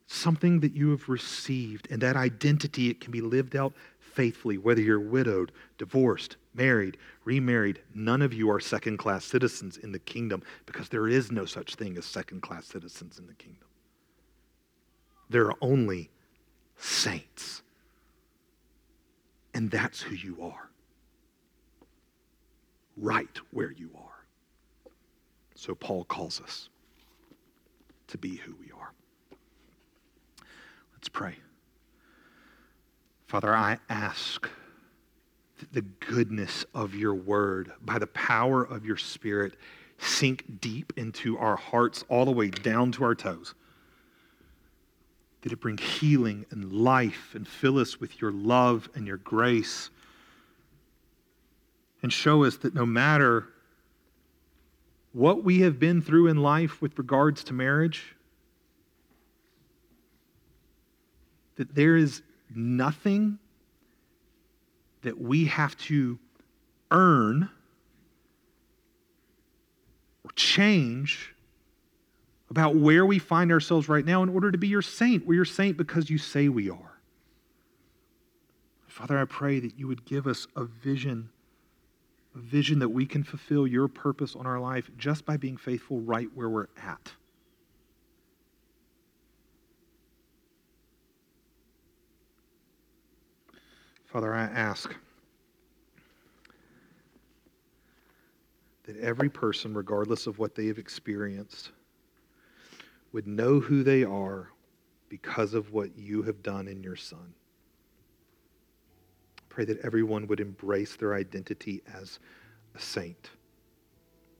something 0.07 0.61
that 0.61 0.73
you 0.73 0.91
have 0.91 1.09
received. 1.09 1.89
And 1.91 2.01
that 2.01 2.15
identity, 2.15 2.89
it 2.89 3.01
can 3.01 3.11
be 3.11 3.19
lived 3.19 3.53
out 3.53 3.73
faithfully, 3.99 4.57
whether 4.57 4.81
you're 4.81 4.99
widowed, 4.99 5.51
divorced, 5.77 6.37
married, 6.53 6.97
remarried. 7.23 7.81
None 7.93 8.21
of 8.21 8.33
you 8.33 8.49
are 8.51 8.59
second 8.59 8.97
class 8.97 9.25
citizens 9.25 9.77
in 9.77 9.91
the 9.91 9.99
kingdom 9.99 10.43
because 10.65 10.89
there 10.89 11.07
is 11.07 11.31
no 11.31 11.45
such 11.45 11.75
thing 11.75 11.97
as 11.97 12.05
second 12.05 12.41
class 12.41 12.65
citizens 12.65 13.19
in 13.19 13.27
the 13.27 13.33
kingdom. 13.33 13.67
There 15.29 15.45
are 15.45 15.57
only 15.61 16.09
saints. 16.77 17.61
And 19.53 19.69
that's 19.69 20.01
who 20.01 20.15
you 20.15 20.41
are. 20.41 20.69
Right 22.97 23.39
where 23.51 23.71
you 23.71 23.91
are. 23.95 24.25
So 25.55 25.75
Paul 25.75 26.05
calls 26.05 26.41
us 26.41 26.69
to 28.07 28.17
be 28.17 28.35
who 28.35 28.55
we 28.59 28.71
are. 28.71 28.91
Let's 30.93 31.09
pray. 31.09 31.35
Father, 33.27 33.55
I 33.55 33.77
ask 33.89 34.49
the 35.71 35.81
goodness 35.81 36.65
of 36.73 36.95
your 36.95 37.13
word, 37.13 37.71
by 37.81 37.99
the 37.99 38.07
power 38.07 38.63
of 38.63 38.85
your 38.85 38.97
spirit, 38.97 39.55
sink 39.97 40.59
deep 40.59 40.93
into 40.97 41.37
our 41.37 41.55
hearts, 41.55 42.03
all 42.09 42.25
the 42.25 42.31
way 42.31 42.49
down 42.49 42.91
to 42.93 43.03
our 43.03 43.15
toes. 43.15 43.53
Did 45.41 45.51
it 45.53 45.59
bring 45.59 45.77
healing 45.77 46.45
and 46.51 46.71
life 46.71 47.33
and 47.33 47.47
fill 47.47 47.79
us 47.79 47.99
with 47.99 48.21
your 48.21 48.31
love 48.31 48.89
and 48.93 49.07
your 49.07 49.17
grace? 49.17 49.89
And 52.03 52.11
show 52.13 52.43
us 52.43 52.57
that 52.57 52.73
no 52.73 52.85
matter 52.85 53.47
what 55.13 55.43
we 55.43 55.61
have 55.61 55.79
been 55.79 56.01
through 56.01 56.27
in 56.27 56.37
life 56.37 56.81
with 56.81 56.97
regards 56.97 57.43
to 57.45 57.53
marriage, 57.53 58.15
that 61.57 61.75
there 61.75 61.97
is 61.97 62.21
nothing 62.55 63.37
that 65.01 65.19
we 65.19 65.45
have 65.45 65.77
to 65.77 66.19
earn 66.91 67.49
or 70.23 70.31
change 70.35 71.33
about 72.49 72.75
where 72.75 73.05
we 73.05 73.17
find 73.17 73.51
ourselves 73.51 73.87
right 73.87 74.05
now 74.05 74.23
in 74.23 74.29
order 74.29 74.51
to 74.51 74.57
be 74.57 74.67
your 74.67 74.81
saint. 74.81 75.25
We're 75.25 75.35
your 75.35 75.45
saint 75.45 75.77
because 75.77 76.09
you 76.09 76.17
say 76.17 76.49
we 76.49 76.69
are. 76.69 76.99
Father, 78.87 79.17
I 79.17 79.25
pray 79.25 79.59
that 79.61 79.79
you 79.79 79.87
would 79.87 80.03
give 80.05 80.27
us 80.27 80.47
a 80.55 80.65
vision, 80.65 81.29
a 82.35 82.39
vision 82.39 82.79
that 82.79 82.89
we 82.89 83.05
can 83.05 83.23
fulfill 83.23 83.65
your 83.65 83.87
purpose 83.87 84.35
on 84.35 84.45
our 84.45 84.59
life 84.59 84.91
just 84.97 85.25
by 85.25 85.37
being 85.37 85.55
faithful 85.55 86.01
right 86.01 86.27
where 86.35 86.49
we're 86.49 86.67
at. 86.83 87.13
Father, 94.11 94.33
I 94.33 94.43
ask 94.43 94.93
that 98.83 98.97
every 98.97 99.29
person, 99.29 99.73
regardless 99.73 100.27
of 100.27 100.37
what 100.37 100.53
they 100.53 100.67
have 100.67 100.77
experienced, 100.77 101.71
would 103.13 103.25
know 103.25 103.61
who 103.61 103.83
they 103.83 104.03
are 104.03 104.49
because 105.07 105.53
of 105.53 105.71
what 105.71 105.97
you 105.97 106.23
have 106.23 106.43
done 106.43 106.67
in 106.67 106.83
your 106.83 106.97
Son. 106.97 107.33
Pray 109.47 109.63
that 109.63 109.79
everyone 109.79 110.27
would 110.27 110.41
embrace 110.41 110.97
their 110.97 111.13
identity 111.13 111.81
as 111.93 112.19
a 112.75 112.79
saint 112.79 113.29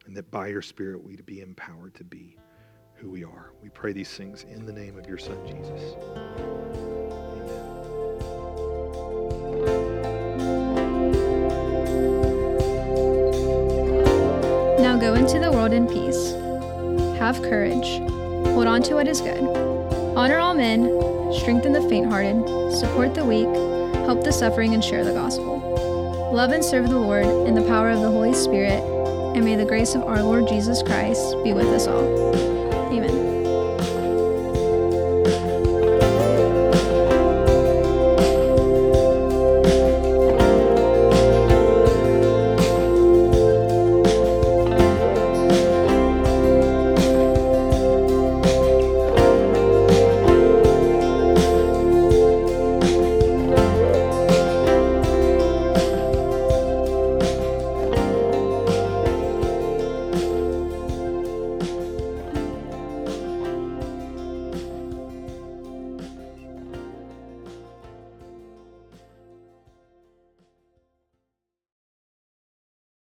and 0.06 0.16
that 0.18 0.30
by 0.32 0.48
your 0.48 0.62
Spirit 0.62 1.02
we'd 1.02 1.26
be 1.26 1.40
empowered 1.40 1.94
to 1.96 2.04
be 2.04 2.36
who 2.96 3.10
we 3.10 3.24
are. 3.24 3.54
We 3.64 3.70
pray 3.70 3.94
these 3.94 4.12
things 4.12 4.44
in 4.44 4.66
the 4.66 4.74
name 4.74 4.98
of 4.98 5.08
your 5.08 5.18
Son, 5.18 5.38
Jesus. 5.48 5.96
Into 15.34 15.48
the 15.48 15.52
world 15.52 15.72
in 15.72 15.88
peace. 15.88 16.32
Have 17.18 17.42
courage. 17.42 18.00
Hold 18.54 18.68
on 18.68 18.84
to 18.84 18.96
what 18.96 19.08
is 19.08 19.22
good. 19.22 19.42
Honor 20.18 20.38
all 20.40 20.54
men. 20.54 20.84
Strengthen 21.34 21.72
the 21.72 21.82
faint 21.88 22.08
hearted. 22.08 22.44
Support 22.74 23.16
the 23.16 23.24
weak. 23.24 23.48
Help 24.06 24.26
the 24.26 24.34
suffering 24.34 24.74
and 24.74 24.84
share 24.84 25.06
the 25.06 25.14
gospel. 25.14 26.32
Love 26.34 26.52
and 26.52 26.64
serve 26.64 26.90
the 26.90 27.00
Lord 27.00 27.26
in 27.48 27.56
the 27.56 27.62
power 27.62 27.90
of 27.92 28.02
the 28.02 28.12
Holy 28.12 28.34
Spirit. 28.34 28.84
And 29.34 29.46
may 29.46 29.56
the 29.56 29.66
grace 29.66 29.96
of 29.96 30.04
our 30.04 30.22
Lord 30.22 30.50
Jesus 30.50 30.84
Christ 30.84 31.36
be 31.46 31.54
with 31.54 31.68
us 31.68 31.88
all. 31.88 32.04
Amen. 32.92 33.31